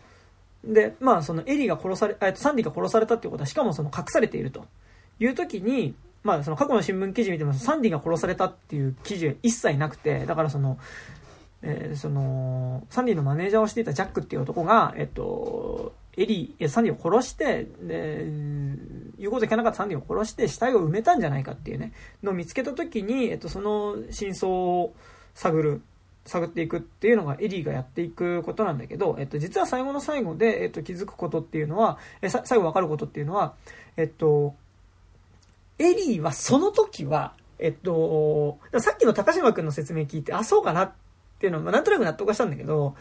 [0.64, 4.66] で、まあそのエリーが殺され、えっと、サンディが殺されたっていうことはしかもその隠されていると
[5.20, 10.78] いう時に、まあその過去の新聞記事見てもサンディが殺されたっていう記事は一切なくて、だからその、
[11.62, 18.26] えー、その、サンディのマネージャーをしていたジャックっていう男が、えっと、エリー、サンディを殺して、で、
[19.18, 21.94] 言うこと聞かなかったサンディを殺して死体を埋めたんじゃないかっていうね、
[22.24, 24.94] のを見つけた時に、えっと、その真相を
[25.38, 25.82] 探る、
[26.26, 33.54] 探っていくっていうのがエリーがやっていくことなんだけど、えっと、実は最後の最後で、えっと、気づくことっていうのは、え、最後わかることっていうのは、
[33.96, 34.56] えっと、
[35.78, 40.92] エリーはその時は、えっと、さっきの高島くんの説明聞いて、あ、そうかなっ
[41.40, 42.96] ていうのは、なんとなく納得したんだけど、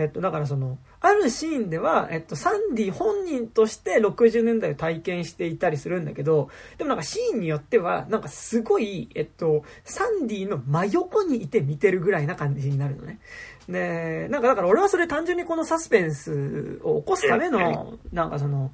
[0.00, 6.48] えっと、だからその、あるシーンでは、えっと、サンディ本人として60年代を体験していたりするんだけど、
[6.78, 13.20] でもなんかシーンによっては、なんかすごい、えっと、サンディの真横にいて見てるぐらいな感じになるのね。
[13.68, 18.70] で、なんかだから俺はそれ単純にこのサスペンスを起こすための、なんかその、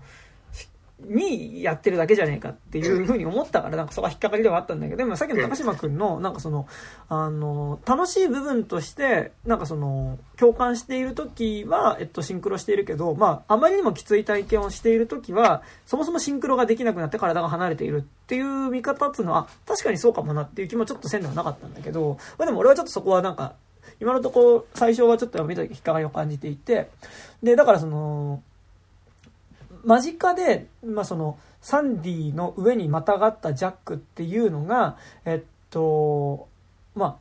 [1.01, 6.67] にやってるだけじゃねえかっていうふうに思ったから、なんかそこは引っかかりではあったんだけど、でもさっきの高島くんの、なんかその、
[7.09, 23.55] あの、楽しい部分として、なんかその、共感している時は、えっと、シンクロしているけど、まあ、あまりにもきつい体験をしている時は、そもそもシンクロができなくなって体が離れているっていう見方っていうのは、確かにそうかもなっていう気もちょっとせんではなかったんだけど、まあでも俺はちょっとそこはなんか、
[24.01, 26.89] 今のところ最初はちょっと見た時引っかかりを感じていて、
[27.43, 28.43] で、だからその、
[29.87, 36.49] 間近で、まあ、その、サンディの上にまたがったジャックっていうのが、えっと、
[36.95, 37.17] まあ、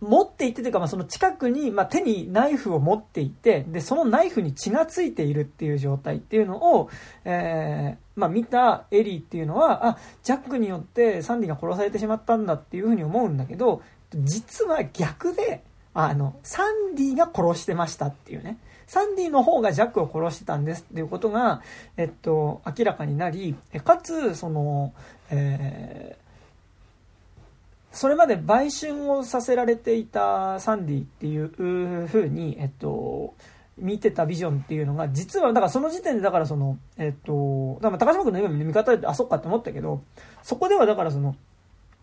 [0.00, 6.90] 持っていてというか、まあ、その近くに、まあ、手にナイフを持っていて、で、そのナイフに血がついているっていう状態っていうのを、
[7.24, 13.82] えー、まあ、見たエリーっていうのは、あ、ジャックによってサンディが殺されてしまったんだっていうふうに思うんだけど、
[14.14, 15.62] 実は逆で、
[15.94, 18.58] あの、サンディが殺してましたっていうね。
[18.92, 21.62] サンディの方がジャックを殺してたんですっていうことが、
[21.96, 24.92] えっと、明らかになり、かつ、その、
[25.30, 33.32] えー、それまで売春をさせられていたサンディっていう風に、えっと、
[33.78, 40.02] 見てたビジョンっていうのが、実は、だからその時点で、だからその、えっと、だから高島君の今見方で、あ、そっかって思ったけど、
[40.42, 41.34] そこではだからその、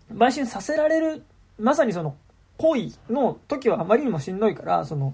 [0.10, 1.24] 売春させられる、
[1.60, 2.16] まさにその、
[2.57, 5.14] 行為の時はあまりにもしんどいから、その、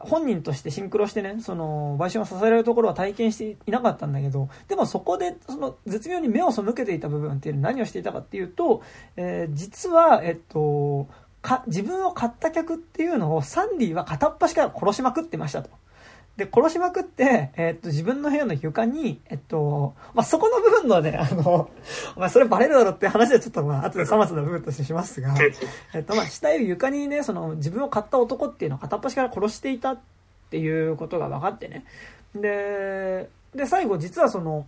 [0.00, 8.82] 本人としてシンクロしてね、その、売春を支えられるところは体験していなかったんだけど、でもそこで、その、絶妙に目を背けていた部分っていうのは何をしていたかっていうと、
[9.16, 11.08] えー、実は、えっと、
[11.42, 15.70] か、自分を買った客っていうのをサンディは片っ端から殺しまくってましたと。
[16.40, 21.68] で、殺しまくって、えー、っと、自分の部屋の床に、えっと、まあ、そこの部分のね、あの、
[22.16, 25.34] まあ、それバレるだろって話はちょっとまあ、後でさまつな部分としてしますが、
[25.92, 29.98] えっと、まあ、死体を床にね、その、自分を買った男っていうのを片っ端から殺していたっ
[30.48, 31.84] ていうことが分かってね。
[32.34, 34.66] で、で、最後実はその、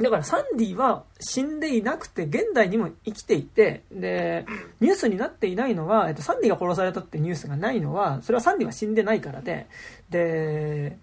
[0.00, 4.46] だからサンディは死んでいなくて、現代にも生きていて、で、
[4.80, 9.66] ニュースになっていないのは、えっと、サンディが殺されたってニュースがないのは、それはサンディは死んでないからで、
[10.10, 10.98] で、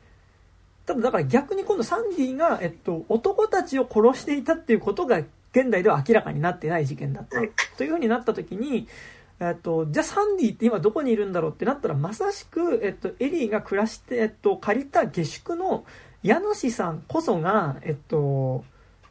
[0.86, 5.20] ただだから逆に今度サンディが、えっと、男たちを殺していたっていうことが、
[5.52, 7.40] 現代では明らかになってない事件だった。
[7.78, 8.88] というふうになった時に、
[9.40, 15.86] えっと、じゃあサンディって今どこにいるんだろうってなったら、まさしく、えっと、エリーが暮らして、えっと、借りた下宿の
[16.24, 18.66] 家主さんこそが、えっと、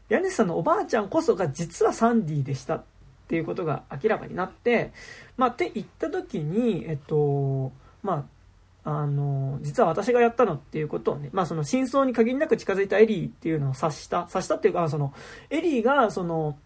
[0.09, 2.85] ヤネスさんのおばあちゃんこそが実はサンディでしたっ
[3.28, 4.93] ていうことが明らかになって、
[5.36, 7.72] まあ、って言った時に、えっと、
[8.02, 8.26] ま
[8.85, 15.12] あ、あの、実は私がやったのっていうことをね、まあその真相に限りなく近づいたエリーっていうのを察した、察したっていうか、その、
[15.51, 16.56] エリーがその、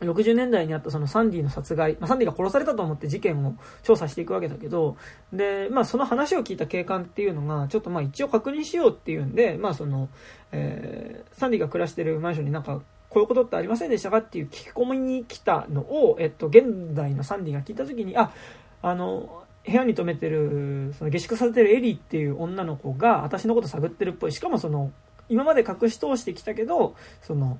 [0.00, 4.96] 60年代にあったそのサンディの殺害、まあ、サンディが殺されたと思って事件を調査していくわけだけど、
[5.32, 10.08] で、まあその話を聞いた警官っていうのが、ちょっとまあ一応確認しようっていうんで、まあその、
[10.52, 18.32] えー、サンディが暮らしてるマンションになんか、こういうことってありませんでしたかっていう聞き込みに来たのを、えっと、現代のサンディが聞いた時に、あ、
[18.82, 24.32] あの、部屋に泊めてる、その下宿させてるエリーっていう女の子が私のこと探ってるっぽい。
[24.32, 24.90] しかもその、
[25.28, 27.58] 今まで隠し通してきたけど、その、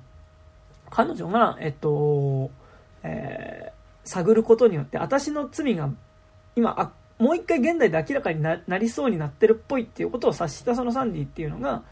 [0.89, 2.51] 彼女が、えっと、
[3.03, 5.89] えー、探ることによって、私の罪が、
[6.55, 11.83] 今、あ、もう一回現代で明らかになりそうになってるっぽいっていうことを察したそのサンディっていうのが、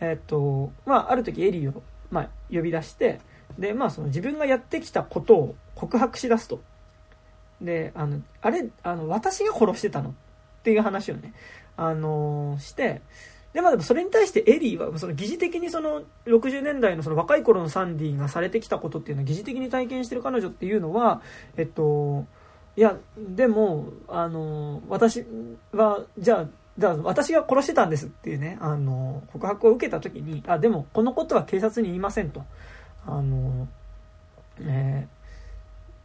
[0.00, 3.20] えっと、まあ、ある時エリーを、まあ、呼び出して、
[3.58, 6.62] で、まあ、その自分がやってきたことを告白し出すと。
[7.60, 10.12] で、あの、あれ、あの、私が殺してたのっ
[10.62, 11.32] ていう話をね、
[11.76, 13.02] あの、して、
[13.52, 21.20] で、まあでもそれに対してエリーは、その疑似的にその60年代のその若い頃のサンディがされてきたことっていうのを疑似的に体験してる彼女っていうのは、
[21.56, 22.26] えっと、
[22.76, 25.24] いや、でも、あの、私
[25.72, 26.46] は、じゃあ、
[26.78, 32.44] だ私が殺してたんですっていうね、あの、告白を受けた時に、あ、でも、このことは警察に言いませんと。
[33.04, 33.68] あの、
[34.60, 35.21] えー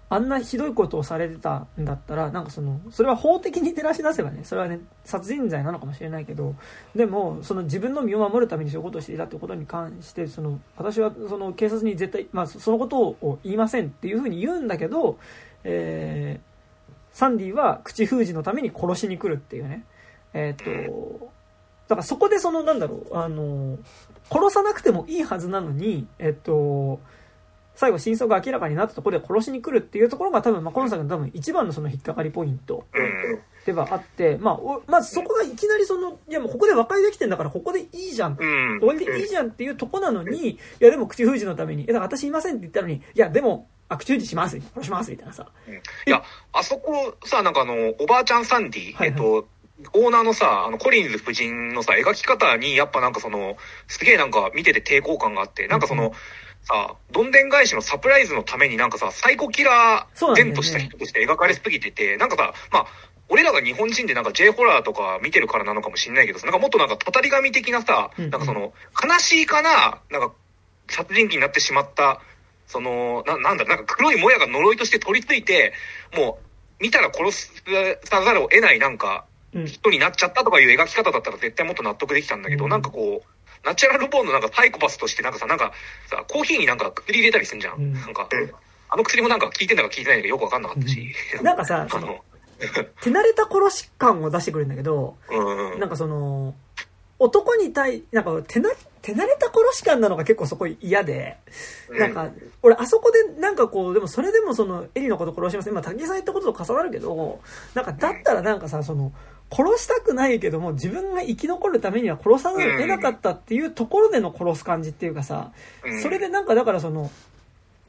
[0.10, 6.56] あんなひどいことをされてたんだったら、なんかその、それは法的に照らし出せばね、それはね、殺人罪なのかもしれないけど、
[6.96, 15.20] でも、その自分の身を守るためにそういうことをしていたってことに関して、その、私はその警察に絶対、まあ、そのことを言いませんっていうふうに言うんだけど、
[15.66, 19.84] えー、サンディは口封じのために殺しに来るっていうね。
[20.34, 21.32] えっ、と、
[21.90, 23.78] だからそこでその、なんだろう、あの、
[24.32, 27.02] 殺さなくてもいいはずなのに、えっ、と、
[27.78, 32.84] 最後真相が明らかになったところで殺しに来るっていうところが多分、まあ、今作の多分一番のその引っかかりポイント
[33.68, 38.36] ではあって、まあ、まずそこがいきなりその、いやもうここで和解できてんだからここでいいじゃん。
[38.36, 45.48] 終わりでいいじゃんっていうとこなのに、いやでも口封じのために、え、だから私いませんって言ったのに、いやでも、あ、口封じします、殺しますみたいなさ。
[46.08, 46.24] いや、
[46.54, 49.48] あそこさ、なんかあの、おばあちゃんサンディ、はいはい、えっと、
[49.94, 56.12] オーナーのさ、あの、コリンズ夫人のさ、描き方に、やっぱなんかその、すげえなんか見てて抵抗感があって、なんかその、うん
[56.68, 62.86] さ、どんでん返しのサプライズのためになんかさ、サイコキラー伝とした人として描かれすぎてて、なんかさ、まあ、
[63.30, 70.34] 俺らが日本人でなんか J ホラーとか見てるからなのかもしんないけどさ、なんかもっとなんかたたり神的なさ、なんかその、悲しいかな、なんか、
[70.90, 72.22] 殺人鬼になってしまった、
[72.68, 75.74] その、な、なんだ、なんか黒いもやが呪いとして取り付いて、
[76.16, 76.40] も
[76.80, 77.32] う、見たら殺
[78.04, 79.26] さざるを得ないなんか、
[79.66, 85.72] 人になっちゃったとかいう描き方だったら絶対もっと納得できたんだけど、なんかこう、ナチュラルボーンのなんかサイコパスとしてなんかさ、なんか
[86.10, 87.78] さ、コーヒーになんか薬入れたりするじゃん。
[87.78, 88.30] うん、なんか、
[88.90, 91.14] あの薬もなんか効いてんだか効いてないのかよくわかんなかったし。
[91.38, 92.20] うん、なんかさ、あの、
[93.02, 96.56] 手慣れた殺し感を出してくるんだけど、うん、なんかその、
[97.20, 98.70] 男に対、なんか手な、
[99.02, 101.38] 手慣れた殺し感なのが結構そこ嫌で、
[101.92, 102.30] なんか、
[102.62, 105.70] 俺あそこでなんかこう、でもそれでもその、エリのこと殺します。
[105.70, 107.40] 今、竹さん言ったことと重なるけど、
[107.74, 109.12] なんかだったらなんかさ、その、
[109.50, 115.52] 殺したくないけども自分が生き残るためには殺さざるを得なかったっていうところでの殺す感じっていうかさ、
[116.02, 117.10] それでなんかだからその、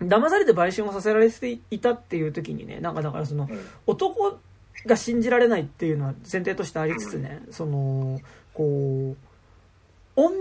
[0.01, 3.49] 騙されて売春をさせられていたっていう時にね、なんかだからその、
[3.87, 4.39] 男
[4.87, 8.21] が信じられないっていうのは前提としてありつつね、その、
[8.55, 9.17] こう、
[10.15, 10.33] おん、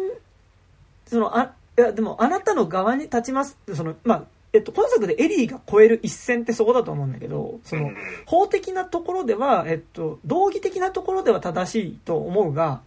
[1.08, 4.24] その、あ、いや、でもあなたの側に立ちますって、その、まあ、
[4.58, 7.92] えっと、今作でエリーが超える一線ってそこだと思うんだけど、その、
[8.26, 12.82] 法的なところでは、えっと、道義的なところでは正しいと思うが、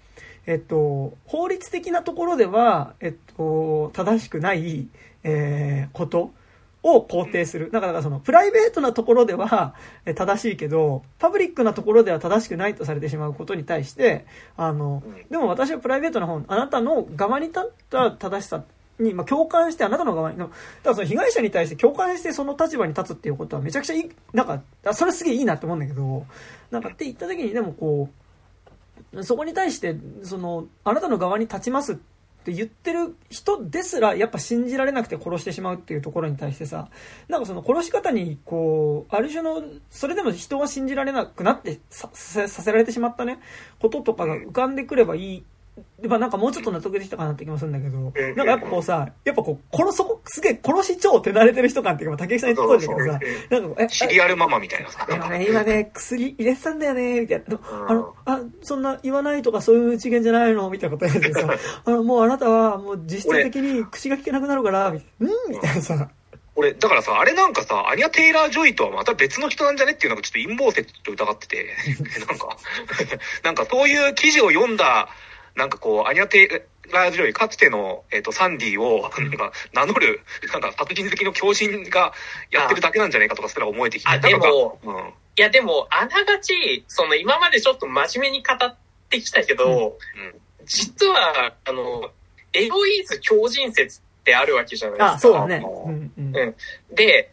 [0.47, 4.89] えっと、法律的なところでは、えっと、正しくない、
[5.23, 6.33] えー、こと
[6.83, 7.71] を肯定する。
[7.71, 9.75] だから、その、プライベートなところでは
[10.17, 14.27] 正しいけど、パブリックなところでは正しくないとされてしまうことに対して、
[14.57, 18.65] あの、でも私はプライベートな方、あなたの側に立った正しさ
[19.01, 20.53] に、まあ、共感してあなたの側に、だか
[20.85, 24.63] らその被害者に対して共感してその立場に立つっていうことはめちゃくちゃいい、なんか、
[24.93, 26.27] それすげえいいなって思うんだけど、
[26.71, 28.09] なんかって言った時にでもこ
[29.13, 31.97] う、そこに対して、その、あなたの側に立ちますっ
[32.43, 36.89] て言ってる人ですら、やっぱ信じられなくて殺してしまうっていうところに対してさ、
[37.29, 43.41] なんかその殺し方に、こう、ある種の、それでも人は信じられなくなってささせられてしまったね、
[43.81, 45.45] こととかが浮かんでくればいい
[46.07, 53.21] まあなんかもうちょっと納得できたかなって気もするんだけど、なんかやっぱこうさ、やっぱこう、殺そこ、すげえ殺し超手慣れてる人感っていうか、竹内さん言ってたんだけ
[53.51, 55.07] どさ、なんかえ、シリアルママみたいなさ。
[55.11, 57.59] 今ね、今ね、薬入れてたんだよね、みたいな。
[57.89, 60.71] あの、あ、そんな言わないとかそういう次元じゃないの？
[60.71, 61.49] みたいなこと言ってさ、
[61.85, 66.09] あの、もうあなたはもう実質的に口が聞けなくなるから、みたいな、うんみたいなさ。
[66.57, 71.67] 俺、だからさ、あれなんかさ、アニャ・テイラー・ジョイとはまた別の人なんじゃねっていうのがちょっと陰謀説と疑ってて、
[72.29, 72.57] なんか、
[73.45, 75.09] なんかそういう記事を読んだ、
[75.55, 80.21] なんかこう、アニャ・テイラー・ジョイ、かつての、えっ、ー、と、サンディを、なんか、名乗る、
[80.53, 82.13] なんか、殺人好きの狂人が
[82.51, 84.09] やってるだけなんじゃないかとかすら思えてきて。
[84.09, 85.03] あ、でも、うん、い
[85.37, 88.77] や、でも、あながち、その、今までちょっと真面目に語っ
[89.09, 89.99] てきたけど、
[90.61, 92.11] うん、実は、あの、
[92.53, 95.15] エロイーズ狂人説ってあるわけじゃないですか。
[95.15, 95.63] あ、そうだね。
[95.65, 96.35] うん、うん、
[96.95, 97.31] で、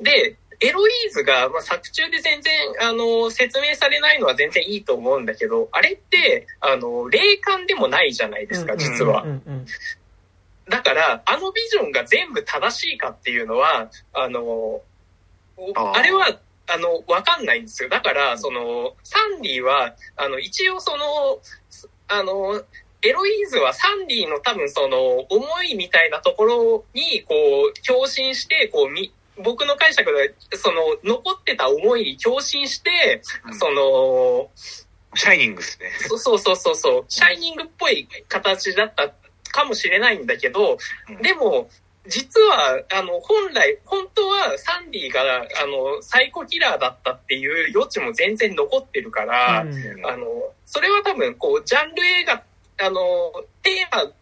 [0.00, 9.24] で、エロイーズが、まあ、作中で全然、あの、説明されないのは全然いいと思うんだけど、あれって、あの、霊感でもないじゃないですか、実は。
[10.68, 14.80] だから、あのビジョンが全部正しいかっていうのは、あの、
[15.94, 17.88] あれは、あの、わかんないんですよ。
[17.88, 21.40] だから、その、サンディは、あの、一応その、
[22.06, 22.62] あの、
[23.02, 27.34] エロイーズはサンディの多分その思いみたいなところにこ
[27.74, 34.50] う共振してこうみ僕の解釈で、その、残ってた思いに共振して、うん、その、
[35.14, 35.90] シャイニングですね。
[36.08, 39.12] そうそうそうそう、シャイニングっぽい形だった
[39.50, 40.78] かもしれないんだけど、
[41.08, 41.68] うん、でも、
[42.08, 50.26] 実は、あの、本来、本当はサンディが、あの、サイコキラーだったっていう余地も全然残ってるから、うん、あの、
[50.66, 52.42] それは多分、こう、ジャンル映画、
[52.80, 53.00] あの、
[53.62, 54.12] テーマ、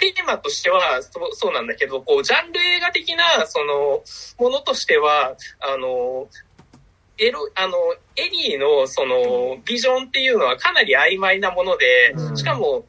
[0.00, 4.02] テーマとしてはそうそうなんだけど、こう、ジャンル映画的な、その、
[4.38, 6.28] ものとしては、あの、
[7.18, 7.76] エロ、あの、
[8.16, 12.86] エリーの、その、ビジョンっていうのはかなり曖昧なもので、しかも、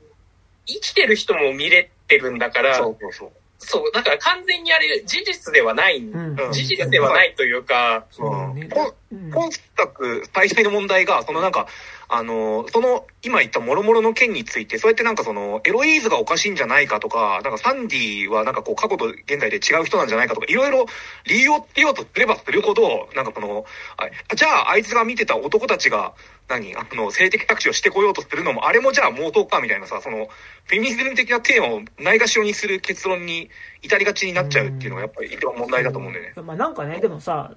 [0.66, 3.32] 生きてる人も見れてるんだから、そうそうそう。
[3.64, 9.16] そう、だから完全にあれ、事実ではない、うん、事実ではないというか、う。
[9.16, 11.68] ん、本作最大の問題が、そのなんか、
[12.14, 20.86] あの、その、今言った諸々の件について、そうやってなんかその、エロイーズがおかしいんじゃないかとか、なんかサンディはなんかこう過去と現在で違う人なんじゃないかとか、いろいろ
[21.26, 23.64] 理由をつけようとすればするほど、なんかその、
[23.96, 26.14] あじゃああいつが見てた男たちが、
[26.50, 30.28] 何あの、性的搾取をしてこようとするのも、あれもじゃあ盲導かみたいなさ、その、
[30.66, 33.50] フェミニズム的なテーマをないがしろにする結論に
[33.82, 36.34] 至りがちになっちゃうっていうのがやっぱり一番問題だと思うんだよね。
[36.42, 37.56] まあなんかね、でもさ、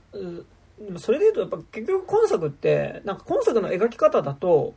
[0.98, 4.74] それで言うとやっぱ結局今作って、なんか今作の描き方だと、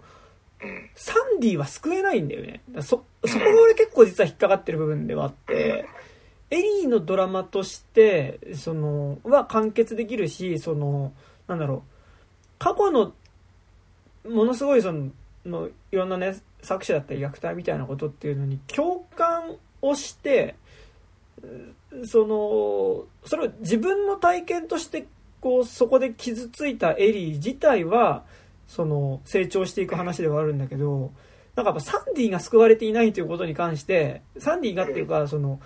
[0.95, 2.61] サンディは救えないんだよね。
[2.81, 5.87] そ、そこが俺結構実は引っかかってる部分ではあって、
[6.49, 11.13] エリーのドラマとして、その、は完結できるし、その、
[11.47, 11.81] なんだろう、
[12.57, 13.13] 過去の、
[14.27, 15.11] ものすごいその、
[15.45, 20.55] のいろんなね、作者だったり虐待みたいなことっていうのに共感をして、
[22.05, 25.07] その、それを自分の体験として、
[25.41, 28.23] こう、そこで傷ついたエリー自体は、
[28.67, 31.11] その成長していく話ではあるんだけど
[31.55, 35.59] なんかやっぱサンディが救われていないということに関してサンディがっていうかその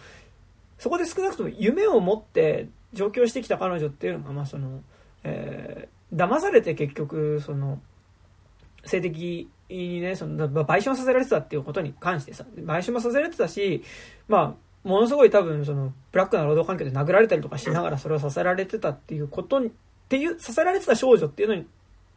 [0.77, 4.81] そこで少なくとも夢を持って上京してきた彼女っていうのがまあその、
[5.23, 7.81] えー、騙されて結局その
[8.85, 13.83] 性的にねその賠償させられてたっていうことに関してさ賠償もさせられてたし
[14.27, 19.71] まあものすごい多分そのブラックな労働環境で殴られたりとかしながらそれをさせられてたっていうことにっ
[20.09, 21.65] ていうさせられてた少女っていうのにっ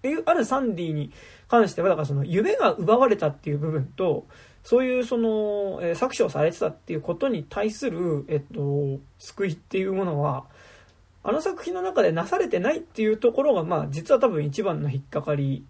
[0.04, 1.10] ていう、あるサンディに
[1.48, 4.26] 関しては、だからその夢が奪われたっていう部分と、
[4.62, 10.44] そういうその、えー、搾取をされてたっていうことに対する、えっと、救いっていうものは、
[11.22, 15.64] あの作品の中でなされてないっていうところが、まあ、実は多分一番の引っかかり、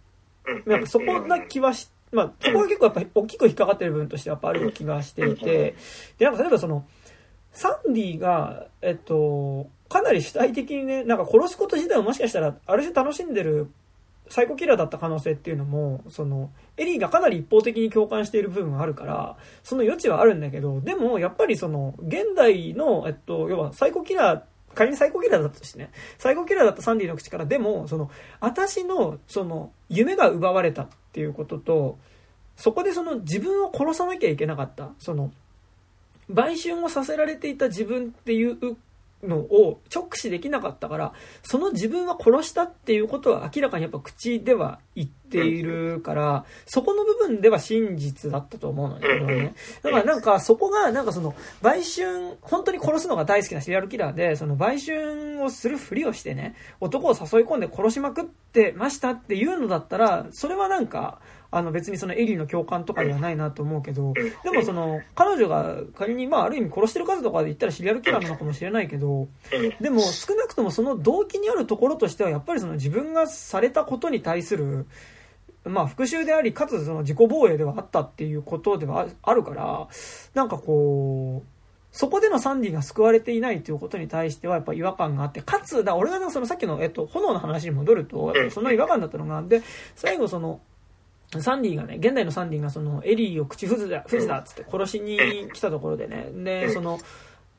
[0.66, 0.80] なん。
[0.80, 5.74] かそこな気はし、まあ、そこが結構やっぱり大きく引っかかってる部分としてやっぱある気がしていて、
[6.18, 6.86] で、なんか例えばその、
[7.52, 13.70] サンディが、えっと、かなり主体的にね、なんか殺すこと自体をもしかしたら、ある種楽しんでる
[14.28, 24.42] サイコキラーだった可能性っていうのも、その、エリーがかなり一方的に共感している部分があるから、その余地はあるんだけど、でも、やっぱりその、現代の、えっと、要はサイコキラー、
[24.74, 28.10] 仮に最高キラーだったとしてね、最高キラーだったサンディの口から、でも、その、
[28.40, 31.98] 私の、その、夢が奪われたっていうことと、
[32.56, 35.32] そこでその自分を殺さなきゃいけなかった、その、
[36.28, 38.76] 売春をさせられていた自分っていう
[39.28, 49.54] のを直視できなかったから、その自分は殺したっていうことは明らかにやっぱ口では言っているから、そこの部分では真実だったと思うのね。
[49.82, 61.20] だからなんかそこが、なんかその、売春、本当に殺すのが大好きなシリアルキラーで、その売春をするふりをしてね、男を誘い込んで殺しまくってましたっていうのだったら、それはなんか、
[61.56, 64.12] あの別にそのエリーの共感とかではないなと思うけど、
[64.42, 69.28] でもその、彼女が仮にまあある意味殺してる数とかで言ったらシリアルキラーなのかもしれないけど、
[69.80, 74.86] でも少なくともその動機にあるところとしてはやっぱりその自分がされたことに対する、
[75.64, 79.88] まあ復讐であり、かつその自己防衛ではあったっていうことではあるから、
[80.34, 81.48] なんかこう、
[81.94, 89.62] そこでのサンディが救われていないということに対してはやっぱ違和感があって、かつ、だ俺がそのさっきの、えっと、炎の話に戻ると、その違和感だったのが、で、
[89.94, 90.60] 最後その、
[91.42, 95.18] サンディがね、現代のサンディがそのエリーを口封じだ、封じだっつって殺しに
[95.52, 96.98] 来たところでね、で、その、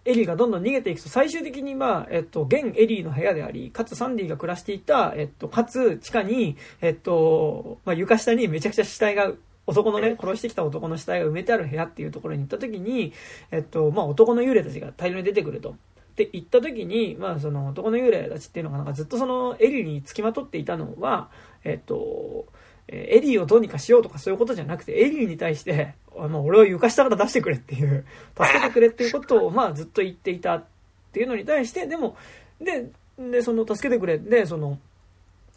[0.05, 9.31] エリーがどんどん逃げていくと、最終的にまあ、えっと、現エリーの部屋であり、かつサンディが暮らしていた、えっと、かつ地下に、えっと、まあ床下にめちゃくちゃ死体が、
[9.67, 13.13] 男のね、殺してきた男の死体が埋めてある部屋っていうところに行った時に、
[13.49, 15.75] えっと、まあ男の幽霊たちが大量に出てくると。
[16.15, 21.29] で、行った時に、まあその男の幽霊たちっていうのがなんかずっとそのエリーに付きまとっていたのは、
[21.63, 22.45] えっと、
[22.87, 28.05] エリーをどうにかしようとかそういうことじゃなくて、エリーに対して、 あの、俺を床下から出してくれっていう、
[28.37, 30.63] 助けてくれっていうことを、まあ、ずっと言っていたっ
[31.11, 32.15] ていうのに対して、でも、
[32.59, 34.19] で、で、その、助けてくれ。
[34.19, 34.77] で、その、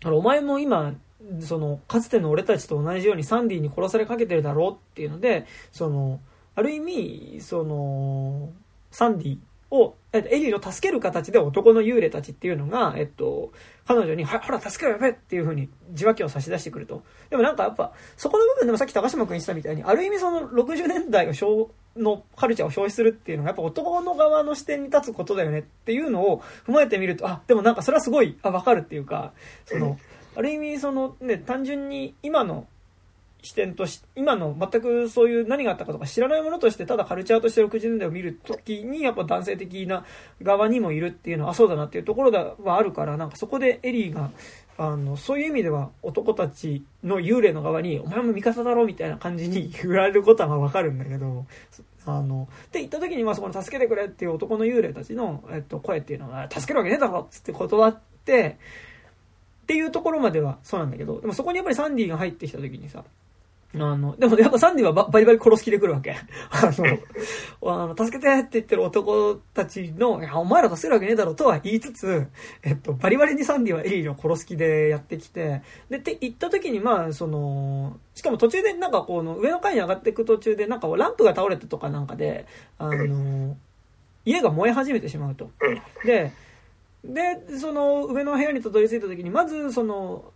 [0.05, 0.94] お前も今、
[1.40, 6.20] その、かつての俺たちと同じようにサンディに殺されかけてるだろうっていうので、その、
[6.55, 8.52] ある意味、その、
[8.90, 9.38] サンディ
[9.70, 13.53] を、えっと、エリーを助ける形で男の幽霊たちっていうのが、えっと、
[13.86, 17.03] 彼女に、ほら、助けろやべっていう風に受話器を差し出してくると。
[17.31, 21.32] でもなんかやっぱ、そこの部分でもさっき高島君言ってたみたいに、ある意味その60年代を
[21.97, 29.32] のカルチャーを消費するっていうのがやっぱ男の側の視点に立つことだよねっていうのを踏まえてみると、あ、でもなんかそれはすごい、あ、わかるっていうか、
[29.66, 29.99] その、
[30.36, 32.66] ある意味そのね、単純に今の
[33.43, 40.05] 視点とし、今の全くそういう何があったかとか知らないものとして、ただカルチャーとして60年代を見るときに、やっぱ男性的な
[40.43, 44.31] 側にもいるっていうのは、あ、そうだなっていうところではあるから、なんかそこでエリーが、
[44.77, 51.47] あの、そういう意味では男たちの幽霊の側に、お前も味方だろみたいな感じに言われることはわかるんだけど、
[52.06, 58.59] あの、って言った時に、まあそこに助けてくれっていう男の幽霊たちの、えっと、声っていうのは、助けるわけねえだろっつって断って、
[59.62, 63.05] っていうところまではそうなんだけど、でもそこにやっぱりサンディが入ってきた時にさ、
[63.74, 66.16] あの、でもやっぱサンディはバリバリ殺す気で来るわけ。
[66.51, 66.99] あの、
[67.85, 72.27] あの助けてって言ってる男たちの、いや、お前ら助けるわけねえだろとは言いつつ、
[72.62, 82.47] えっと、バリバリにサンディはエリーを殺す気でやってきて、で、って言った時に、まあ、その、しかも途中でなんかこの上の階に上がっていく途中で、なんかランプが倒れてとかなんかで、
[82.78, 83.55] あの、
[84.24, 85.51] 家が燃え始めてしまうと。
[86.07, 86.32] で、
[87.05, 90.32] で、その上の部屋にたどり着いた時に、まずその、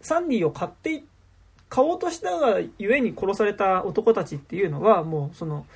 [0.00, 1.13] サンディを買っていって、
[1.74, 5.66] 買おうとしたがゆえに殺された男たちっていうのは、もうその、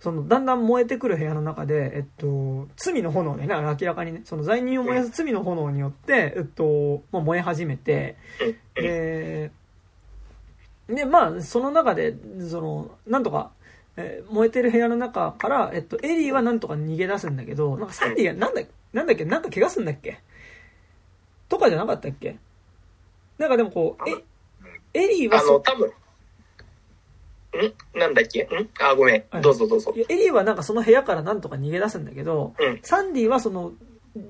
[0.00, 8.16] その、だんだん燃えてくる部屋の中で、えっと、罪の炎でね、明らかにね、その罪人を燃やす罪の炎によって、えっと、まあ、燃え始めて、
[8.74, 9.50] で、
[10.88, 12.14] で、まあ、その中で、
[12.48, 13.52] その、なんとか、
[13.96, 18.62] えー、燃えてる部屋の中から、えっと、エリーはなんとか逃げ出すんだけど、なんかサンディが、なんだ、
[18.92, 20.20] なんだっけ、なんか怪我すんだっけ？
[21.48, 22.36] とかじゃなかったっけ？
[23.38, 24.22] なんかでもこう、え、
[24.96, 25.92] エリーはあの、多分、ん？
[27.98, 28.42] なんだっけ？
[28.42, 28.68] ん？
[28.80, 29.94] あ、ごめん、はい、どうぞどうぞ。
[29.96, 33.72] エリーはなんかその部屋からなんとか逃げ出すんだけど、うん、サンディはその、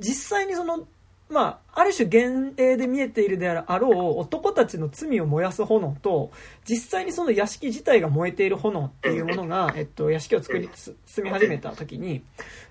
[0.01, 0.87] 実際にその、
[1.29, 6.31] まあ、ある種幻影で見えているであろう男たちの罪を燃やす炎と、
[6.65, 12.23] 実際にその屋敷自体が燃えている炎っていうものが、えっと、屋敷を作り、住み始めた時に、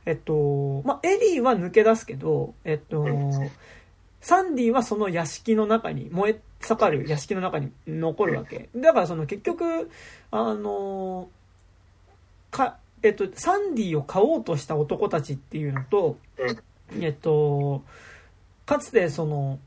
[0.05, 3.05] えっと、まあ、エリーは抜け出すけど、えっと、
[4.25, 8.69] サンディはその屋敷の中に、燃え盛る屋敷の中に残るわけ。
[8.75, 9.91] だからその結局、
[10.31, 11.29] あの
[12.49, 16.17] か、えっと、サンディを買おうとした男たちっていうのと、
[16.99, 17.83] えっと、
[18.65, 19.59] かつてその、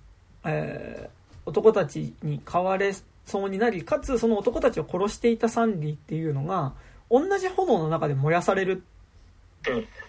[0.44, 2.92] えー、男たちに買われ
[3.26, 6.72] そうになり、かつその男たちを殺していたサンディっていうのが、
[7.08, 8.82] 同じ炎の中で燃やされる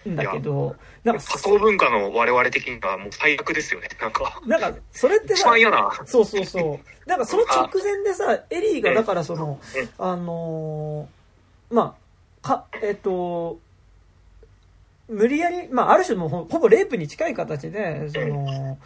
[0.08, 4.40] んだけど、なんか仮想文化の我々的にはもう最悪ですよね、なんか。
[4.46, 5.90] なんか、それってさ、一番嫌な。
[6.04, 7.08] そうそうそう。
[7.08, 9.60] なんかその直前でさ、エリーがだからその、
[9.98, 11.96] あのー、ま
[12.42, 13.58] あ、か、えっと、
[15.08, 18.78] 無理やり、まあ、ある種のほぼレイプに近い形で、その、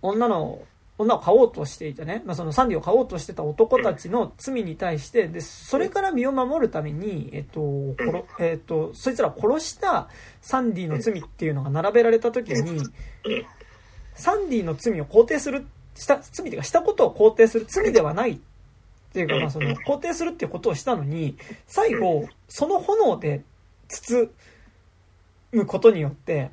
[0.00, 0.62] 女の
[1.02, 10.08] 女を買おうとしていたね、まあ、そのサンディを買おうとしてた男たちの罪に対して、で、それから身を守るために、えっと、殺、えっと、そいつら殺した
[10.40, 12.82] サンディの罪っていうのが並べられた時に、
[14.14, 18.38] サンディの罪を肯定する、した、罪というかしたことを肯定する罪ではないっ
[19.12, 23.42] ていうか、まあその、肯定するっていうことをしたのに、最後、その炎で
[23.88, 24.30] 包
[25.52, 26.50] むことによって、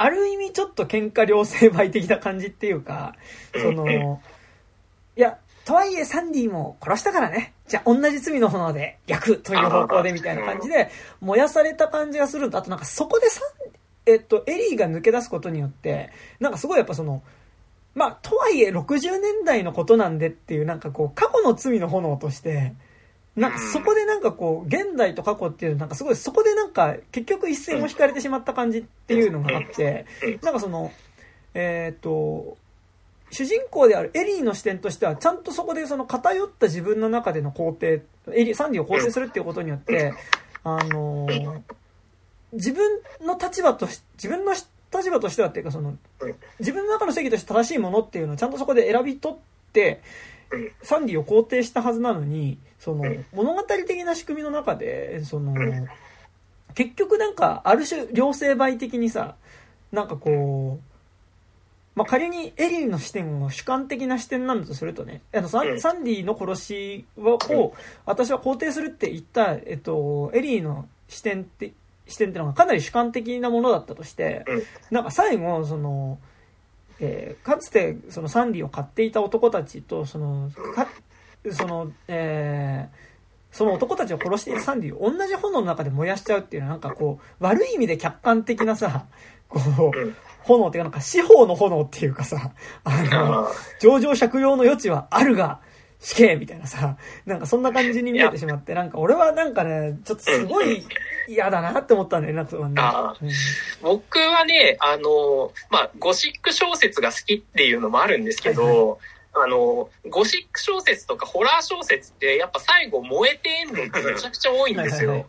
[0.00, 3.16] ある意味ちょっと喧嘩両成敗的な感じっていうか、
[3.52, 4.20] その、
[5.16, 7.52] いや、とはいえサンディも殺したからね。
[7.66, 10.88] じゃあ同じ罪の炎で逆という方向でみたいな感じで
[11.20, 13.42] 燃やされた感じがすると、あとなんかそこでサン、
[14.06, 17.24] えっと、エリーが抜け出すことによって、なんかすごいやっぱその、
[17.96, 22.72] まあ、とはいえ60年代のことなんでっていうなんかこう過去の罪の炎として、
[23.38, 30.06] なんかそこでなんかこう、現代と過去っていう、なんかすごいそこでなんか結局一線を引かれてしまった感じっていうのがあって、
[30.42, 30.92] なんかその、
[31.54, 32.56] えっ、と、
[33.30, 38.02] 主人公であるエリーの視点としては、ちゃんとそこでその偏った自分の中での肯定、
[38.32, 40.12] エリー、サンディを肯定するっていうことによって、
[40.64, 41.26] あの
[42.52, 45.96] 自分の立場とし、自分の立場としてはっていうかその、
[46.58, 49.38] 自分の中の正義として正しいものっていうのをちゃんとそこで選び取っ
[49.72, 50.02] て、
[50.82, 52.58] サンディを肯定したはずなのに、
[52.88, 53.04] その、
[53.34, 55.54] 物語的な仕組みの中で、その、
[56.74, 59.36] 結局なんか、ある種、両成敗的にさ、
[59.92, 60.88] なんかこう、
[61.94, 67.74] まあ、仮にエリーの視点を主観的な視点なんだとするとね、あのサンサンディの殺しを、
[68.06, 71.72] 私は肯定するって言った、えっと、エリーの視点って、
[72.06, 74.46] 視点ってのがかなり主観的なものだったとして、
[74.90, 76.18] なんか最後、その、
[77.00, 80.86] えー、かつてそのサンディを買っていた男たちと、その、か
[81.52, 89.06] その、えー、その男たちを殺しているサンディを同じ炎の中で燃やしちゃうっていうのはなんかこう、悪い意味で客観的なさ、
[89.48, 89.60] こ
[89.94, 92.52] う、炎っていうかなんか司法の炎っていうかさ、
[92.84, 93.48] あの、
[93.80, 95.60] 上場借用の余地はあるが、
[96.00, 96.96] 死刑みたいなさ、
[97.26, 100.84] なんかそんな感じに見えてしまって、なんか俺はなんかね、ちょっとすごい
[101.26, 103.32] 嫌だなって思ったんだよね、なんかね。
[103.82, 108.96] 僕はね、あの、まあ、ゴシック小説が好きっていうのもあるんですけど、はいはい
[109.42, 115.10] あの、ゴシック小説とかホラー小説ってやっぱ最後燃えてんのってめちゃくちゃ多いんですよ。
[115.10, 115.28] はいはい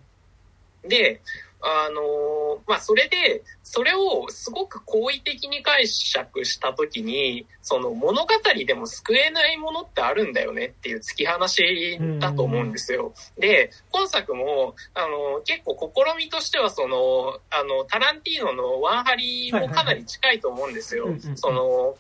[0.83, 1.21] はい、で、
[1.61, 8.27] あのまあ、それで、それをすごく好意的に解釈したときに、その物語
[8.65, 13.13] でも救えないものってあるんだよねっていう突き放しだと思うんですよ。
[13.37, 21.07] で、今作も、あの、結構試みとしては、その、あの、タランティーノのワンハリもかなり近いと思うんですよ。
[21.35, 21.97] その、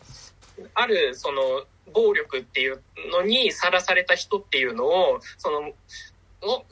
[0.73, 2.81] ある、その、暴力っていう
[3.11, 5.73] のにさらされた人っていうのを、その、
[6.41, 6.63] を、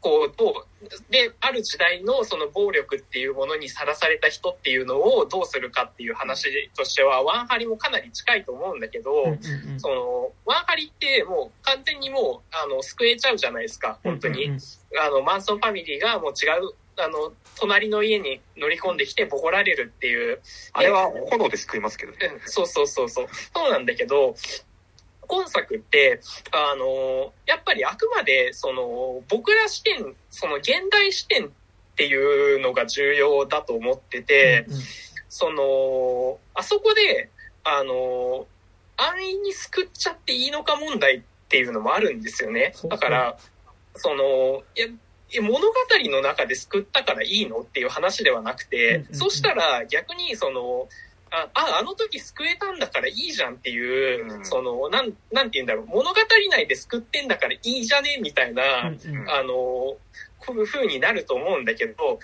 [0.00, 9.10] こう、どう、で、ある時代のその暴力っていうものにさらされた人っていうのをどうするかっていう話としては、ワンハリもかなり近いと思うんだけど、
[9.78, 14.50] その、ワンハリってもう完全にもう、あの、救えちゃうじゃないですか、本当に。
[15.00, 20.40] あの、マンソンファミリーがもう違う、あの、隣の家に乗り込んできてボコられるっていう。
[20.72, 22.18] あれは炎で救いますけどね。
[22.46, 23.26] そうそうそうそう。
[23.54, 24.34] そうなんだけど、
[25.28, 26.20] 今作って、
[26.50, 31.50] あの、やっぱりあくまで、その、僕ら視点、その現代視点っ
[31.96, 34.80] ていうのが重要だと思ってて、うんうん、
[35.28, 37.30] その、あそこで、
[37.62, 38.46] あの、
[38.96, 42.72] 安易に救っちゃっていいのか問題っていうのもあるんですよね。
[42.88, 43.38] だから、
[43.94, 44.86] その、いや、
[45.42, 45.74] 物語
[46.10, 50.88] の中で救ったからいいのっていう話ではなくて、そしたら逆にその、
[51.30, 56.16] あ、あ、あの時救えたんだからいいじゃんっていう、うん、その、なん、なんて言うんだろう、物語
[56.50, 59.98] 内で救ってんだからいいじゃねみたいな、うんうん、あの、こ
[60.50, 62.18] ういう風になると思うんだけど、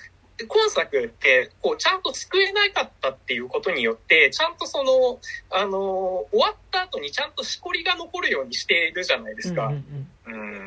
[0.49, 5.21] 今作って、こう、ちゃんと救えなかったっていうことによって、ちゃんとその、
[5.51, 9.67] あの、終わった後にちゃんとしこりが残るようにしているじゃないですか。
[9.67, 10.09] うんうんうん、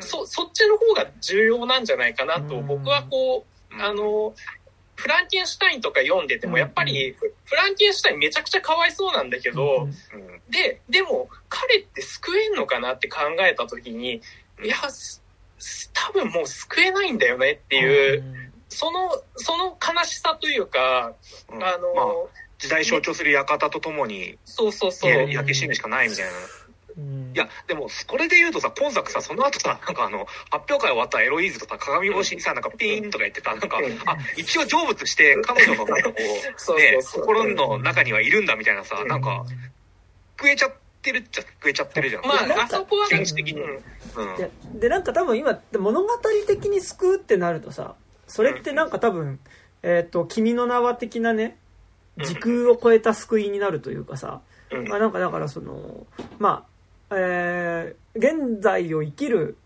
[0.00, 4.34] そ、そっちの方が重要なんじゃないかなと、僕はこう、あの、
[4.94, 9.88] フランケンシュタインとか読んでても、やっぱり、フランケンシュタインめちゃくちゃかわいそうなんだけど、
[10.50, 14.20] で、でも、彼って救えんのかなって考えた時に、
[14.62, 14.76] いや、
[15.92, 21.14] 多分もう救えないんだよねっていう、その、その悲しさというか、
[21.48, 22.06] あの、まあ、
[22.58, 25.32] 時代象徴する館とともに、そうそうそう。
[25.32, 26.32] 焼け死ぬしかないみたいな。
[27.34, 39.44] いや、でも、これで言うとさ、今作さ、その後さ、なんかあの、発表会終わったエロイーズとさ、鏡越しにさ、なんかピーンとか言ってた、なんか、あ、一応成仏して、彼女のなんかこう、 ね、心の中にはいるんだみたいなさ、なんか、
[40.36, 40.72] 食えちゃっ
[41.02, 42.26] てるっちゃ食えちゃってるじゃん。
[42.26, 43.60] まあ、あそこは、気持ち的に。
[43.62, 44.80] うん。
[44.80, 46.08] で、なんか多分今、物語
[46.48, 47.94] 的に救うってなるとさ、
[48.26, 49.38] それってなんか多分、
[49.84, 51.58] えっ、と、君の名は的なね、
[52.18, 54.40] 時空を超えた救いになるというかさ、
[54.88, 56.06] まあなんかだからその、
[56.38, 56.77] まあ、
[57.10, 59.56] えー、現在を生きる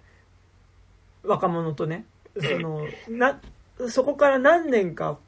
[1.24, 2.04] 若者とね、
[2.40, 3.40] その、な、
[3.88, 5.18] そこから何年か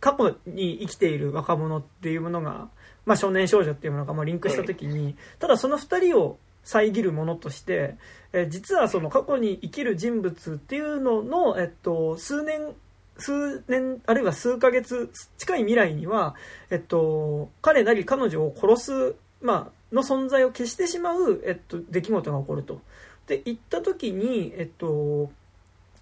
[0.00, 2.68] 過去に生きている若者っていうものが、
[3.04, 7.96] まあ少年少女っていうものがまあリンクした時に、ただその二人を遮るものとして、
[8.32, 12.74] えー、実はその過去に生きる人物っていうのの、えっと、数年、
[13.18, 16.34] 数年、あるいは数ヶ月近い未来には、
[16.70, 22.80] えっと、彼なり彼女を殺す、まあ、の存在を消してしまう、えっと、出来事が起こると。
[23.26, 25.30] で、言った時に、えっと、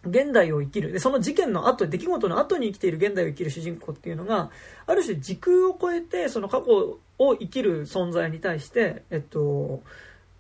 [0.07, 0.93] 現代を生きる。
[0.93, 4.51] で、その事件の後、出来事の後に生きている現代を生きる主人公っていうのが、
[4.87, 9.83] ある種時空を超えて、その過去を生きる存在に対して、えっと、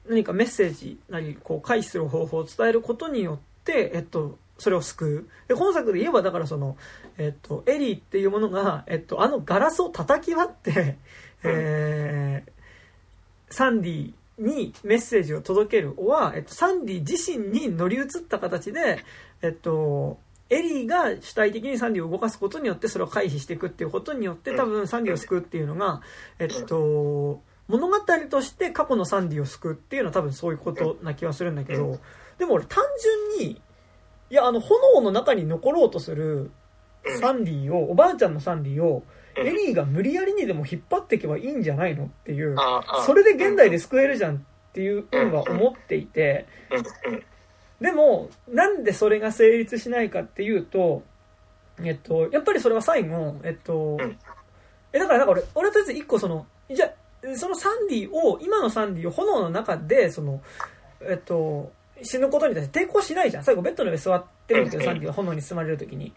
[0.08, 5.48] 何かメッセージなり、こう、回避する方法を伝えることによって、えっと、それを救う。
[5.48, 6.76] で、本作で言えば、だからその、
[7.16, 10.96] えっと、エリーっていうものが、えっと、あのガラスを叩き割って、
[11.42, 12.50] えー、
[13.50, 19.04] サンディにメッセージを届けるは、えっと、サンディ自身に乗り移った形で、
[19.42, 20.18] えっと、
[20.50, 26.00] エリーが主体的にサンディを動かすことによってそれを回避していくっていうことによって多分サンディを救うっていうのが、
[26.38, 27.98] えっと、物語
[28.28, 31.98] として過去のサンディを救うっていうのは多分そういうことな気はするんだけど、
[32.38, 32.82] でも俺単
[33.38, 33.60] 純に、
[34.30, 36.50] いや、あの、炎の中に残ろうとする
[37.20, 39.02] サンディを、おばあちゃんのサンディを、
[39.36, 42.56] エリーが無理やりにでも引っ張っていけばいいんじゃないのっていう、
[43.06, 44.38] それで現代で救えるじゃんっ
[44.72, 46.46] ていうふうには思っていて、
[47.80, 51.02] でも、なんでそれが成立しないかっていうと、
[51.82, 53.98] えっと、やっぱりそれは最後、えっと、
[54.92, 56.90] え、だから、だから俺、俺はとりあえず一個その、じゃ
[57.36, 60.40] そのサンディを、今のサンディを炎の中で、その、
[61.00, 63.44] えっと、死ぬことに対して抵抗しないじゃん。
[63.44, 66.12] 最後ベッドの上座ってるんだけど、サンディは炎に包まれる時に。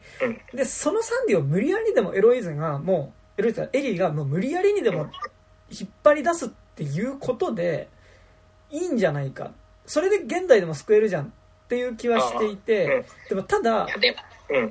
[0.54, 5.10] で、そのサンディを無理やりでもエロイズがもう、エロイズはエリーがもう無理やりにでも
[5.70, 7.90] 引っ張り出すっていうことで、
[8.72, 9.52] いいんじゃないか。
[9.86, 11.30] それで現代でも救えるじゃんっ
[11.70, 13.88] ていう気はしていて、でもただ、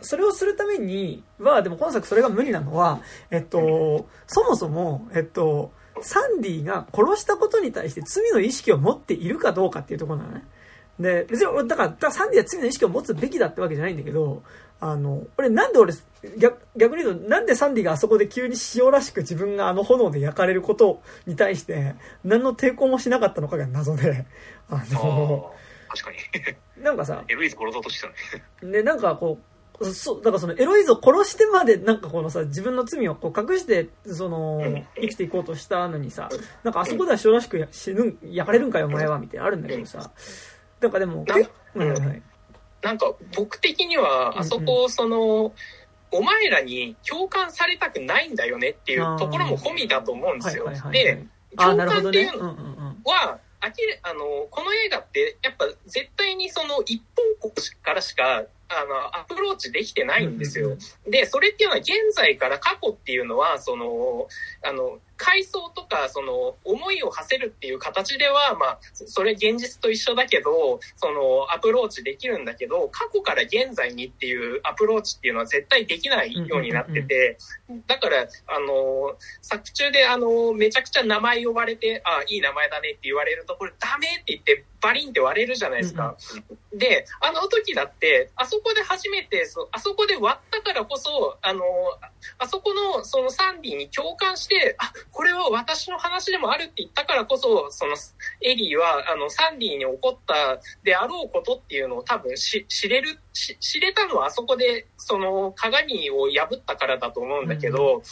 [0.00, 3.00] それをするためには、でも今作それが無理なのは、
[3.30, 10.44] えっと、そもそも、えっと、サンディが殺したことに対して罪の意識を持っているかどうかっていうところなのね。
[10.98, 14.42] で、別に、だから、からサンディは罪の意識を持つべきだってわけじゃないんだけど、
[14.80, 15.94] あの、俺なんで俺、
[16.38, 21.94] 逆逆に言うと、なんでサンディがあそこで急に塩らしく自分があの炎で焼かれることに対して、
[22.24, 24.26] 何の抵抗もしなかったのかが謎で、
[24.68, 25.52] あの、
[25.88, 26.16] あ確かに。
[26.82, 28.08] なんかさ、エロイズ殺そうとして
[28.60, 28.72] たね。
[28.72, 29.38] で、なんかこ
[29.80, 34.62] う、そう、だからそのエロイズを殺してまでなんかこのさ、自分の罪をこう隠して、その、
[34.96, 36.28] 生きていこうとしたのにさ、
[36.62, 40.10] なんかあそこでは塩らしく死ぬ、焼かれるんかよお前は、みたいなあるんだけどさ、
[40.80, 42.22] なんかでも、なん。
[42.82, 45.52] なんか僕的には、あそこ、その、
[46.12, 50.70] お前らに共感されたくないんだよねっていうところも込みだと思うんですよ。
[50.92, 51.24] で、
[51.56, 52.48] 共感っていうの
[53.04, 57.02] は、あきあの、この映画って、やっぱ絶対にその一
[57.40, 60.76] 本国からしかあの、アプローチできてないんですよ。
[61.08, 64.28] で、それっていうのは現在から過去っていうのは、その、
[64.62, 77.38] あの、階層とか、その、思いを馳せるっていう形では、まあ、それ現実と一緒だけど、その、アプローチできるんだけど、過去から現在にっていうアプローチっていうのは絶対できないようになってて、
[77.86, 86.16] だから、あの、作中で、あの、めちゃくちゃ名前呼ばれて、あ、いい名前だねって言われると、これダメって言って、バリンって割れるじゃないですか。
[86.72, 91.62] で、あの時だって、あそこで初めて、そあそこで割ったからこそ、あの、
[92.38, 97.94] あそこのそのサンディに共感して、あ、これは私の話でもあるって言ったからこそ、その
[98.42, 108.02] エリーは、あの、サンディに起こったであろうことっていうのを多分し知れる知れたのはあそこで、その鏡を破ったからだと思うんだけど、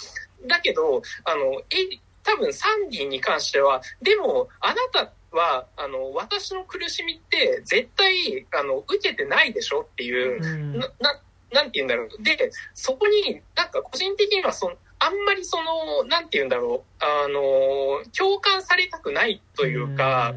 [0.42, 11.20] うん、だけど、あの、エリ多分サンディに関しては、でも、あなたは、あの、私の苦しみって絶対、あの、受けてないでしょっていう、うん、な、な
[11.52, 12.08] なんて言うんだろう。
[12.22, 17.04] で、そこになんか個人的にはそあんまりその、なんて言うんだろう。
[17.04, 20.34] あの、共感されたくないというか、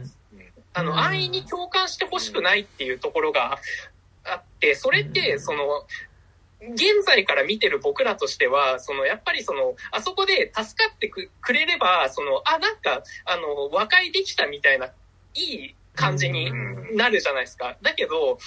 [0.74, 3.58] あの、安易に共感してほしくないっていうところが
[4.24, 5.86] あって、それって、その、
[6.74, 14.88] 現在から見てる僕らとしては、その、やっぱりその、あそこで助かってくれれば、その、あ、なんか、あの、和解できたみたいな、
[15.34, 16.52] いい感じに
[16.96, 17.78] なるじゃないですか。
[17.82, 18.40] だけど、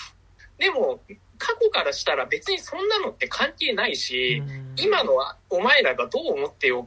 [0.58, 1.00] でも、
[1.40, 4.42] 過去からしたら別にそんなのって関係ないし、
[4.76, 5.14] 今の
[5.48, 6.86] お前らがどう思ってよ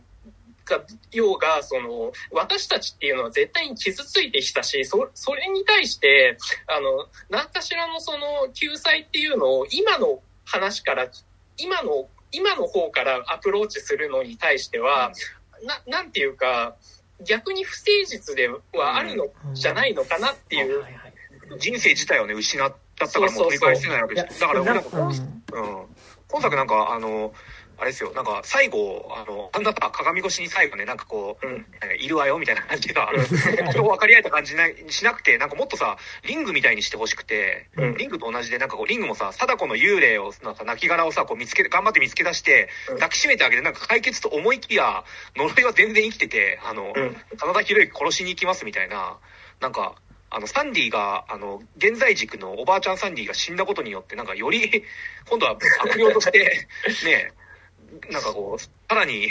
[0.63, 0.81] か
[1.11, 11.07] ようが、その、私たちっていうのは絶対に傷ついてきたし、そ、それに対して、あの、何かしらのその救済っていうのを今の話から
[11.57, 15.11] 今の今の方からアプローチするのに対しては、
[15.63, 16.75] ななんていうか
[17.25, 20.84] 逆に不誠実ではあるのじゃないのかなっていう。
[21.59, 25.14] 人生自体をね失ったからもう取り返せないわけですだからなんか、うん、
[26.28, 27.34] 今作なんかあの
[27.78, 31.65] あれですよ、なんか最後、あの、あんな鏡越しに最後ね、なんかこう、うん、
[31.99, 33.10] いるわよみたいな感じが、
[33.72, 35.98] 人分かり合えた感じにしなくて、なんかもっとさ、
[36.28, 45.03] リングみたいにしてほしくて、うん、リングと同じで、なんかこう、リングもさ、貞子の幽霊を、なんか亡きをさ、こう見つけて、頑張って見つけ出して、抱きしめてあげて、なんか解決と思いきや、
[45.36, 49.18] 呪いは全然生きてて、あの、うん、真田広之殺しに行きますみたいな、
[49.60, 49.95] なんか、
[50.34, 54.84] あの、サンディが、あの、現在軸のおばあちゃんサンディが死んだことによって、なんかより、
[55.30, 56.68] 今度は悪霊として、
[57.05, 57.31] ね、
[58.11, 59.27] なんかこう、さらに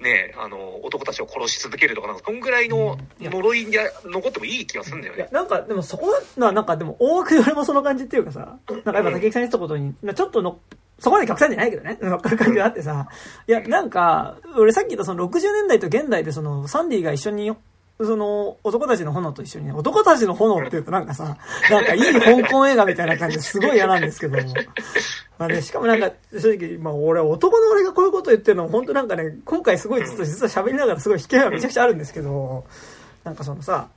[0.00, 5.28] ね、あの、男たちを殺し続けるとか、なんか、そんぐらいの呪いが残ってもいい気がするんだよね。
[5.30, 10.58] なんか、でもそこは、なんかでも、大枠よりもその感じっていうかさ、なんかやっぱ竹木さんに言ったことに、ちょっとの、
[10.98, 13.08] そこまで極端じゃないけどね、乗っかる感じがあってさ、
[13.46, 17.52] いや、なんか、俺さっき言ったその60年代と現代でその、サンディが一緒に
[18.00, 21.36] その、男たちの炎と一緒にね、男たちの炎って言うとなんかさ、
[21.70, 24.52] なんかいい香港映画みたいな感じですごい嫌なんですけども。
[25.38, 32.64] まあね、しかもなんか、正直、まあ俺、男の俺がこういうこと言ってるの本当なんかね、今回すごい実は実は喋りながらすごい引けがめちゃくちゃあるんですけど、
[33.22, 33.88] なんかそのさ、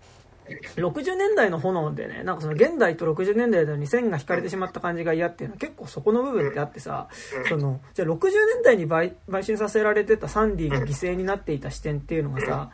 [0.76, 7.08] 60年代の炎でね、なんかその現代と60年代の線が引かれてしまった感じが嫌っていうのは結構そこの部分ってあってさ、
[7.50, 12.72] その、じゃあ60年代に売買収させられてたサンディが犠牲になっていた視点っていうのがさ、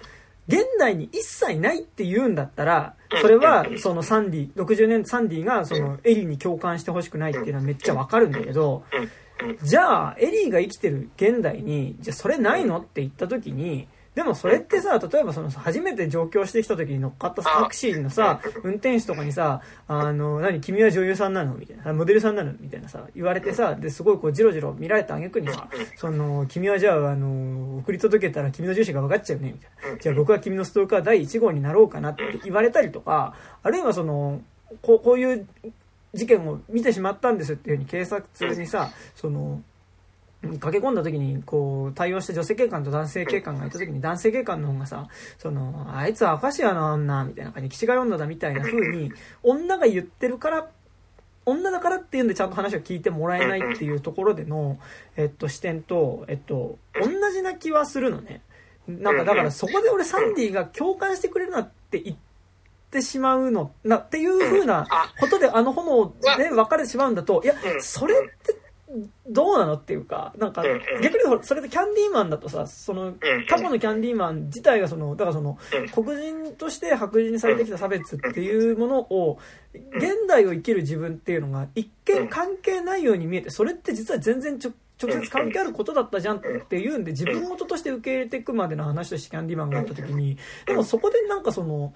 [0.48, 8.84] 現代に一切ないって言うんだったら、それは、そのサンディ、60年サンディが、その、エリーに共感してほしくないっていうのはめっちゃわかるんだけど、
[9.62, 12.80] じゃあ、エリーが生きてる現代に、じゃあそれないの？
[12.80, 21.56] って言った時に、でもそれってさ、例えばその初めて上京してきた時に乗っかったタクシーのさ、運転手とかにさ、あの、何、君は女優さんなの？
[21.56, 22.54] みたいな、モデルさんなの？
[22.60, 29.98] みたいなさ、言われてさ、で、すごいこう、じろじろ見られた挙句にさ、その、君はじゃあ、あの、送り届けたら君の住所が分かっちゃうね、みたいな。
[29.98, 34.42] じゃあ僕は君のストーカー第1号になろうかなって言われたりとか、あるいはその、
[34.82, 35.48] こうこういう
[36.14, 39.62] 事件を見てしまったんですっていうふうに警察にさその
[40.60, 45.08] 駆け込んだ時にこう対応した女性警官と男性警官がいた時に男性警官の方がさ
[45.38, 49.12] そのあいつは明石家の女みたいな感じで岸が女だみたいな風に
[49.42, 50.68] 女が言ってるから
[51.46, 54.80] 女だからっていうんでちゃんと話を聞いてもらえないっていうところでの、
[55.18, 58.42] えっと、視点と、えっと、同じな気はするのね。
[58.88, 62.18] なんかだからそこで俺サンディが共感してくれるなって言っ
[62.92, 64.88] てしまうの、なっていう風な
[65.20, 68.63] ことであの炎で分かれてしまうんだと、いや、それって
[69.28, 70.64] どうなのっていうか、なんか、
[71.02, 73.14] 逆にそれでキャンディーマンだとさ、その、
[73.48, 75.58] 過去のキャンディーマン自体がその、だからその、
[75.94, 79.40] 黒人として白人にされてきた差別っていうものを、
[79.96, 91.94] 現代を生きる自分っていうのが一見関係ないように見えて、それって実は全然直接関係あることだったじゃんっていうんで、自分事として受け入れていくまでの話としてキャンディーマンがあった時に、でもそこでなんかその、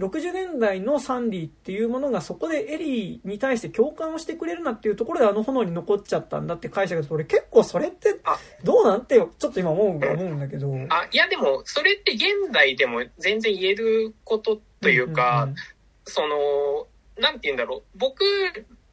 [0.00, 8.16] 60年代のサンディっていうものがそこでエリーに対して共感をしてくれるなっていうところであの炎に残っちゃったんだって解釈だと俺結構それって
[8.64, 10.74] どうなんてちょっと今思う思うんだけど。
[10.88, 15.56] あ、いやでもそれって現代でも全然言えることというか、うんうんうん、
[16.04, 16.86] その、
[17.22, 17.82] なんて言うんだろう。
[17.96, 18.24] 僕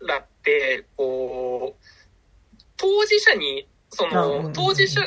[0.05, 1.85] らって、こう、
[2.75, 5.01] 当事者に、その、当事者、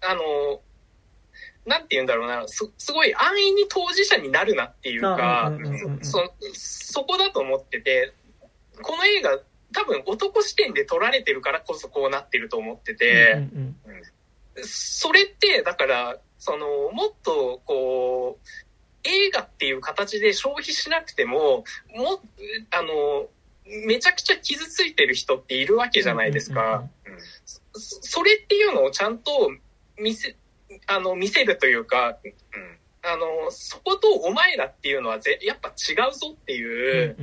[0.00, 0.60] あの、
[1.64, 5.52] なんて言うんだろうな、す、すごい安易に当事者になるなっていうか、
[6.02, 8.12] そ、そこだと思ってて、
[8.82, 9.38] この映画
[9.72, 13.48] 多分男視点で撮られてるからこそこうなってると思ってて、
[14.62, 18.48] それって、だから、その、もっと、こう、
[19.04, 21.64] 映画っていう形で消費しなくても、
[21.94, 22.20] も、
[22.70, 23.28] あの、
[23.86, 26.84] めちゃくちゃ傷ついてる人っているわけじゃないですか。
[27.74, 29.50] それっていうのをちゃんと
[29.98, 30.36] 見せ、
[30.86, 37.16] あの、見せるというか、うん、あの、そことお前らっていうのはぜやっぱ違うぞっていう、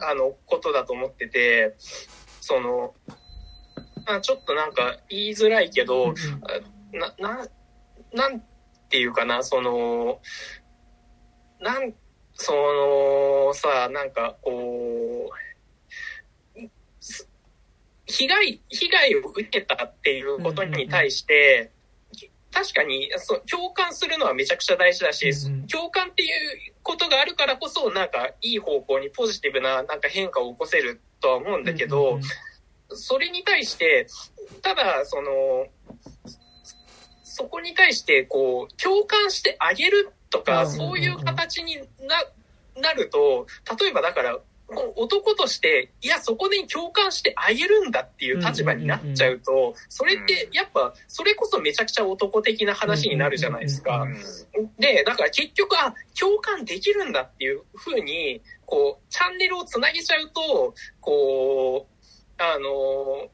[0.00, 1.74] あの、ことだと思ってて、
[2.40, 2.94] その、
[4.06, 6.14] あちょっとなんか言いづらいけど、
[6.92, 7.48] な、な、
[8.12, 8.40] なん
[8.90, 10.20] ていうかな、その、
[11.60, 11.94] なん、
[12.34, 15.44] その、さ、なんかこう、
[18.06, 21.70] 被害、被害を受けたっていうことに対して、
[22.54, 25.32] 確かにそう共感するのはめちゃくちゃ大事だし、
[25.66, 26.30] 共感っていう
[26.84, 32.20] ことがあるからこそなんかいい方向にポジティブななんか変化を起こせるとは思うんだけど、
[32.90, 34.06] それに対して
[34.62, 35.66] ただその
[37.24, 43.46] そこに対してこう共感してあげるとか、そういう形にななると
[43.80, 44.38] 例えばだから
[44.96, 54.06] 男として、いや、そこで共感してあげるんだっていう立場になっちゃうと、それってやっぱ、それこそめちゃくちゃ男的な話になるじゃないですか。
[54.78, 63.30] で、だから結局、あ、共感できるんだっていうふうに、こう、チャンネルをつなげちゃうと、こう、あの、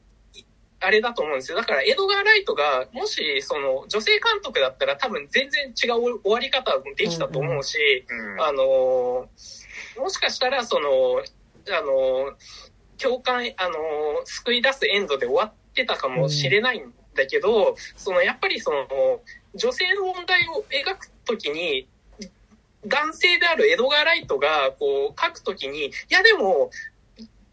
[0.81, 1.57] あれだと思うんですよ。
[1.57, 8.05] だから、エドガー・ライトが、もし、その、女性監督だったら多分全然違う終わり方できたと思うし、
[8.39, 9.29] あの、
[9.97, 11.23] もしかしたら、その、
[11.69, 12.35] あの、
[12.97, 13.75] 共感、あの、
[14.25, 18.87] 救い出すエンドで終わってたかもしれないんだけど、うん、その、やっぱりその、
[19.53, 21.87] 女性の問題を描くときに、
[22.85, 26.71] 男性であるエドガー・ライトが、こう、書くときに、いやでも、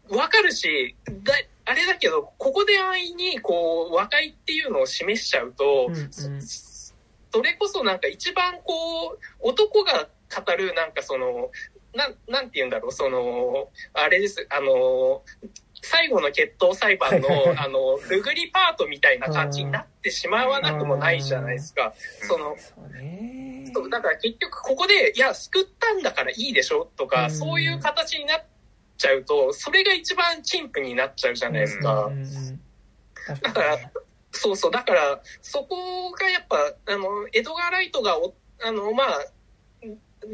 [0.09, 1.33] わかるし、だ、
[1.69, 6.93] あれだけど、ここで安易に、こう、和解っていうのを示しちゃうと、うんうん、そ
[7.43, 10.09] れこそなんか一番こう、男が
[10.45, 11.51] 語るなんかその、
[11.93, 15.23] なん、なんて言うんだろう、その、あれです、あの、
[15.83, 21.93] 最後の決闘裁判の、あの、ルグリパートみたいな感じになってしまわなくもないじゃないですか。
[22.27, 22.55] その、
[23.73, 28.43] そう、だから結局ここで、いや、救ったんだからいいでしょとか、そういう形になっ
[28.99, 32.11] ちゃうと、それが一番陳腐になっちゃうじゃないですか。
[33.41, 33.77] だから、
[34.31, 36.57] そうそう、だから、そこがやっぱ、
[36.93, 38.15] あの、エドガー・ライトが
[38.61, 39.07] あの、まあ、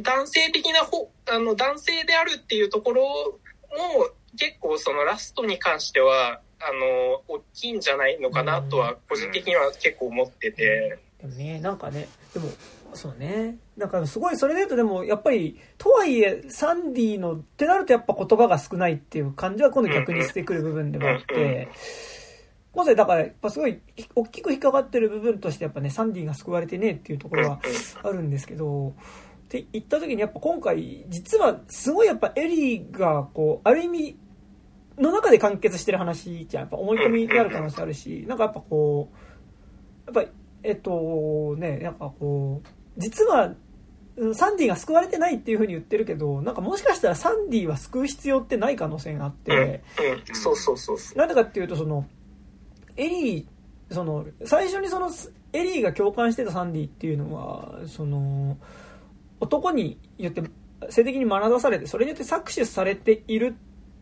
[0.02, 10.98] 男性的なほ、あの、男性であるっていうところも、結構そのラストに関しては、あの、大きいんじゃないのかなとは、個人的には結構思ってて。
[11.22, 12.50] でもね、なんかね、でも、
[12.96, 13.58] そうね。
[13.78, 21.70] だからすごい、それで言うとでも、やっぱり、とはいえ、サンディのってなるとやっぱ言葉が少ないっていう感じは今度逆にしてくる部分でもあって、
[22.72, 23.80] 今回だから、やっぱすごい、
[24.16, 27.60] 大きく引っかかってる部分としてやっぱね、サンディが救われてねっていうところは
[28.04, 28.94] あるんですけど、
[29.46, 34.18] って言った時にやっぱ今回実はすごいやっぱエリーがこうある意味
[34.98, 39.12] の中で完結してる話じゃやっぱ思い込みである可能性あるしなんかやっぱこ
[40.08, 40.32] うやっぱ
[40.64, 42.68] えっとねなんかこう
[42.98, 43.54] 実は
[44.34, 49.84] サンディが救われてないっていうふうに言ってるけど、なんかもしかしたらサンディは救う必要ってない可能性があって、
[50.30, 52.06] うん、そうそうそうなんでかっていうと、その、
[52.96, 55.12] エリー、その、最初にその、
[55.52, 58.58] エリーが共感してたサンディっていうのは、その、
[59.42, 60.44] 男に言って、
[60.90, 63.56] 性的に学ばされて、それによって搾取されている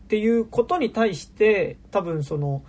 [0.04, 2.62] っていうことに対して、多分その、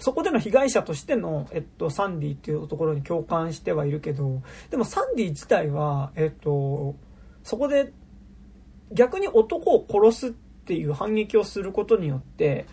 [0.00, 6.96] そこでの被害者としての、えっと、サンディっていうところに共感してはいるけど、でもサンディ自体は、えっと、
[7.44, 7.92] そこで
[8.92, 12.66] 逆に男を殺すっていう反撃をすることによって、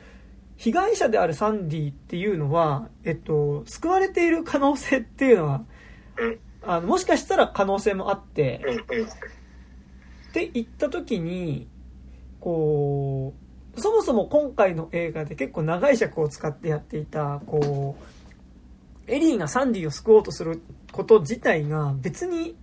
[0.56, 5.66] 被害者であるサンディっていうのは、えっと、救われている可能性っていうのは、
[6.64, 8.64] あのもしかしたら可能性もあって、
[10.30, 11.68] って言った時に、
[12.40, 13.47] こう、
[13.78, 22.56] そもそも今回の映画で結構長い尺を使ってやっていた、こう、エリーがサンディを救おうとすること自体が別に、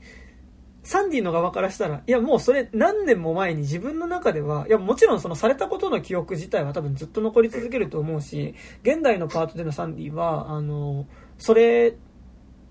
[0.83, 11.07] サンディの側からしたら、いやもうそれ何年も前に自分の中では、いやもちろんそのされたことの記憶自体は多分ずっと残り続けると思うし、現代のパートでのサンディは、あの、
[11.39, 11.97] それ、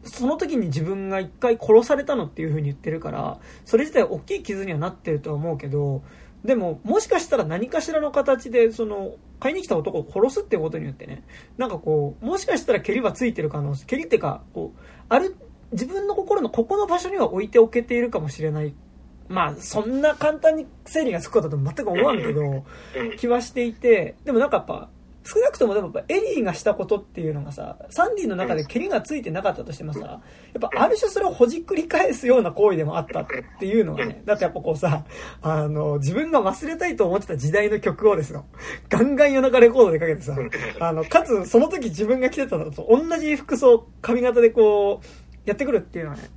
[0.03, 6.03] その時に自分が一回殺されたのっていう風に言ってるから、それ自体大きい傷にはなってるとは思うけど、
[6.43, 11.23] でも、もしかしたら何かしらの形で、その、買いに来た男を殺すってことによってね、
[11.57, 14.79] なんかこう、もしかしたら蹴りはついてる可能性、蹴りってか、こう、
[15.09, 15.35] ある、
[15.71, 18.73] 自分の心のここの場所には置いておけているかもしれない。
[19.29, 22.65] まあ、そんな簡単に整理がつくことだと全く思わんけど、
[23.17, 24.89] 気はしていて、でもなんかやっぱ、
[25.25, 30.21] 少なくともでもやっぱエリーがしたことっていうのがさ、サンディの中で蹴りがついてなかったとしてもさ、やっ
[30.59, 33.25] ぱある種それをほじくり返すような行為でもあったっ
[33.59, 35.05] ていうのはね、だってやっぱこうさ、
[35.41, 38.45] あの、自分が忘れたいと思ってた時代の曲をですよ、
[38.89, 40.35] ガンガン夜中レコードでかけてさ、
[40.79, 45.05] あの、かつその時自分が着てたのと同じ服装、髪型でこう、
[45.45, 46.29] やってくるっていうのはね、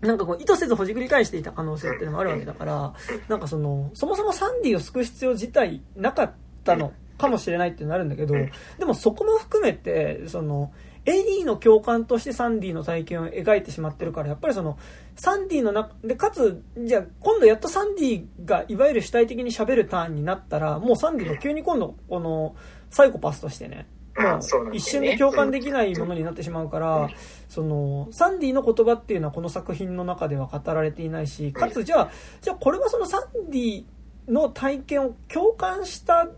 [0.00, 2.94] なんかこう意図せずほじくり返していた可能性っていうのもあるわけだから、
[3.28, 6.32] なんかその、そもそもサンディを救う必要自体なかっ
[6.62, 8.34] たのかもしれないってなるんだけど、
[8.78, 10.72] でもそこも含めて、その、
[11.06, 14.78] エリーの共感としてサンディの体験を描いてしまってるから、やっぱりその、
[15.16, 22.56] サンディの中で、かつ、じゃあ今度やっとサンディがいわゆる主体的に喋るターンになったら、もうサンディが急に今度、この、
[22.90, 23.86] サイコパスとしてね、
[24.16, 24.40] まあ、
[24.72, 27.10] 一瞬で共感できないものになってしまうから、
[27.48, 32.10] その、サンディの言葉っていうのはこの作品の中では語られていないし、かつじゃあ、
[32.40, 33.84] じゃあこれはそのサンディ
[34.28, 36.28] の体験を共感した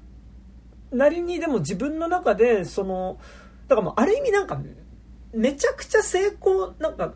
[0.97, 3.19] なりにでも自分の中で、その、
[3.69, 4.61] だからもうある意味なんか、
[5.33, 7.15] めちゃくちゃ成功、なんか、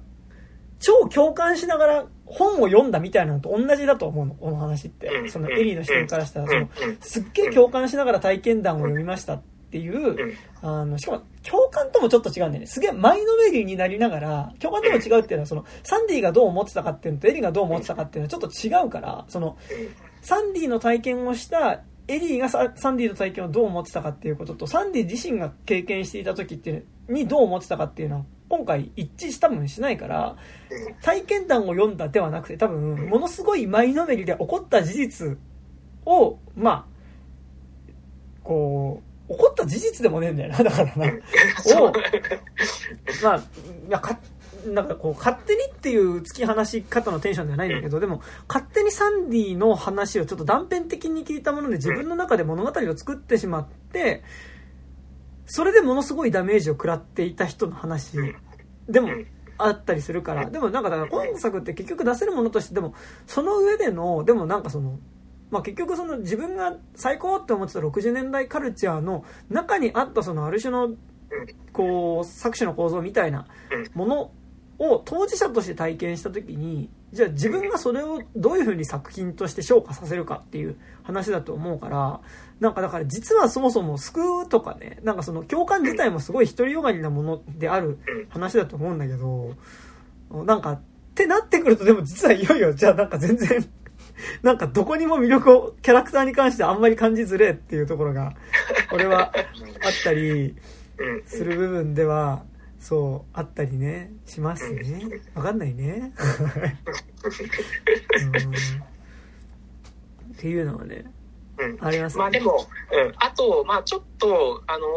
[0.78, 5.28] 超共感しながら本を読んだみたいなのと同じだと思うの、この話って。
[5.28, 6.69] そのエリーの視点からしたら、その、
[7.01, 12.66] すっげえ共感しながら体験談を読みましたっていう、あの、しかも共感ともちょっと違うんだよね。
[12.66, 19.59] すげえ前のめりになりながら、共感とも違うっていうのは、その、サンディがどう思ってたかっていうのとエリーがどう思ってたかっていうのはちょっと違うから、その、
[20.23, 30.37] サンディの体験をしたエリーがサンディの体験をどう思ってたかっていうことと、サンディ自身が経験していた時ってにどう思ってたかっていうのは、今回一致多分しないから、
[31.03, 35.39] 体験談を読んだではなくて、多分、ものすごい前のめりで起こった事実
[36.05, 36.85] を、まあ、
[38.43, 41.07] こう、起こった事実でもねえんだよな、だからな。
[41.07, 41.93] を、
[43.23, 43.41] まあ、い
[43.89, 44.01] や、
[44.66, 54.23] なんかこう、勝手にっていう突き放し方のテンションではないんだけど、でも、勝手にサンディの話をちょっと断片的に聞いたもので自分の中で物語を作ってしまって、
[55.47, 58.12] それでものすごいダメージを食らっていた人の話
[58.89, 59.09] でも
[59.59, 62.95] あったりするから、でもなんかだから今作って結局出せるものとして、でも、
[63.27, 64.99] その上での、でもなんかその、
[65.51, 70.91] まあ、結局その自分が最高って思ってた60年代カルチャーの中にあったそのある種の
[71.73, 73.47] こう作詞の構造みたいな
[73.95, 74.32] もの
[74.81, 82.20] を当事者として体験した時にじゃあ自分がそれをどういうふうに作品として昇華させるかっていう話だと思うから
[82.61, 87.98] なんかだから実はそもそも救うとかねなんかその共感自体もすごい独りよがりなものである
[88.31, 89.55] 話だと思うんだけど
[90.44, 90.81] なんかっ
[91.15, 93.69] てなってくるとでも実はいよいよじゃあなんか全然
[94.43, 98.32] なんかどこにも魅力をキャラクターに関してあんまり感じづれっていうところが
[98.93, 99.32] 俺はあっ
[100.02, 100.57] たり
[101.27, 102.44] する部分では
[102.81, 105.20] そう、あったりね、しますね。
[105.35, 106.12] わかんないね。
[110.32, 111.05] っていうのはね、
[111.59, 114.90] うん、あります、ね、まあでも、うん、あと、まあちょっと、あのー、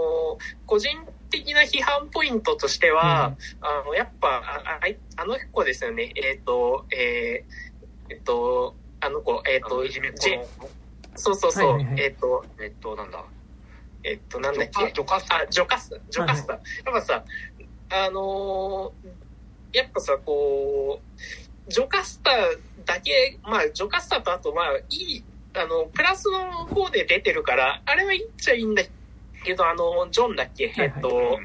[0.65, 0.97] 個人
[1.29, 4.79] 的な批判ポイントとしては、うん、あの、やっぱ、あ
[5.17, 10.29] あの子ですよね、えっ、ー、と、えー、えっ、ー、と、あの子、えっ、と、いじめっ子
[11.15, 13.25] そうそうそう、はいはいはい、えっ、と、えっと、なんだ？
[14.05, 14.91] えっと、なんだっけ？
[14.91, 15.37] ジョカスタ。
[15.37, 15.97] あ、ジョカスタ。
[16.09, 16.53] ジョカスタ。
[16.53, 16.61] やっ
[16.93, 17.23] ぱさ、
[17.95, 22.31] あのー、やっぱさ、こう、ジョカスタ
[22.85, 28.81] だけ、まあ、ジョカスタとあと、まあ、いい、あの、プラスの方で出てるから、あれはいいっちゃいいんだ
[29.43, 31.39] けど、あの、ジョンだっけ、はいはい、えっと、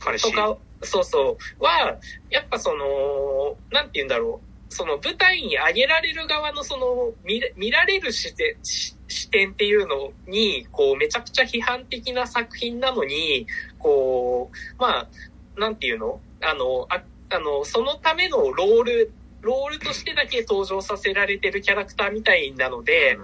[0.00, 0.32] 彼氏。
[0.32, 1.96] とか、そうそう、は、
[2.30, 4.46] やっぱその、なんて言うんだろう。
[4.68, 13.46] その舞台に上げられる側のその見見られる視点視点っていうのに、こうめちゃくちゃ批判的な作品なのに、
[13.78, 15.08] こう、まあ、
[15.56, 16.20] なんていうの？
[16.42, 17.02] あの、あ
[17.34, 23.18] あの、そのためのロール、ロールとしてだけ登場させられてるキャラクターみたいなので、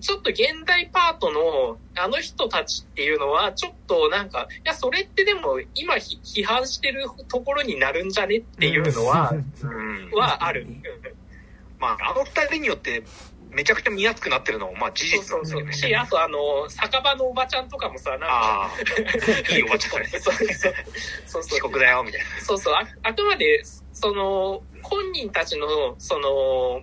[0.00, 9.32] ちょっと現代パートのあの人たちっていうのは、ちょっとなんか、いや、それってでも今批判してるところになるんじゃねっていうのは、
[9.62, 10.66] うん、はある。
[11.78, 13.02] まあ、あの二人によって、
[13.52, 15.72] めちゃくちゃ見やすくなってるのも、まあ事実そうそうそう。
[15.72, 18.70] し、あとあの、酒場のおばちゃんとかもさ、なんか。
[19.50, 20.08] いいおばちゃんね。
[20.18, 20.46] そうそう。
[20.54, 20.74] そう
[21.26, 21.42] そう。
[21.42, 22.26] 遅刻だよ、みたいな。
[22.40, 22.74] そうそう。
[22.74, 23.62] ああくまで、
[23.92, 25.66] その、本人たちの、
[25.98, 26.82] その、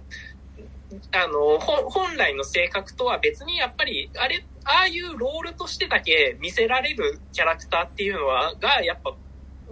[1.11, 9.13] あの、本来の性格とは別にやっぱり、あれ、ああいうロールとしてだけ見せられるキャラクターっていうのは、が、やっぱ、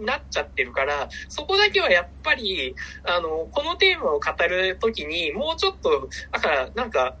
[0.00, 2.74] なっちゃってるから、そこだけはやっぱり、
[3.04, 7.16] あの、このテーマを語るときに、もうちょっと、だから、なんか、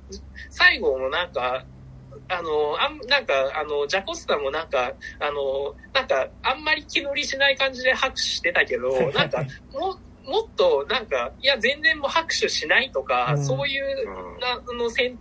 [0.50, 1.64] 最後もなんか、
[2.28, 9.92] あの、あん、なんか、あの、ジャコスタもなんか、あの、なんか、あんまり気乗りしない感じで拍手してたけど、 なんか、も
[10.24, 15.18] う、もっとなんか、いや、全然もう拍手しないとか、うん、そういうな、のせん、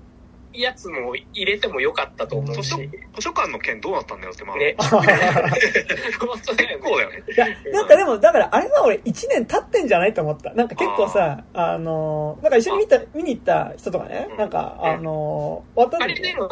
[0.61, 2.90] やつも入れてもよかったと思うし。
[3.15, 4.57] 図書館の件どうなったんだよって、まあ。
[4.57, 4.76] ね。
[6.19, 6.84] 本当だよね。
[6.84, 7.23] だよね。
[7.27, 10.53] いや、なんかでも、だからあれは俺1年経ってんじゃないと思った。
[10.53, 16.49] なんか結構さ、あの、なんか一緒に見た、見に行った人とかね、なんか、あの、あれでも、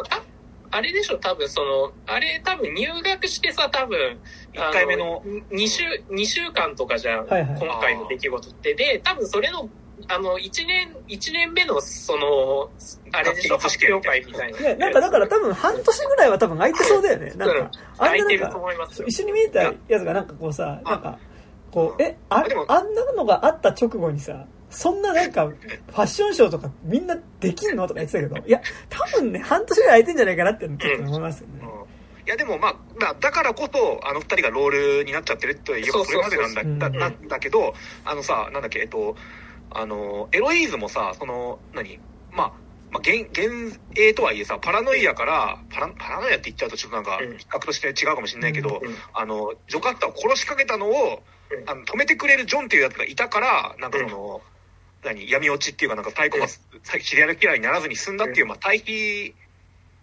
[0.70, 4.18] あれでしょ、多分その、あれ多分入学してさ、多分、
[4.54, 5.22] 1回目の
[5.52, 8.74] 2週、2週間とかじゃん、はいはい、今回の出来事って。
[8.74, 9.68] で、多分それの、
[10.08, 12.70] あの、1年、一年目の、その、
[13.12, 14.60] あれでしょ、発表会みたいな。
[14.60, 17.32] ね、なんかだから多分半年ぐらいは多分空いてそうだよね。
[17.36, 21.18] なんか、空いてると思います一緒に見えたやつがなんかこうさ、なんか、
[21.70, 31.74] こう、え、あ、あんなのがあった直後にさ、そんななんか、ファッションショーとかみんなできんのとか言ってたけど、いや、多分ね、半年ぐらい空いてんじゃないかなってちょっと思いますよね。
[32.26, 39.14] いやでもまあ、まあ、だからこそ、あの二人がロールになっちゃってると言えばそれまでなんだ、なんだけど、あのさ、なんだっけ、えっと、
[39.74, 41.98] あの、エロイーズもさ、その、何？
[42.32, 42.52] まあ、
[42.90, 48.80] まあ、幻、幻影とはいえさ、パラノイアから、パラ、パラノイアって言っちゃうとちょっとなんか、比較として違うかもしれないけど、
[49.12, 51.22] あの、ジョカッタを殺しかけたのを、
[51.66, 54.40] あの止めてくれるジョンっていうやつがいたから、なんかその、
[55.04, 56.62] 何、闇落ちっていうかなんかサイコパス、
[57.00, 59.34] シリアルキラーにならずに済んだっていう、まあ対比、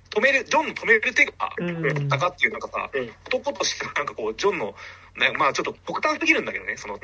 [0.10, 2.90] 止める、ジョンの止める手があったかっていう、なんかさ、
[3.26, 4.76] 男としてなんかこう、ジョンの、
[5.18, 7.00] ね、まあちょっと極端すぎるんだけどね、その、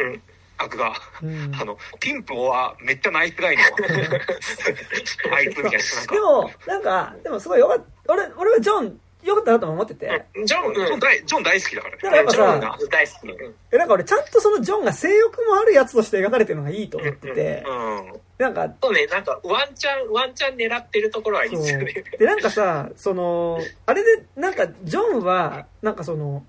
[0.57, 0.93] 悪が、
[1.59, 3.63] あの、ピンプはめっちゃナイスガイの、
[5.35, 6.13] あいつみたいな。
[6.13, 8.13] でも、なんか、でもすごいよかった。
[8.13, 10.25] 俺、俺はジョン、よかったなと思ってて。
[10.45, 12.01] ジョン、ジョン大、ジョン大好きだからね。
[12.01, 13.17] だからやっぱさ、大好き。
[13.71, 17.63] え、なんか俺ちゃんとそのジョンが性欲もあるやつとして描かれてるのがいいと思ってて。
[18.37, 22.03] なんか、そうね、なんかワンチャン、ワンチャン狙ってるところはいいですよね。
[22.17, 26.45] で、なんかさ、その、あれで、なんかジョンは、なんかその、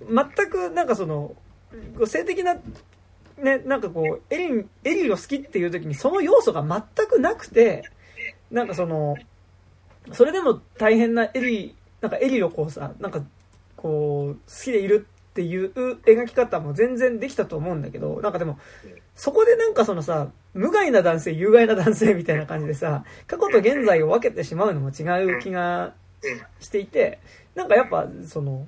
[0.00, 1.34] 全くなんかその、
[2.06, 2.56] 性的な、
[3.38, 7.90] ね、なんかこう、エリン、エリーを好きっていう時にその要素が全くなくて、
[8.50, 9.16] なんかその、
[10.12, 13.22] それでも大変なエリー、なんかエリをこうさ、なんか、
[13.76, 18.58] こう、好きでいるっていう描き方も全然できたと思うんだけど、なんかでも、
[19.14, 25.02] そこでなんかそのさ、無害な男性、有害な男性みたいな感じでさ、過去と現在を分けてしまうのも違
[25.36, 25.94] う気が
[26.60, 27.20] していて、
[27.54, 28.66] なんかやっぱ、その、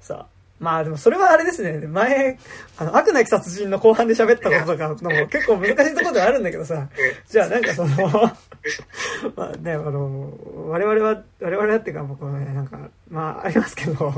[0.00, 0.26] さ、
[0.60, 1.86] まあでもそれはあれですね。
[1.86, 2.38] 前、
[2.78, 6.88] あの、悪なき殺人の後半で喋ったこととかのも結構難しいところではあるんだけどさ、
[7.28, 8.32] じゃあなんかその
[9.36, 10.32] まあね、あの、
[10.68, 12.78] 我々は、我々はっていうか僕はね、なんか、
[13.08, 14.12] まあありますけど、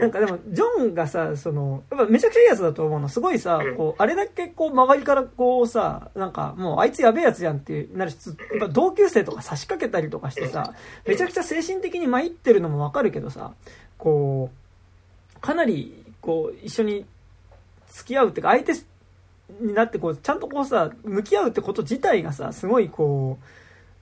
[0.00, 3.08] なんかでも、ジョンがさ、その、やっぱめちゃくちゃいいやつだと思うの。
[3.08, 10.74] すごいさ、こう、あれだけこう、周りからこうさ、なんかもうあいつやべえやつじゃんってなるし、やっぱ同級生とか差し掛けたりとかしてさ、
[11.06, 13.52] めちゃくちゃ精神的に参ってるのもわかるけどさ、
[13.98, 14.61] こう、
[15.42, 17.04] かなり、こう、一緒に
[17.88, 18.72] 付き合うっていうか、相手
[19.60, 23.44] になって、こう、ちゃんとこうさ、向き合うってこと自体がさ、すごいこう、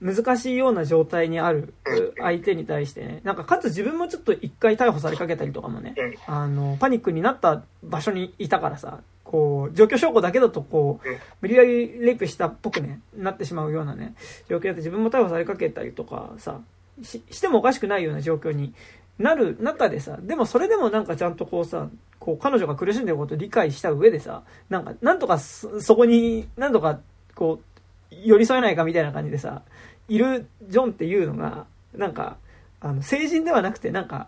[0.01, 1.73] 難しいような状態にある
[2.17, 5.95] 相手に対してね、なんかかつ自分もちょっと一回逮捕されかけたりとかもね、
[6.25, 11.07] あの、パニックになった場所にいたからさ、こう、状況証拠だけだとこう、
[11.41, 14.15] 無理やりレイプしたっぽくね、なってしまうようなね、
[14.49, 16.59] 状況で自分も逮捕されかけたりとかさ、
[17.03, 18.73] ししてもおかしくないような状況に
[19.21, 21.89] なる中でさ、でもそれでもなんかちゃんとこうさ、
[22.19, 26.99] こう彼女が苦しんでることを理解した上でさ、なんか、なんとかそこに、なんとか
[27.35, 29.63] こう、寄り添えないかみたいな感じでさ、
[30.07, 31.65] いるジョンっていうのが、
[31.95, 32.37] なんか、
[32.79, 34.27] あの、成人ではなくて、なんか、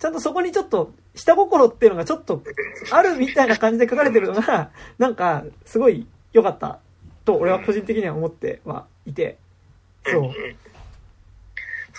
[0.00, 2.42] ちゃんとそこにちょっと、下心っていうのがちょっと、
[2.90, 6.80] あるみたいな感じで書かれてるのが、なんか、すごい良かった
[7.24, 9.38] と、俺は個人的には思ってはいて、
[10.04, 10.32] そう。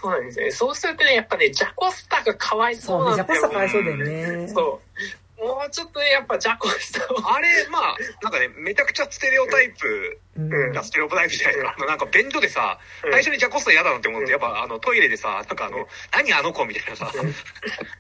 [0.02, 0.46] そうなんですよ。
[0.46, 0.52] ね。
[0.52, 3.34] そうするとね、やっぱね、ジャコスタがかわいそうなんだよ、ね。
[3.34, 4.48] ジャコスタかわいそうだよね。
[4.48, 5.42] そう。
[5.42, 17.12] もうちょっとね、やっぱジャコスタあれ、まあ、なんかね、めちゃくちゃステレオタイプ、うん、ステレオタイプじゃないか、あの、なんか便所でさ、最初にジャコスタ嫌だなって思うと、やっぱあの、トイレでさ、なんかあの、何あの子みたいなさ、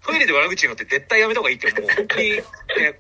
[0.06, 2.44] トイレで悪口言うのって絶対やめた方がいいってもう、本当に、ね、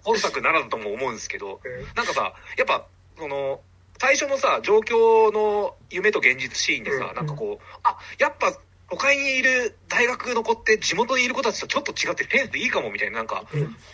[0.03, 1.61] 本作ならだとも思うんですけど、
[1.95, 2.87] なんかさ、やっぱ、
[3.19, 3.61] その、
[3.99, 8.51] 最初のさ、状況の夢と現実シーンでさ、なんかこう、あ、やっぱ、
[8.91, 13.45] 都会にいる大学の子って地元にいる子たちとちょっと違ってセンスいいかもみたいななんか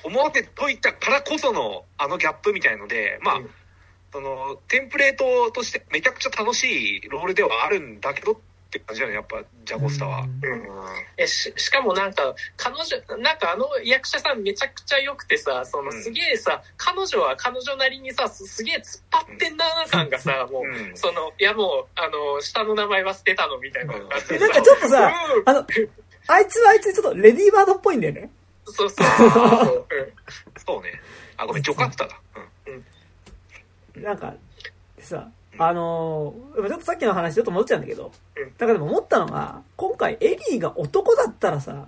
[0.03, 3.41] 思わせといたからこそのあのギャップみたいのでまあ
[4.11, 10.29] そのテンプレートとしてめちゃくちゃ楽しいロールではあるんだけどって感じだねやっぱジャゴスタは、うん、
[11.15, 24.09] えししかもなんか彼女なんかあの役者さんめちゃくちゃ良くてさそのすげえさ、うん、彼女は彼女なりにさすげえ突っ張ってんだな感がさ、もう、そのいやもうあの下の名前は捨てたのみたいな、うん、なん
[24.51, 25.11] かちょっとさ、
[25.45, 25.65] あの
[26.27, 28.29] あいつはあいつちょっとレディーバードっぽいんだよね。
[28.65, 29.85] そうそうそうそう。
[30.65, 30.91] そうね。
[31.37, 32.19] あごめんジョカッタだ。
[33.95, 34.33] うん、なんか
[34.99, 38.11] さあのー、ちょっとさっきの話ちょっと戻っちゃうんだけど、
[38.57, 41.87] だからでも思ったのが、今回エリーが男だったらさ、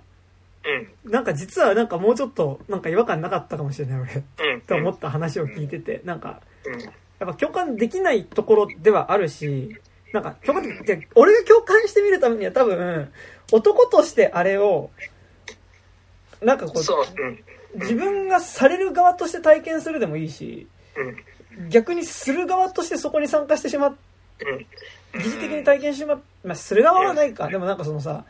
[1.04, 6.40] うん、なんか実はなんかもうちょっとなんか違和感なかったかもしれない俺、うん、と思った話を聞いてて、なんか、
[7.18, 9.76] やっぱ共感できないところではあるし、
[10.12, 13.10] なんか共感でき、俺が共感してみるためには多分、
[13.52, 14.90] 男としてあれを、
[16.42, 20.66] なんかこう、自分がされる側として体験するでもいいし、
[21.68, 23.94] 逆にする側としてそこに参加してしまっ
[24.38, 24.66] て、
[25.14, 27.48] 疑似的に体験してしまっまあ、する側はないか。
[27.48, 28.24] でもなんかそのさ、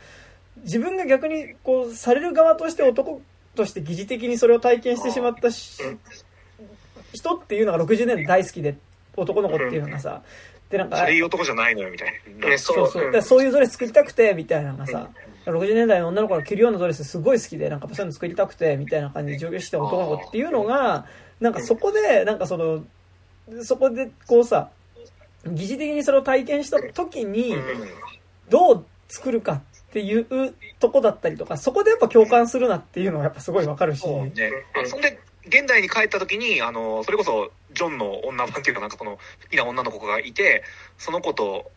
[0.62, 3.22] 自分が逆にこう、される側として男
[3.54, 8.76] として疑似的にそれを体験してしまった人っていうのが60年大好きで、
[9.16, 10.22] 男の子っていうのがさ、
[10.70, 12.58] でなんか、それいい男じゃないのよみたいな。
[12.58, 12.88] そう。
[12.88, 13.22] そう。
[13.22, 13.42] そう。
[13.42, 15.10] いうドレス作りたくて、みたいなのがさ、
[15.46, 21.06] 60年代の女の子が着るようなドレスすごい好きで、なんかそういうの作りたくて、みたいな感じで上京して男の子っていうのが、
[21.40, 22.84] なんかそこで、なんかその、
[23.62, 24.70] そこでこうさ、
[25.46, 27.54] 疑似的にそれを体験した時に、
[28.48, 34.06] どう作るかっていうとこだったりとか、そこでやっぱ共感するなっていうのはやっぱすごいわかるし。
[34.06, 34.50] ね。
[34.86, 39.18] そんで、現代に帰った時に、あの、それこそ、ジョンの女版っていうかなんかこの、好
[39.50, 40.62] きな女の子がいて、
[40.98, 41.70] その子と、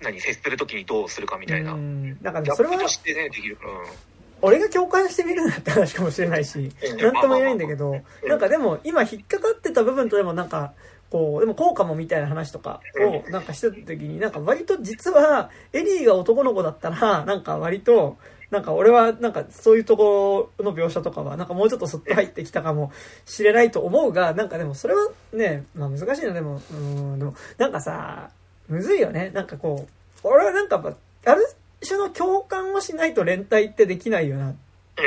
[0.00, 1.72] 何、接する時にどうするかみたいな。
[1.72, 2.22] うん。
[2.22, 3.58] だからそれは、してね、できる。
[3.60, 4.17] うん。
[4.42, 6.70] 俺が共感してみるなって話かもしれないし、
[7.00, 7.96] なんとも言えないんだけど、
[8.26, 10.72] なんかでも今引っかかってた部分とでもなんか、
[11.10, 18.16] こう、でも効果もみたいな話とかをなんかしてた時に、なんか割と実はエリーが男の子だったら、なんか割と、
[18.50, 22.92] なんか俺はなんかそういうところの描写とかはなんかもうちょっとスッと入ってきたかも
[23.26, 28.30] しれないと思うが、なんかでもそれはね、まあ難しいな、でも、うん、でもなんかさ、
[28.68, 29.30] むずいよね。
[29.34, 30.82] なんかこう、俺はなんか
[31.24, 31.46] ある
[31.86, 34.54] 種の共感をしないと連帯ってできないよな、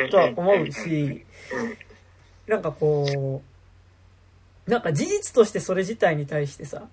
[0.09, 1.25] とは思うし、
[2.47, 3.41] なんかこ
[4.67, 6.87] う、なんか事実としてそれ自体に対してさ、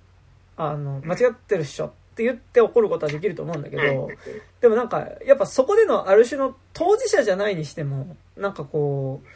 [0.57, 4.09] あの、間違ってるっしょって言って怒ることはできると思うんだけど、
[4.61, 9.27] でもなんか、やっぱそこでのある種の当事者じゃないにしても、なんかこう、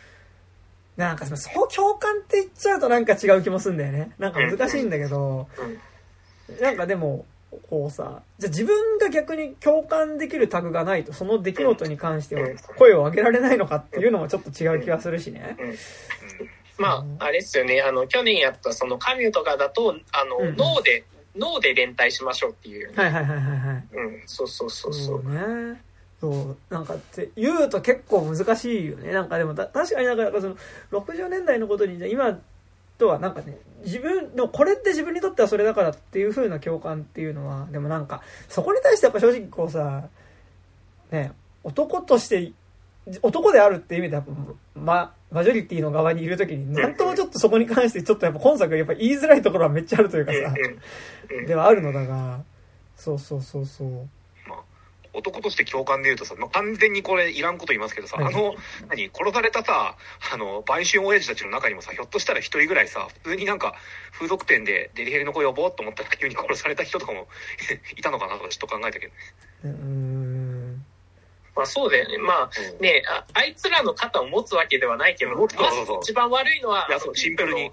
[1.00, 4.12] なんかそこ共感って言っちゃうとなんか違う気もするんだよね。
[4.18, 5.48] なんか難しいんだけど、
[6.60, 7.24] なんかでも、
[7.68, 15.56] こうさ、じゃあ自分が逆に共感できるタグがないと、その出来事に関しては声を上げられないのかっていうのもちょっと違う気がするしね。
[16.78, 21.04] まあ、あれですよね、あの、去年やったそのカミュとかだと、あの、うん脳で、
[21.36, 22.92] 脳で連帯しましょうっていう。
[22.94, 23.86] はいはいはいはいはい。
[23.92, 25.22] うん、そうそうそうそう。
[25.22, 25.82] そうね。
[26.20, 29.12] そう、なんかって言うと結構難しいよね。
[29.12, 30.56] なんかでも確かになんかその
[30.92, 32.38] 60年代のことに今
[32.96, 40.04] とはなんかね、自分、でもこれって自分にとってはそれだからっていう風な共感っていうのは、でもなんか、そこに対してやっぱ正直こうさ、
[41.10, 41.32] ね、
[41.64, 42.52] 男として
[43.20, 44.24] 男であるっていう意味では、
[44.74, 50.54] ま、マジョリティの側にいるときに、なんともちょっとそこに関してちょっとやっぱ今作やっぱ言いづらいところはめっちゃあるというかさ、
[51.46, 52.42] ではあるのだが、
[52.96, 54.08] そうそうそうそう。
[55.12, 58.54] まあ、男として共感で言うとさ、まあ、完全にこれいらんこと言いますけどさ、はい、あの、
[58.88, 59.96] 何、殺されたさ、
[60.32, 63.74] あの、売春親父たちの中にもさ、ひょっとしたら一人ぐらいさ、普通になんか、
[64.12, 67.28] 風俗店でデリヘルの子呼ぼうと思ったら急に殺された人とかも
[67.96, 69.20] いたのかなとかちょっと考えたけどね。
[69.64, 70.61] うん。
[71.54, 72.18] まあそうだよね。
[72.18, 72.50] まあ
[72.80, 75.56] ねあ、あいつらの肩を持つわけではないけど、まず
[76.02, 77.70] 一番悪いのは、シンプルに。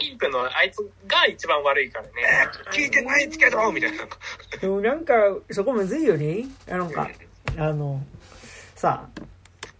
[0.00, 2.10] ピンクのあいつが一番悪いからね。
[2.72, 3.98] 聞いてないけどみたいな。
[4.60, 5.14] でもなんか、
[5.50, 6.46] そこむずいよね。
[6.66, 7.08] なんか、
[7.56, 8.00] あの、
[8.74, 9.22] さあ、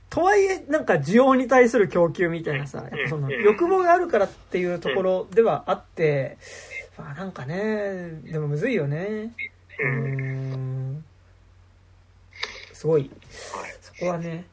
[0.09, 6.37] とはいえ、なんか需要に対する供給みたいなさ、やっぱその欲望があるからっていうところではあって、
[6.99, 9.33] まあなんかね、でもむずいよね。
[9.81, 10.92] うん。
[12.83, 13.11] すごい。
[13.81, 14.45] そこはね。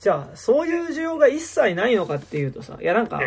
[0.00, 3.20] じゃあ、そういう需要が一切ないのかっていうとさ、いやなんか、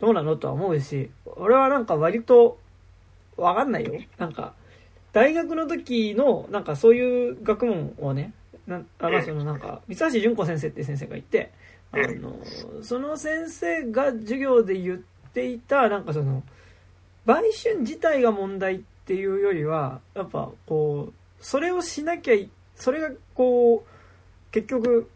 [0.00, 2.58] どうなのとは思うし、俺はなんか割と、
[3.38, 3.94] わかんないよ。
[4.18, 4.52] なんか、
[5.12, 8.34] 大学の時の、なんかそういう学問をね、
[8.66, 11.50] なあまあそのなんか、三橋純子先生っていう先生がいて、
[11.90, 12.36] あの、
[12.82, 14.98] その先生が授業で言っ
[15.32, 16.42] ていた、なんかその、
[17.24, 22.34] 売春自体が問題っていうよりは、やっぱこう、それをしなきゃ、
[22.78, 25.10] それがこう、結局、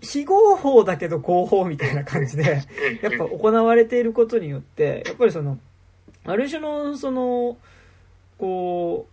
[0.00, 2.62] 非合法だけど合法みたいな感じで、
[3.02, 5.58] やっぱ行われていることによって、やっぱりその、
[6.24, 7.56] ある種の、その、
[8.38, 9.06] こ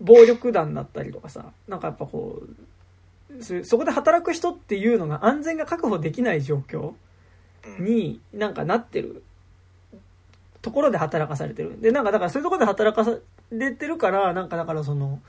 [0.00, 2.42] う、暴力団だったりとかさ、なんかやっぱこ
[3.30, 6.94] う、そこで働く人っていうのが安全が確保できない状況
[7.78, 9.22] になんかなってる。
[10.62, 11.80] ところで働かされてる。
[11.80, 13.16] で、なんかだからそういうところで働かさ
[13.52, 15.20] れてるから、なんかだからその、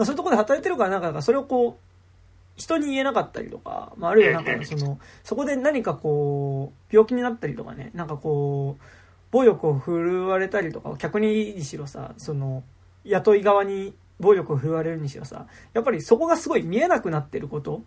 [0.00, 1.90] まあ、そういうところで働いてるから、なんかそれをこう、
[2.56, 8.82] 人に言えなかったりとか、まあ、あるいはなんかその、そこで何かこう、病気になったりとかね、なんかこう、
[9.30, 12.62] 暴力を振るわれたりとか、客にしろさ、その、
[13.04, 17.82] 雇い側に暴力を振るわれるにしろさ、やっぱりそこがすごい見えなくなってること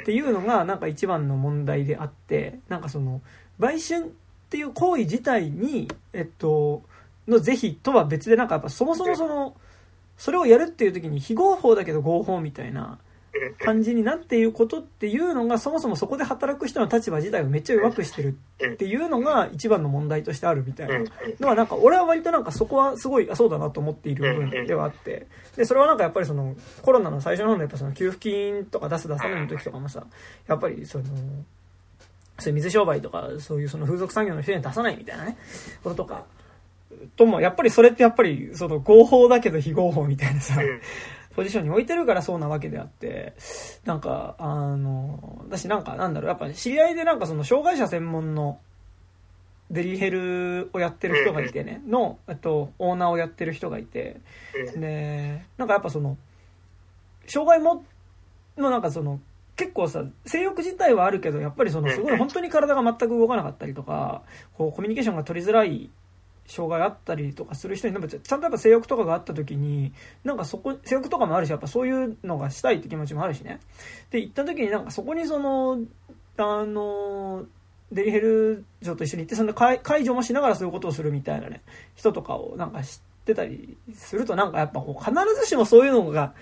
[0.00, 3.22] っていうのが、なんか一番の問題であって、なんかその、
[3.60, 4.08] 売春っ
[4.50, 6.82] ていう行為自体に、えっと、
[7.28, 9.56] の是非とは別で、なんかやっぱそもそもその、
[10.16, 12.98] それをやるっていう時に非合法だけど合法みたいな、
[13.58, 20.98] 感じになっていることっていうのがそもそもそこで働く人の立場自体をめっちゃ弱くしてるっていうのが一番の問題としてあるみたいな。
[21.40, 25.26] のはなんか俺は割となんかそこはすごいそうだなと思っている部分ではあって。
[25.56, 30.06] でそれはなんかやっぱりそのコロナの最初の方のやっぱその給付金とか出す出さないの時とかもさ
[30.46, 31.04] やっぱりその
[32.38, 35.36] そういう水商売とかそういうその風俗産業の人に出さないみたいなね
[35.82, 36.24] こととか
[37.16, 40.60] ともやっぱりそれってやっぱりその合法だけど非合法みたいなさ
[41.34, 43.34] ポジションに置いてるからそうなわけであって、
[43.84, 48.60] なんか、あの、私なんか、なんだろう、やっぱ知り合いでなんかその障害者専門の
[49.70, 54.20] デリヘルをやってる人がいてね、の、えっと、オーナーをやってる人がいて、
[54.76, 56.16] で、なんかやっぱその、
[57.26, 57.84] 障害も、
[58.56, 59.20] のなんかその、
[59.56, 64.22] 結構さ、性欲自体はあるけど、やっぱりその、すごい本当に体が全く動かなかったりとか、
[64.56, 65.90] こう、コミュニケーションが取りづらい
[66.46, 69.92] 障害あったりとかする人に、なんかちゃんとやっぱ性欲とかがあった時に、
[70.24, 73.60] なんかそこ、性欲とかもあるし、やっぱそういうのがしたいって気持ちもあるしね。
[74.10, 75.78] で、行った時になんかそこにその、
[76.36, 77.46] あの、
[77.92, 81.62] デリヘル嬢と一緒に行って、その解除もしながらそういうことをするみたいなね、
[81.94, 86.34] 人とかをなんか知ってたりすると、なんかやっぱこう必ずしもそういうのが、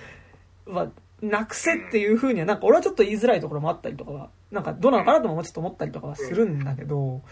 [0.67, 0.89] は、
[1.21, 7.23] なくせっていうふうには、なんか俺はちょっと言いづらいところもあったりとかは、なんかどうなのかなともちょっと思ったりとかはするんだけど、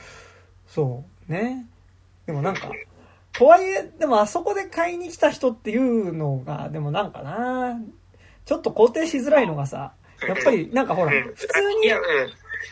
[0.67, 1.67] そうね。
[2.31, 2.71] でもなんか、
[3.33, 7.77] とはいえ、でもあそこで買いに来た人っていうのが、でもなんかな、
[8.45, 9.95] ちょっと肯定しづらいのがさ、
[10.29, 11.47] やっぱりなんかほら、普通
[11.83, 11.91] に、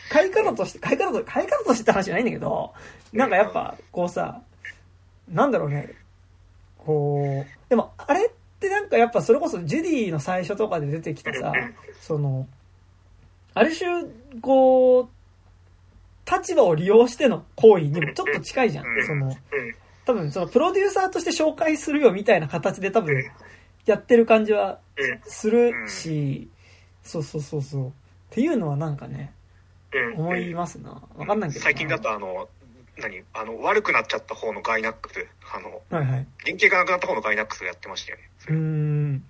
[0.09, 2.73] 買い方として、買い方と、買い方としてって話じゃないんだけど、
[3.11, 4.41] なんかやっぱ、こうさ、
[5.27, 5.93] なんだろうね、
[6.77, 8.29] こう、でもあれっ
[8.61, 11.51] てなんかやっぱそれこそジュディの最初とかで出てきたさ、
[11.99, 12.47] その、
[13.55, 14.05] ある種、
[14.41, 15.18] こう、
[16.31, 18.85] 立場を利用しての行為にもちょっと近いじゃん。
[19.05, 19.35] その、
[20.05, 23.23] 多分そのプロデューサーとして紹介するよみたいな形で多分
[23.85, 24.79] やってる感じは
[25.23, 26.49] するし、
[27.03, 27.87] そうそうそうそう。
[27.87, 27.91] っ
[28.29, 29.33] ていうのはなんかね、
[30.15, 31.01] 思いますな。
[31.15, 31.63] わかんないけど。
[31.63, 32.47] 最近だとあの、
[32.97, 33.23] 何？
[33.33, 36.27] あの、悪くなっちゃった方のガイナックス、あの、はいはい。
[36.43, 38.29] 原型がなくなった方のガイナックスやってましたよね。
[38.49, 39.23] うん。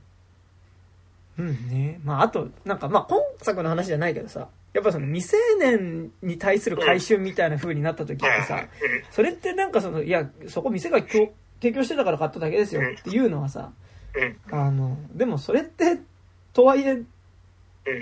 [1.37, 1.99] うんね。
[2.03, 8.65] まあ、あと、なんか、まあ、今作の話じゃないけどさ、やっぱその未成年に対する回収みたいな風になった時ってさ、
[9.11, 11.31] それってなんかその、いや、そこ店が提
[11.73, 13.71] 供してたから買っただけですよっていうのはさ、
[14.51, 15.99] あの、でもそれって、
[16.53, 17.01] とはいえ、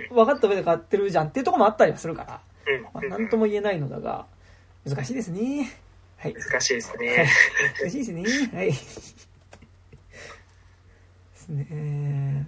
[0.09, 2.41] 分かった上で買ってるじゃんっていうとこもあったりはするから、
[2.93, 4.25] まあ、なんとも言えないのだが、
[4.85, 5.71] 難しいですね。
[6.17, 6.33] はい。
[6.33, 7.29] 難しいですね。
[7.79, 8.23] 難しいですね。
[8.53, 8.65] はい。
[8.67, 9.27] です
[11.49, 12.47] ね。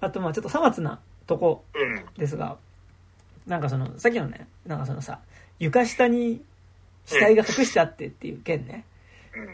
[0.00, 1.64] あと、まあちょっとさまつなとこ
[2.16, 2.56] ですが、
[3.46, 5.20] なんかその、さっきのね、なんかそのさ、
[5.58, 6.42] 床下に
[7.06, 8.84] 死体が隠してあってっていう件ね。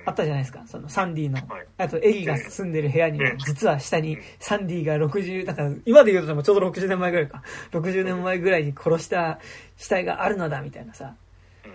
[0.06, 0.62] あったじゃないですか。
[0.66, 1.38] そのサンディの、
[1.76, 7.42] あとエリーが住んでる部屋に、実は下にサンディが60、だから今で言うとちょうど60年前ぐらいか。
[7.72, 9.38] 60年前ぐらいに殺した
[9.76, 11.14] 死体があるのだみたいなさ。
[11.64, 11.68] い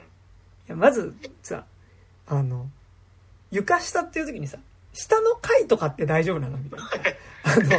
[0.68, 1.14] やまず
[1.44, 1.66] さ、
[2.28, 2.70] あの、
[3.52, 4.58] 床下っていう時にさ、
[4.94, 6.90] 下の階とかって大丈夫なのみたいな。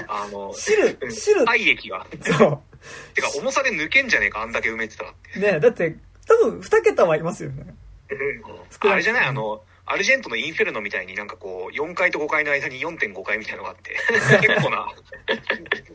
[0.08, 1.44] あの、汁、汁。
[1.44, 2.06] 体液が。
[2.22, 2.60] そう。
[3.14, 5.38] てか、重さで抜けんじゃねえか、あんだけ埋めてたらって。
[5.40, 5.96] ねだって、
[6.26, 7.74] 多分2桁はいますよね。
[8.80, 9.26] あれじゃない？
[9.26, 13.96] あの、アルジェントのインフェルノみたいになんかこう、4階と5階の間に4.5階みたいなのがあって、
[14.46, 14.86] 結構な、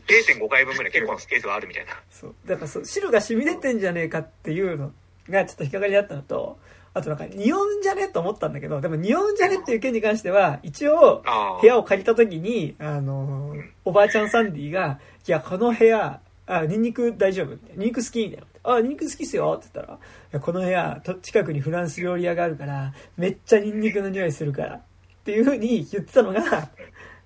[0.06, 1.92] 0.5階分ぐらい結構なスペースがあるみたいな。
[2.10, 2.34] そう。
[2.46, 4.92] だからそう、汁が染み出てんじゃねえかっていうの
[5.30, 6.58] がちょっと引っかかりだったのと、
[6.98, 8.08] あとなんか、匂うんじゃね？
[8.08, 9.58] と思ったんだけど、でも匂うんじゃね？
[9.60, 11.22] っていう件に関しては、一応、
[11.60, 13.54] 部屋を借りた時に、あの
[13.84, 17.54] おばあちゃんサンディが、いや、この部屋、あ、ニンニク大丈夫？
[17.76, 18.26] ニンニク好き？
[18.26, 18.74] みたいな。
[18.74, 20.00] あ、ニンニク好きっすよって言ったら、い
[20.32, 24.74] や、この部屋、と近くにフランス料理屋があるから、めっちゃニンニクの匂いするから。
[24.74, 24.80] っ
[25.24, 26.70] ていうふうに言ってたのが、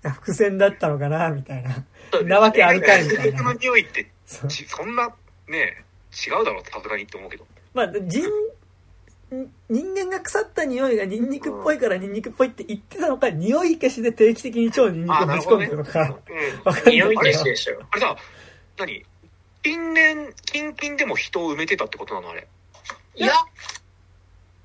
[0.02, 1.84] 伏線だったのかな、みたいな。
[2.24, 3.24] なわけあるかい、みたいな。
[3.24, 5.08] ニンニクの匂いって、そそんな、
[5.48, 5.84] ね、
[6.26, 7.46] 違うだろうさすがにって思うけど。
[7.74, 8.28] まあ、人、
[9.70, 16.14] 人間が腐った匂いがニンニクっぽいからニンニクっぽいって言ってたのか、匂い消しで定期的に超ニンニクをぶち込んでるのか、ね
[16.64, 16.94] うん、かんない。
[16.94, 17.80] 匂い消しでしょ。
[17.90, 18.16] あれさ、
[18.78, 19.04] 何？
[19.62, 22.46] 近年、近々でも人を埋めてたってことなのあれ。
[23.14, 23.32] いや、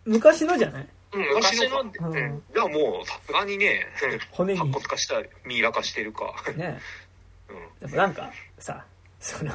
[0.06, 0.88] 昔のじゃない？
[1.14, 1.82] うん、昔の。
[1.82, 1.92] うん。
[1.92, 3.86] じゃあもう、さすがにね、
[4.32, 4.60] 骨に。
[4.60, 5.16] 白骨化した、
[5.46, 6.34] ミイラ化してるか。
[6.58, 6.80] ね
[7.50, 7.88] うん。
[7.88, 8.84] でもなんか、さ、
[9.22, 9.52] その、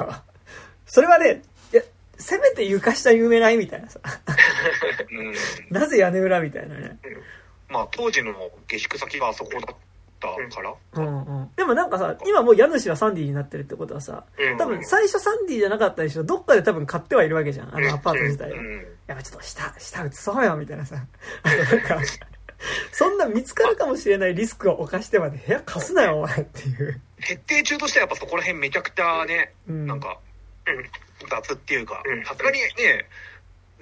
[0.87, 1.43] それはね、
[2.23, 4.01] せめて床下埋めないみたいなさ。
[5.11, 5.35] うん、
[5.71, 6.99] なぜ屋根裏みたいなね。
[7.69, 8.33] うん、まあ、当時の
[8.67, 9.77] 下宿先があそこだっ
[10.21, 14.25] たから、うんうん、でもなんかさ今もう家主はサンディになってるってことはさ
[14.57, 17.75] 多分最初サンディじゃなかったでしょどっかで多分買ってはいるわけじゃん。
[17.75, 18.57] あのアパート自体は、
[19.09, 20.95] やっぱちょっと下下移そうよみたいなさ。
[21.45, 21.99] なんか
[22.93, 27.01] そんな見つかるかもしれないリスクを犯してまで部屋貸すなよお前っていう。
[27.21, 30.19] 設定中としてはやっぱそこら辺めちゃくちゃね、うん、なんか、
[30.67, 30.85] うん、
[31.29, 33.07] 雑っていうかさすがにね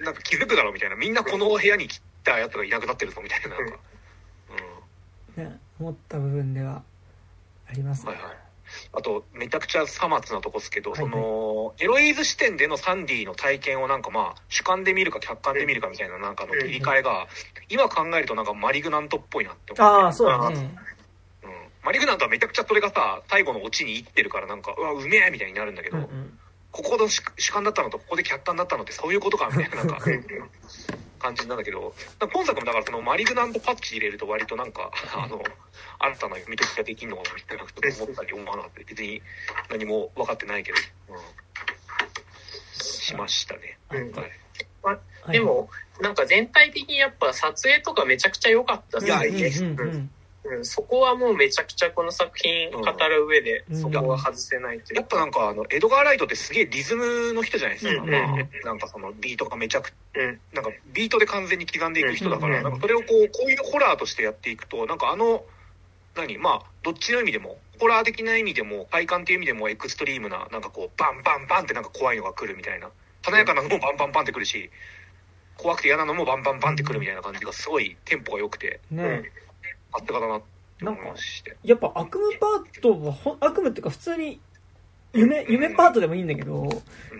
[0.01, 0.95] なんか気づくだろうみたいな。
[0.95, 3.49] みんなこの部屋に来たやつがいなくなってるぞみたいな。
[3.49, 3.69] なん。
[3.69, 3.79] か、
[5.37, 6.83] うん、ね思った部分では
[7.69, 8.13] ありますね。
[8.13, 8.37] はいはい。
[8.93, 17.27] あと、めちゃくちゃさまつなとこですけど、はいはい、その、エロイーズ視点でのサンディの体験をなんかまあ、主観で見るか客観で見るかみたいななんかの切り替えが、
[17.69, 19.81] 今考えるとなんかマリグナントっぽいなって思って。
[19.81, 20.55] ああ、そうだね。
[21.43, 21.49] うん。
[21.83, 26.39] マリグナントはめちゃくちゃそれがさ、最後のオチにいってるからなんか、うわ、うめえみたいになるんだけど、うんうん、
[26.71, 27.21] ここの主
[27.51, 29.99] 観だったのとここで客観だったのってそういうことかみたいな、なんか、
[31.19, 35.43] 感じなんだけど、今作もだからそのマリグナントパッチ入れると割となんか、あの、
[35.99, 39.21] 新たな読み解きができるのかなみたいなこと思ったり思わなかったり、別に
[39.69, 40.77] 何も分かってないけど、
[41.09, 41.17] うん、
[42.73, 43.77] しましたね。
[43.89, 44.05] はい。
[44.83, 45.69] まあ、でも、
[45.99, 49.69] なんか全体的にやっぱ撮影とかめちゃくちゃ良かったですね。
[49.69, 49.79] うん。
[49.79, 50.11] うん
[50.43, 58.01] うん、そこはもうめちゃくちゃこの作品語る上で、そこは外せないというやっぱなんかあの、エドガー・ライトってすげえリズムの人じゃないですか。
[58.01, 65.43] うんうん、なんかそのビートがめちゃく、うん、なんかビートで完全に刻んでいく人だから、なんかそれをこう、こういうホラーとしてやっていくと、なんかあの、
[66.15, 72.89] 何まあ、どっちの意味でも、ホラー的な意味でも、快感っていう意味でもエクストリームな、なんかこう、バンバンバンってなんか怖いのが来るみたいな。
[73.23, 74.69] 華やかなのもバンバンバンって来るし、
[75.57, 79.25] 怖くて嫌なのもバンバンバンって来るみたいな感じがすごいテンポが良くて、ね、うん、
[79.93, 81.57] あってかだなって思いまして。
[81.63, 84.39] やっぱ悪夢パートはほ、悪夢っていうか普通に、
[85.13, 86.63] 夢、夢パートでもいいんだけど、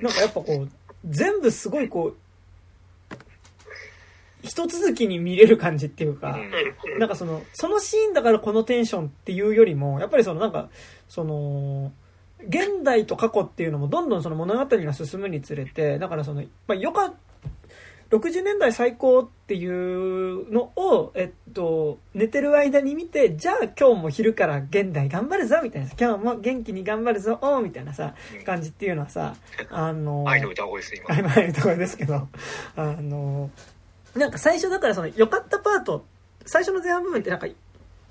[0.02, 0.69] なんかやっぱこう、
[1.06, 2.18] 全部すごいこう、
[4.43, 6.39] 一続きに見れる感じっていうか、
[6.98, 10.69] なんかその、そのシーンだからこのテンションっていうよりも、やっぱりそのなんか、
[11.07, 11.91] その、
[12.48, 17.14] 現代と過去っていうのもどんどんその物語が進むにつれて、だからその、まあ、よか
[18.11, 28.13] 60年代最高っていうのを、えっと、寝てる間に見て、じゃあ今日も昼から現代頑張るぞみたいな、今日も元気に頑張るぞ、おみたいなさ、
[28.45, 29.35] 感じっていうのはさ、
[29.69, 31.09] あの、愛の歌声です今。
[31.09, 32.27] 愛の歌声ですけど、
[32.75, 33.49] あの、
[34.13, 36.05] なんか最初だからその良かったパート、
[36.45, 37.47] 最初の前半部分ってなんか、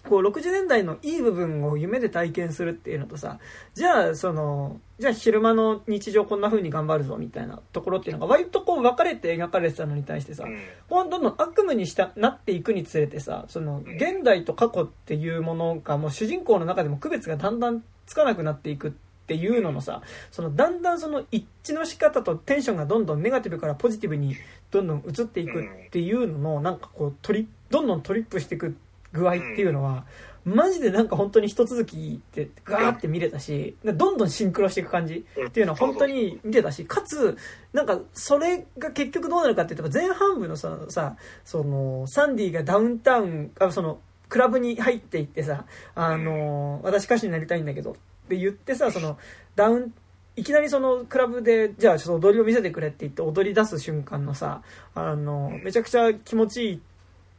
[0.09, 3.39] こう60年代のいい部分を夢で体験するっていうのとさ、
[3.75, 10.45] じゃあその、じゃあ昼間の日常こんな風に頑張るぞみたいなところっていうのが割とこう分かれて描かれてたのに対してさ、
[10.89, 18.93] どんどん悪夢にしたなっていくにつれてさ、その現代と過去っていうものがもう主人公の中でも区別がだんだんつかなくなっていくっ
[19.27, 20.03] ていうののさ、
[20.33, 24.35] そのだんだんその一致の仕方とテンションがどんどんネガティブからポジティブに
[24.71, 28.77] どんどん移っていくっていうのの、なんかこうトリ、どんどんトリップしていく
[29.13, 30.05] 具合っていうのは、
[30.45, 37.37] マジでなんか本当に一続きってガーって見れたし、どんどんシンクロしていく感じっていうのは本当に見てたし、かつ、
[37.73, 47.95] なんかそれが結局どうなるかっていうと、前半部のさ、さその、サンディがダウンタウン、あその、クラブに入っていってさ、あの、私歌手になりたいんだけどっ
[48.29, 49.19] て言ってさ、その、
[49.57, 49.95] ダウン、
[50.37, 54.63] いきなりそのクラブで、じゃあちょっと踊りを見せてくれって言って踊り出す瞬間のさ、
[54.95, 56.81] あの、めちゃくちゃ気持ちいい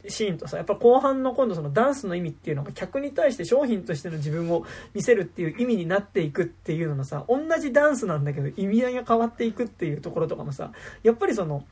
[0.08, 10.72] シーンとさ、やっぱ後半の今度そのダンスの意味っていうのが客に対して商品としての自分を見せるっていう意味になっていくっていうののさ、同じダンスなんだけど意味合いが変わっていくっていうところとかもさ、
[11.04, 11.66] やっぱりその、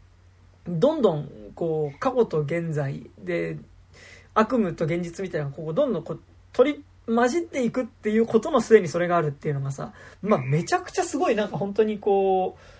[0.67, 3.57] どんどんこう過去と現在で
[4.33, 6.21] 悪夢と現実みたいなこうどんどんこう
[6.53, 12.78] 取り混じっていくっていうことの末にそれがあるっていうのがさ、まあめちゃくちゃすごいなんか本当にこう、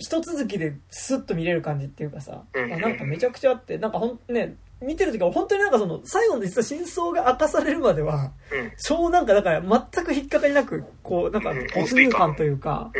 [0.00, 12.90] 一続きでスッと見れる感じっていうかさ、うん、なんかめちゃくちゃあって、なんかほん、ね、見てる時は本当になんかその、最後の実は真相が明かされるまでは、うん、超なんかだから全く引っかかりなく、こう、なんか没入感というか、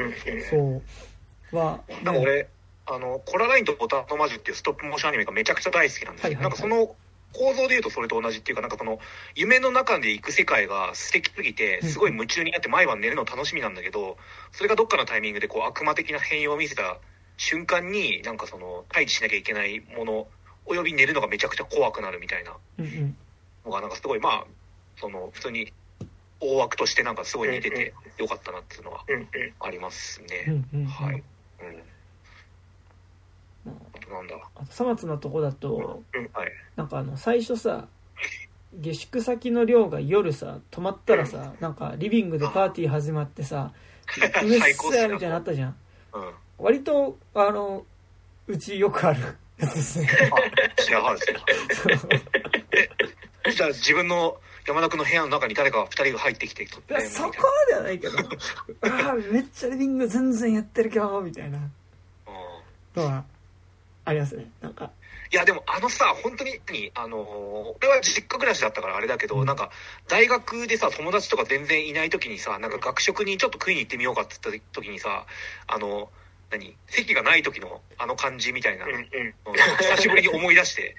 [0.50, 0.82] そ
[1.52, 2.48] う、は、なんか俺、
[2.84, 6.38] あの、コララインとボタンの魔女っていうストップモーションアニメがめちゃくちゃ大好きなんですよ。
[6.38, 6.94] なんかその
[7.32, 8.98] 構造で言うとそれと同じっていうか、なんかその、
[9.34, 14.16] 夢の中で行く世界が素敵すぎて、すごい夢中になって毎晩寝るの楽しみなんだけど、
[14.52, 16.98] それがどっかのタイミングでこう悪魔的な変容を見せた
[17.36, 20.26] 瞬間に、なんかその、退治しなきゃいけないもの、
[20.66, 22.56] および寝るのがめちゃくちゃ怖くなるみたいな
[23.64, 24.44] のが、なんかすごい、まあ、
[24.98, 25.72] その、普通に
[26.40, 29.04] 大枠としてなんかすごい似ててよかったなっていうのは
[29.60, 30.64] ありますね。
[30.86, 31.14] はい。
[31.14, 31.22] うん
[34.10, 34.34] なんだ。
[34.56, 36.02] あとさまつのとこだと、
[36.76, 37.86] なんかあの最初さ
[38.74, 43.72] 下宿先の寮が夜さ泊まったらさ、なんかリビングでパーティー始まってさ
[44.42, 44.60] 「うっ
[44.92, 45.76] せえ」みたいなのあったじゃん、
[46.12, 47.84] うん、割とあの
[48.46, 49.20] うちよくある
[49.58, 50.08] やつですね。
[50.78, 51.26] シェアハウス
[53.56, 57.32] じゃあ自分の山田君の部屋の中に誰か2人が入ってきてそこま
[57.68, 58.18] ではないけど
[58.82, 61.58] あめっちゃリビング全然やってるけどみたいな。
[62.96, 63.04] の？
[63.06, 63.24] は
[64.10, 64.50] ありますね。
[64.60, 64.90] なんか。
[65.32, 67.18] いやでもあのさ本当にあの
[67.78, 69.70] 俺は実家暮らしだったからあれだけど、うん、なんか
[70.08, 75.26] 大学でさ友達とか全然いない時にさなんか学食にちょっと食いに行ってみようかって言った時にさ
[75.68, 76.10] あの
[76.50, 76.76] 何？
[76.88, 79.02] 席がない時のあの感じみたいな、うんうん、
[79.78, 80.96] 久しぶりに思い出して。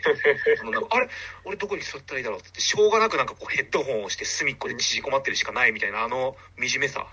[0.61, 1.09] あのなんかあれ？
[1.43, 7.05] 俺どこに座ったらいいだろうってしょうがなくなんかこうヘッドホンをして隅っこで縮こまってるしかないみたいなあの惨めさ。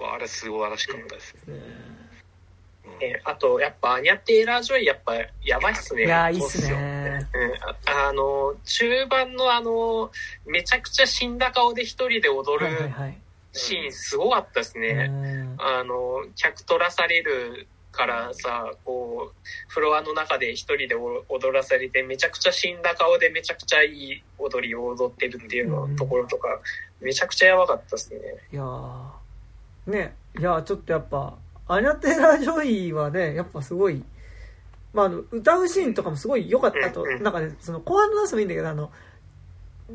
[0.00, 1.54] あれすごい嵐しかったですね。
[3.00, 6.04] えー、あと、やっぱ、アニャテイラージョイ、やっぱ、やばいっすね。
[6.04, 7.26] いや、いいっすね。
[7.34, 7.52] うん。
[7.92, 10.10] あの、中盤のあの、
[10.46, 12.90] めちゃくちゃ死んだ顔で一人で踊る
[13.52, 15.10] シーン、すごかったですね。
[15.58, 19.34] あの、客取らされるからさ、こう、
[19.68, 26.60] フロアの中で一人で踊らされて、めちゃくちゃ死んだ顔でめちゃくちゃいい踊りを踊ってるっていうのところとか、
[27.00, 28.20] めちゃくちゃやばかったですね。
[28.52, 28.64] いや
[29.86, 31.36] ね、いやちょっとやっぱ、
[31.68, 34.02] アニャ・テイラー・ジョイはね、やっぱすごい、
[34.92, 38.90] まあ、あの、歌うシーンとかもすごい良かったと、なんかね、その後半のダンスもいいんだけど、あの、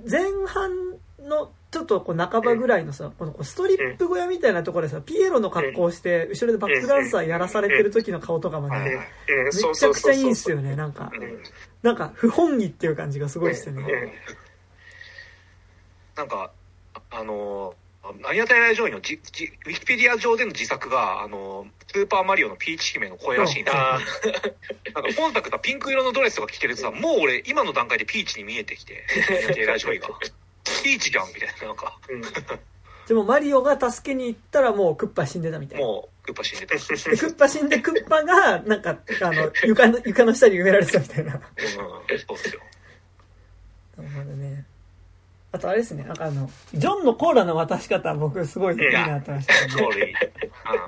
[0.09, 0.71] 前半
[1.19, 11.11] のちょっとこう半ばぐらいのさ、このストリップ小屋みたいなところでさ、ピエロの格好をして、後ろでバックダンサーやらされてる時の顔とかもね、めちゃくちゃいいんすよね、なんか。
[11.81, 13.83] なんか、不本意っていう感じがすごいしてね。
[16.15, 16.51] なんか、
[17.09, 17.82] あのア
[18.33, 23.83] ニアタイラジョイのじじウィキペディア上での自作が、あの、スーパーマリオのピーチ姫の声らしいんですよ。
[24.93, 30.09] なんか本作がピンク色のドレスとか着てるとさ、もう俺、今の段階でピーチに見えてきて、アニアタイラジョイが。
[30.83, 31.97] ピーチじゃんみたいな、なんか。
[32.09, 32.21] うん、
[33.07, 35.85] でもマリオが助けに行ったらもうクッパ死んでたみたいな。
[35.85, 36.75] もう、クッパ死んでた。
[36.75, 41.35] で、クッパ死んでクッパが、なんか、あの、床の、床の下に埋められてたみたいな。
[41.35, 42.61] うん、そうっすよ。
[43.97, 44.65] なるほどね。
[45.53, 49.83] あとあれですね、なんかあの、ジョンのコーラの渡し方、僕すごいいいなってました、ね。
[50.07, 50.13] いい。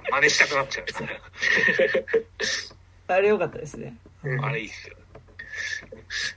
[0.10, 0.86] 真似したくなっちゃう。
[3.14, 3.96] あれ良かったですね。
[4.24, 4.96] うん、あれいいっすよ。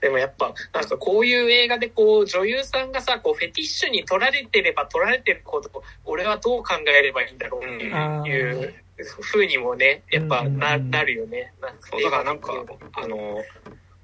[0.02, 8.74] でもやっぱ、なんかこういう映画でこう、女優さんがさ、こう、フェティッシュに取られてれば取られてるほど、俺はどう考えればいいんだろうっていう
[9.22, 11.54] ふうにもね、やっぱな,、なるよね。
[11.80, 12.52] そう、だからなんか、
[12.92, 13.42] あの、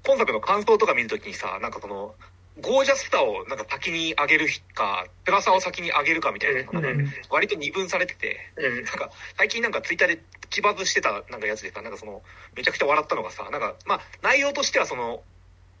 [0.03, 2.15] 今作の感想とか見るときにさ、なんかその、
[2.61, 12.21] ゴージャスさをなんか先に上げるか、プラさを先に上げるかみたいなのがね、割と二分されてて、なんか最近なんかツイッターでプチバズしてたなんかやつでさ、なんかその、
[12.55, 15.21] めちゃくちゃ笑ったのがさ、なんか、まあ内容としてはその、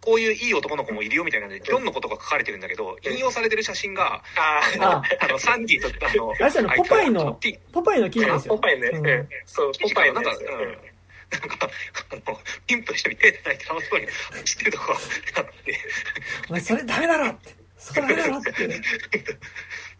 [0.01, 4.61] こういういい男の子もいるよみたいなので、ジョンのことが書かれてるんだけど、引用されてる写真が、あ
[5.21, 6.33] あの、サンディと、あの、
[6.75, 7.39] ポパイの、
[7.71, 8.55] ポパイの記事ですよ。
[8.55, 8.91] ポパイね。
[9.45, 10.15] そう、ポパイの。
[10.15, 10.77] なんか、うん。
[11.31, 11.69] なんか、
[12.11, 15.79] あの、ピンプしてみて、ない楽しそうに走ってるとこあって。
[16.49, 17.55] お前それダメだろって。
[17.77, 18.51] それダメだろって。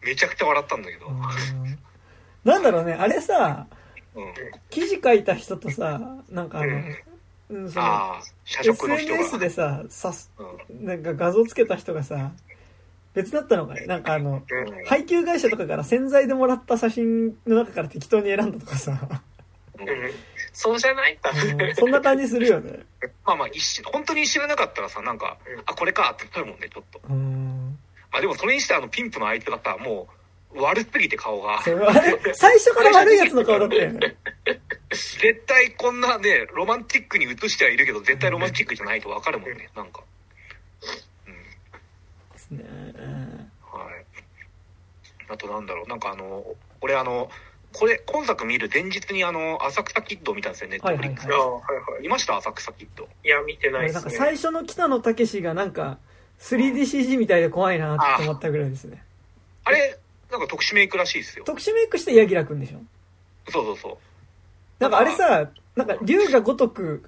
[0.02, 1.10] めちゃくちゃ笑ったんだけど。
[2.44, 3.66] なんだろうね、あれさ、
[4.14, 4.32] うん、
[4.70, 6.82] 記事書いた人とさ、なんかあの、
[7.50, 8.14] うん、その、
[8.64, 10.30] SNS でさ、さす、
[10.70, 12.32] なんか画像つけた人がさ、
[13.14, 14.42] 別だったのかねなんかあの、
[14.86, 19.22] 配給会社とかから洗剤でもらった写真の中から適当に選んだとかさ。
[19.78, 19.86] うん、
[20.52, 21.18] そうじゃない？
[21.74, 22.84] そんな感じするよね。
[23.24, 27.00] まあまあ、一瞬、本当に知らなかったらさ、なんか、あ、これかってなるもんね、ちょっと。
[28.12, 30.08] あ、でもそれにしてあの、ピンプの相手がさ、も
[30.54, 31.60] う、悪すぎて顔が。
[31.62, 34.16] 最初から悪いやつの顔だったよね。
[34.90, 40.02] 絶対こんなね、ロマンチックに映してはいるけど、絶対ロマンチックじゃないとわかるもんね、なんか。
[42.32, 42.64] ですね。
[43.62, 44.04] はい。
[45.28, 46.44] あとなんだろう、なんかあの、
[46.80, 47.28] 俺あの、
[47.78, 51.28] これ、今作見る前日にあの、浅草キッドを見たんですよ、ネットフリックス。
[51.28, 51.50] はいはい
[51.92, 52.02] はい。
[52.02, 53.06] 見ました浅草キッド。
[53.22, 54.00] いや、見てないですね。
[54.00, 55.98] なんか最初の北野武がなんか、
[56.40, 59.02] 3DCG みたいで怖いなって思ったぐらいですね。
[59.64, 59.98] あれ、
[60.30, 61.44] なんか特殊メイクらしいですよ。
[61.44, 62.80] 特殊メイクして柳楽くんでしょ？
[63.50, 64.82] そうそうそう。
[64.82, 67.02] なんかあれさ、なんか竜が如く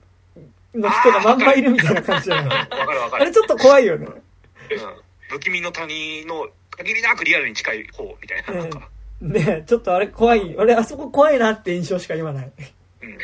[0.74, 2.46] の人がまんまいるみたいな感じじゃない？
[2.46, 3.22] わかるわかる。
[3.22, 4.06] あれちょっと怖いよね。
[4.06, 4.22] うん。
[5.28, 8.54] 不気味の谷の限りなくリアルに近い方みたいな。
[8.54, 8.88] なんか。
[9.20, 10.54] ねちょっとあれ怖い。
[10.56, 12.52] 俺あそこ怖いなって印象しか言わない。
[13.02, 13.10] うん。
[13.10, 13.14] い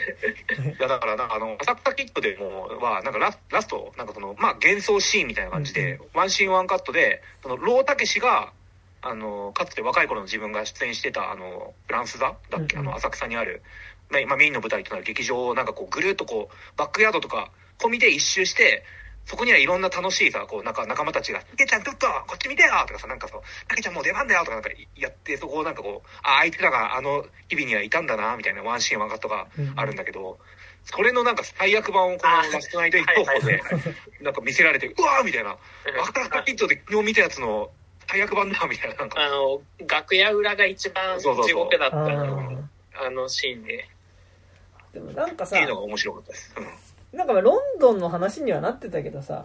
[0.81, 8.53] や、だから、あの、浅草キッドでも、は、なんかララスト、なんかその、まあ、幻想シーンみたいな感じで、うん、ワンシーンワンカットで、その、ロータケシが、
[9.03, 13.63] あの、かつて若い頃の自分が出演してた、あの、フランス座だっけ、うん、あの、浅草にある、
[14.11, 18.85] まあ、メインの舞台となる劇場をなんかこう、ぐるっとこう、バックヤードとか、込みで一周して、
[19.27, 29.47] そこにはいろんな楽しいさ、こう、なんか仲間たちが、けちゃんちょっと、こっち見てよとかさ、なんかそう、たけちゃんもう出番だよとかなんかやって、そこをなんかこう、あ、あいつらがあの日々にはいたんだな、みたいなワンシーンワンカットが
[29.77, 30.36] あるんだけど、うん、
[30.85, 33.62] それのなんか最悪版をこのラストナイト一方で、
[34.20, 37.70] なんか見せられて、うわーみたいな、アクターキットで昨日見たやつの
[38.07, 39.20] 最悪版だ、みたいな、なんか。
[39.20, 43.89] あの、楽屋裏が一番地獄だったあのシーンで。
[44.93, 46.55] でもなんかさ、いいのが面白かったです。
[46.59, 46.84] うん
[47.15, 49.44] なんかロンドンの話にはなってたけどさ、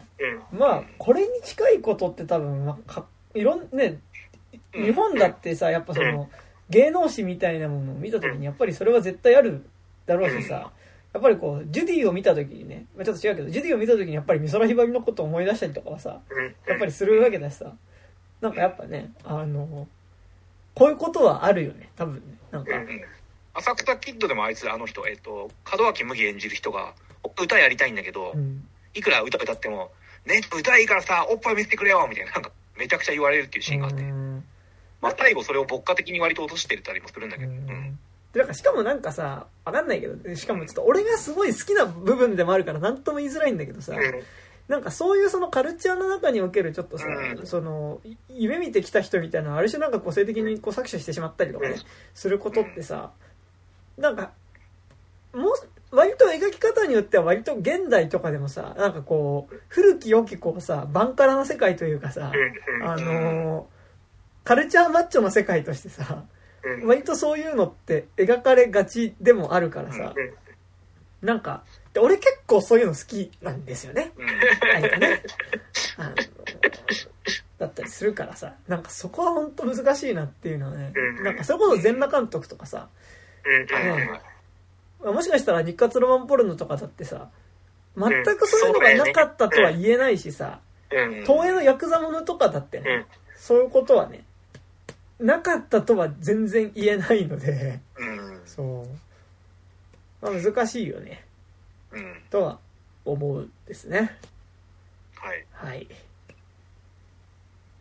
[0.52, 4.00] うん、まあこれに近いことって多分、まあ、かいろんね
[4.74, 6.30] 日本だってさやっぱその
[6.70, 9.66] 芸能史みたいなものを見た時にやっぱりそれは絶対ある
[10.06, 10.72] だろうしさ
[11.14, 16.22] やっぱりこうジュディを見た時にね、まあ、ちょっと違うけどジュディを見た時にやっぱり美空ひばりのことを思い出したりとかはさ
[16.68, 17.74] やっぱりするわけだしさ
[18.42, 19.88] なんかやっぱねあの
[20.76, 22.72] こういうことはあるよね多分ねなんか。
[23.56, 29.92] 浅草キッドでもあいつあの人、えっ、ー、と門脇麦演じる人が歌やりたいんだけど、うん、いくら歌歌っても、
[30.26, 34.04] ね、歌いいからさ、おっぱい見せてくれよみたいな、なんか、めちゃくちゃ言われるっていうシーンがあって。
[35.02, 37.52] まあ、最後それを牧歌的に割と落としてたりもするんだけど。
[37.52, 38.00] うん。
[38.34, 44.00] で、なんかしかもなんかさ、わかんないけど、しかもちょっと俺がすごい好きな部分でもあるから何とも言いづらいんだけどさ、うん、
[44.68, 51.78] なんかそういうそのカルチャーの中におけるちょっとさ、うん、その、夢見てきた人みたいなある種なんか個性的にこう搾取してしまったりとかね、
[52.14, 53.12] することってさ、
[53.98, 54.32] なんか、
[55.34, 55.54] もう、
[55.92, 62.32] 割と描き方によっては割と現代とかでもさ、なんかこう、古き良きこうさ、バンカラな世界というかさ、
[62.84, 66.26] あのー、カルチャーマッチョの世界としてさ、
[66.86, 70.14] 割とそういうのって描かれがちでもあるからさ、
[71.22, 71.64] なんか、
[72.00, 74.12] 俺結構そういうの好きなんですよね。
[74.18, 74.90] なん。
[74.90, 75.24] かね。
[75.98, 76.16] あの
[77.58, 80.94] だったりするからさ、なんかそこは本当難しいなっていうのはね、
[81.24, 82.88] なんかそれこそ全裸監督とかさ、
[83.46, 84.22] ね、
[85.04, 87.30] もしかしたら日活ロマンポルノとかだってさ、
[87.98, 93.06] 全くそういうのがなかったとは言えないしさ、東映のヤクザものとかだってね、
[93.36, 94.24] そういうことはね、
[95.20, 97.80] なかったとは全然言えないので、
[98.46, 98.88] そう。
[100.22, 101.26] まあ、難しいよね。
[102.30, 102.60] とは
[103.06, 104.18] 思うですね。
[105.16, 105.46] はい。
[105.52, 105.88] はい。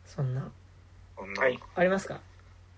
[0.07, 0.51] そんな。
[1.17, 1.59] はい。
[1.75, 2.21] ありますか？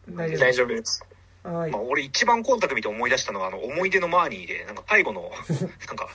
[0.09, 1.05] 大丈夫です。
[1.43, 1.70] はい。
[1.70, 5.31] まあ、俺一番今作見て思い出したのは、あの、思い出のマーニーで、なんか最後の、
[5.86, 6.09] なんか、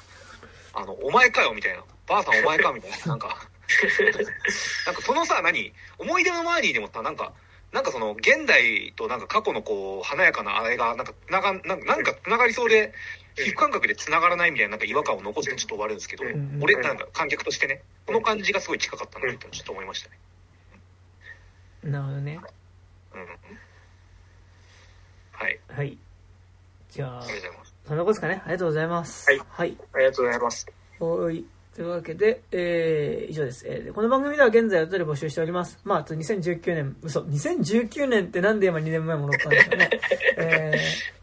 [0.74, 1.84] あの、お前かよ、みたいな。
[2.08, 2.98] ばあさんお前か、みたいな。
[3.08, 3.28] なんか、
[4.86, 5.74] なんかそのさ、何？
[5.98, 7.34] 思い出のマーニーでもさ、なんか、
[7.72, 12.94] なんかその、現代となんか過去のこう、華やかなあれが、なんか、なが、なんか、なんか繋がりそうで、
[13.36, 16.24] 皮膚感覚で繋がらないみたいななんか違和感を残してちょっと終わるんですけど、
[16.62, 20.20] 俺、なんか観客としてね、この感じがすごい近かったなってちょっと思いましたね。
[21.84, 22.40] なるほどね。
[23.14, 23.28] うん。
[25.45, 25.59] はい。
[25.69, 25.98] はい。
[26.90, 27.75] じゃあ、ありがとうございます。
[27.85, 28.41] そんなことですかね。
[28.43, 29.30] ありがとうございます。
[29.30, 29.41] はい。
[29.48, 29.77] はい。
[29.93, 30.67] ありがとうございます。
[30.99, 31.45] はい。
[31.76, 33.66] というわけで、えー、以上です。
[33.68, 35.78] えー、この番組では現在お便り募集しております。
[35.84, 39.90] まあ、2019年、嘘、2019年ってなんで今2年前戻ったんですかね。
[40.40, 40.74] え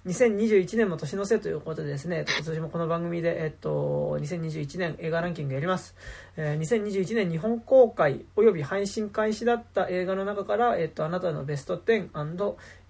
[0.05, 5.97] ー、2021年も年の瀬ということでですね、今年もこの番組で、えっと、2021年映画ランキングやります。
[6.37, 12.11] えー、2021年日本公開及び配信開始だった映画の中から、えっと、あなたのベスト10、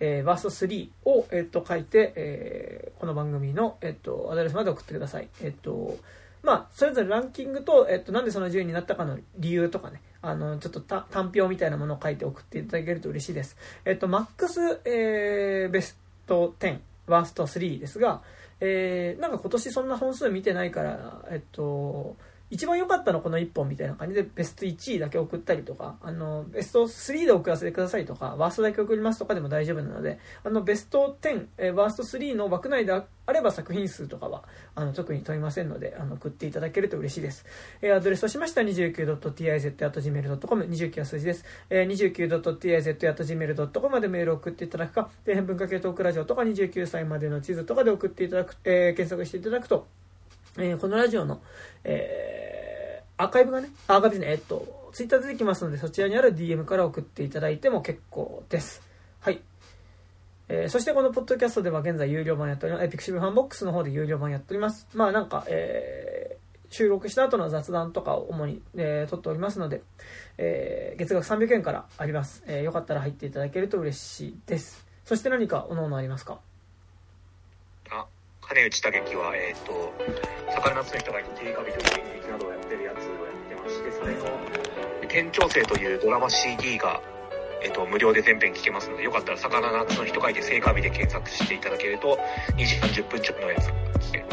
[0.01, 5.29] えー、バースト3を、えっと、書いて、えー、この番組の、えっと、アドレスまで送ってください。
[5.45, 5.97] えっと、
[6.43, 13.57] まあ、それぞれランキングと、えっと、なんでその順位になったかの理由とかね、あの、ちょっと単表みたいなものを書いて送っていただけると嬉しいです。
[13.85, 18.23] えっと、マックス、えー、ベスト10、ワースト3ですが、
[18.61, 22.17] えー、なんか今年そんな本数見てないから、えっと、
[22.53, 37.47] 一番良かったのこの1本みたいな感じでベスト1位だけ送ったりとか、あの、ベスト3で送らせてくださいとか、ワーストだけ送りますとかでも大丈夫なので、あの、ベスト10、え、ワースト3の枠内であれば作品数とかは、あの、特に問いませんので、あの、送っていただけると嬉しいです。
[37.81, 41.47] え、アドレスとしましては 29.tiz.gmail.com、29は数字です。
[41.71, 49.87] えー、29.tiz.gmail.com までメールを送っていただくか、底辺文化系トークラジオとか29歳までの地図とかで送っていただく、えー、検索していただくと、
[50.59, 51.41] えー、このラジオの、
[51.85, 58.83] えー、アーカイブがね、アーカイブですね、えっと、ツイッター出てきますので、そちらにある DM から送っていただいても結構です。
[59.21, 59.41] はい。
[60.49, 62.85] えー、そしてこのポッドキャストでは現在有料版やっております。
[62.85, 64.87] えピクシブファンボックスの方で有料版やっております。
[64.93, 69.83] まあなんか、えー、収録した後の雑談とかを主に、えー、撮っておりますので、
[70.37, 72.43] えー、月額300円からあります。
[72.47, 74.85] えー、よかったら入っていただけると嬉しいです。
[75.07, 76.41] そして何かおのおのありますか？
[78.53, 79.95] 金内武樹は、えっ、ー、と、
[80.53, 87.01] 魚夏の人がいて、テレカビという演劇などをやってるやつをやってまして、それの、店長生というドラマ CD が、
[87.63, 92.19] えっ、ー、と、無料で全編聞けますので、よかったら魚夏の人がいて、聖火日で検索していただけると、
[92.55, 93.69] 2時間10分ちょっとのやつ、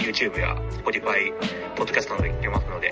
[0.03, 1.31] YouTube や Spotify、
[1.77, 2.91] ポッドキャストなどで聞けますので、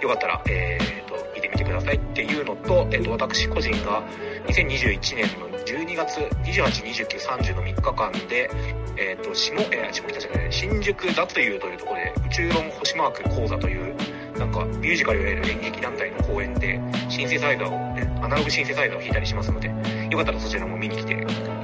[0.00, 4.02] よかったら、えっ、ー、と、見てみてくださいっていうのと、えっ、と、私個人が
[4.46, 8.48] 2021年の12月28、29、30の3日間で、
[8.96, 13.94] えっ、ー、と、下、えー、下北じゃない、新宿だというというところで、宇宙論星マーク講座という、
[14.38, 19.68] なんか、ミュージカルをやる演劇団体の公演で、シンセサイダーを、ね、アナログシンセサイダーを弾いたりしますので、
[20.10, 21.12] よかったらそちらも見に来て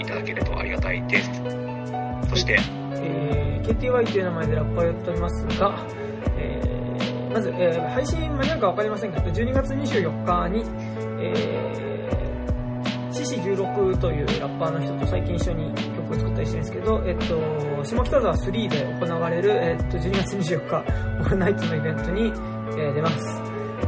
[0.00, 1.30] いただけるとありがたいです。
[2.28, 2.58] そして、
[2.94, 5.86] えー、KTY という名前でラッパーをやっておりますが、
[6.36, 10.64] えー、まず、えー、配信間に合うかわかりませんが、12月24日に、
[11.20, 11.89] えー
[13.12, 20.76] 獅子16というラッパーの人と最近一緒に曲を作ったりしてるんですけど、えっと、下北沢3で行われる、えっと、12月24日、
[21.20, 22.32] オールナイトのイベントに、
[22.78, 23.42] え、出ます。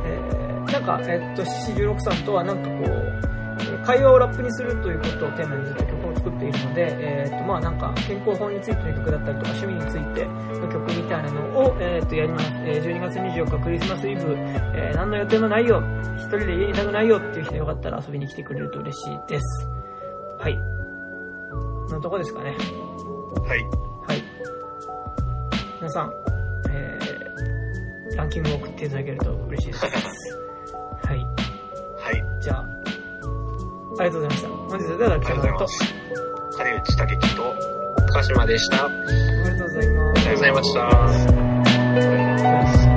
[0.04, 6.01] えー、なんか、えっと、獅子16さんとはなんかこう、会話をラップにするということをテーマにずっと曲
[6.48, 12.46] っているので、えー、っと、まあなんか、健康法についての曲だったりとか、趣味についての曲みたいなのを、えー、っと、やります。
[12.64, 14.34] えー、12月24日クリスマスイブ、
[14.74, 15.82] えー、何の予定もないよ
[16.16, 19.68] 一人で家にいたくないよっていう人よかったら遊びに来てくれると嬉しいです。
[20.38, 20.58] はい。
[21.92, 22.50] のとこですかね。
[22.50, 23.64] はい。
[24.06, 24.22] はい。
[25.76, 26.12] 皆さん、
[26.70, 29.86] えー、ランキングを送っていただけると嬉しいです。
[31.04, 31.18] はい。
[31.18, 32.42] はい。
[32.42, 32.64] じゃあ、
[33.98, 34.48] ありがとうございました。
[34.48, 35.66] 本日はでは、北野と、
[36.62, 37.56] 金内武樹と
[38.22, 38.84] 島でした。
[38.84, 39.00] ありが
[39.58, 39.72] とうご
[40.40, 42.91] ざいました。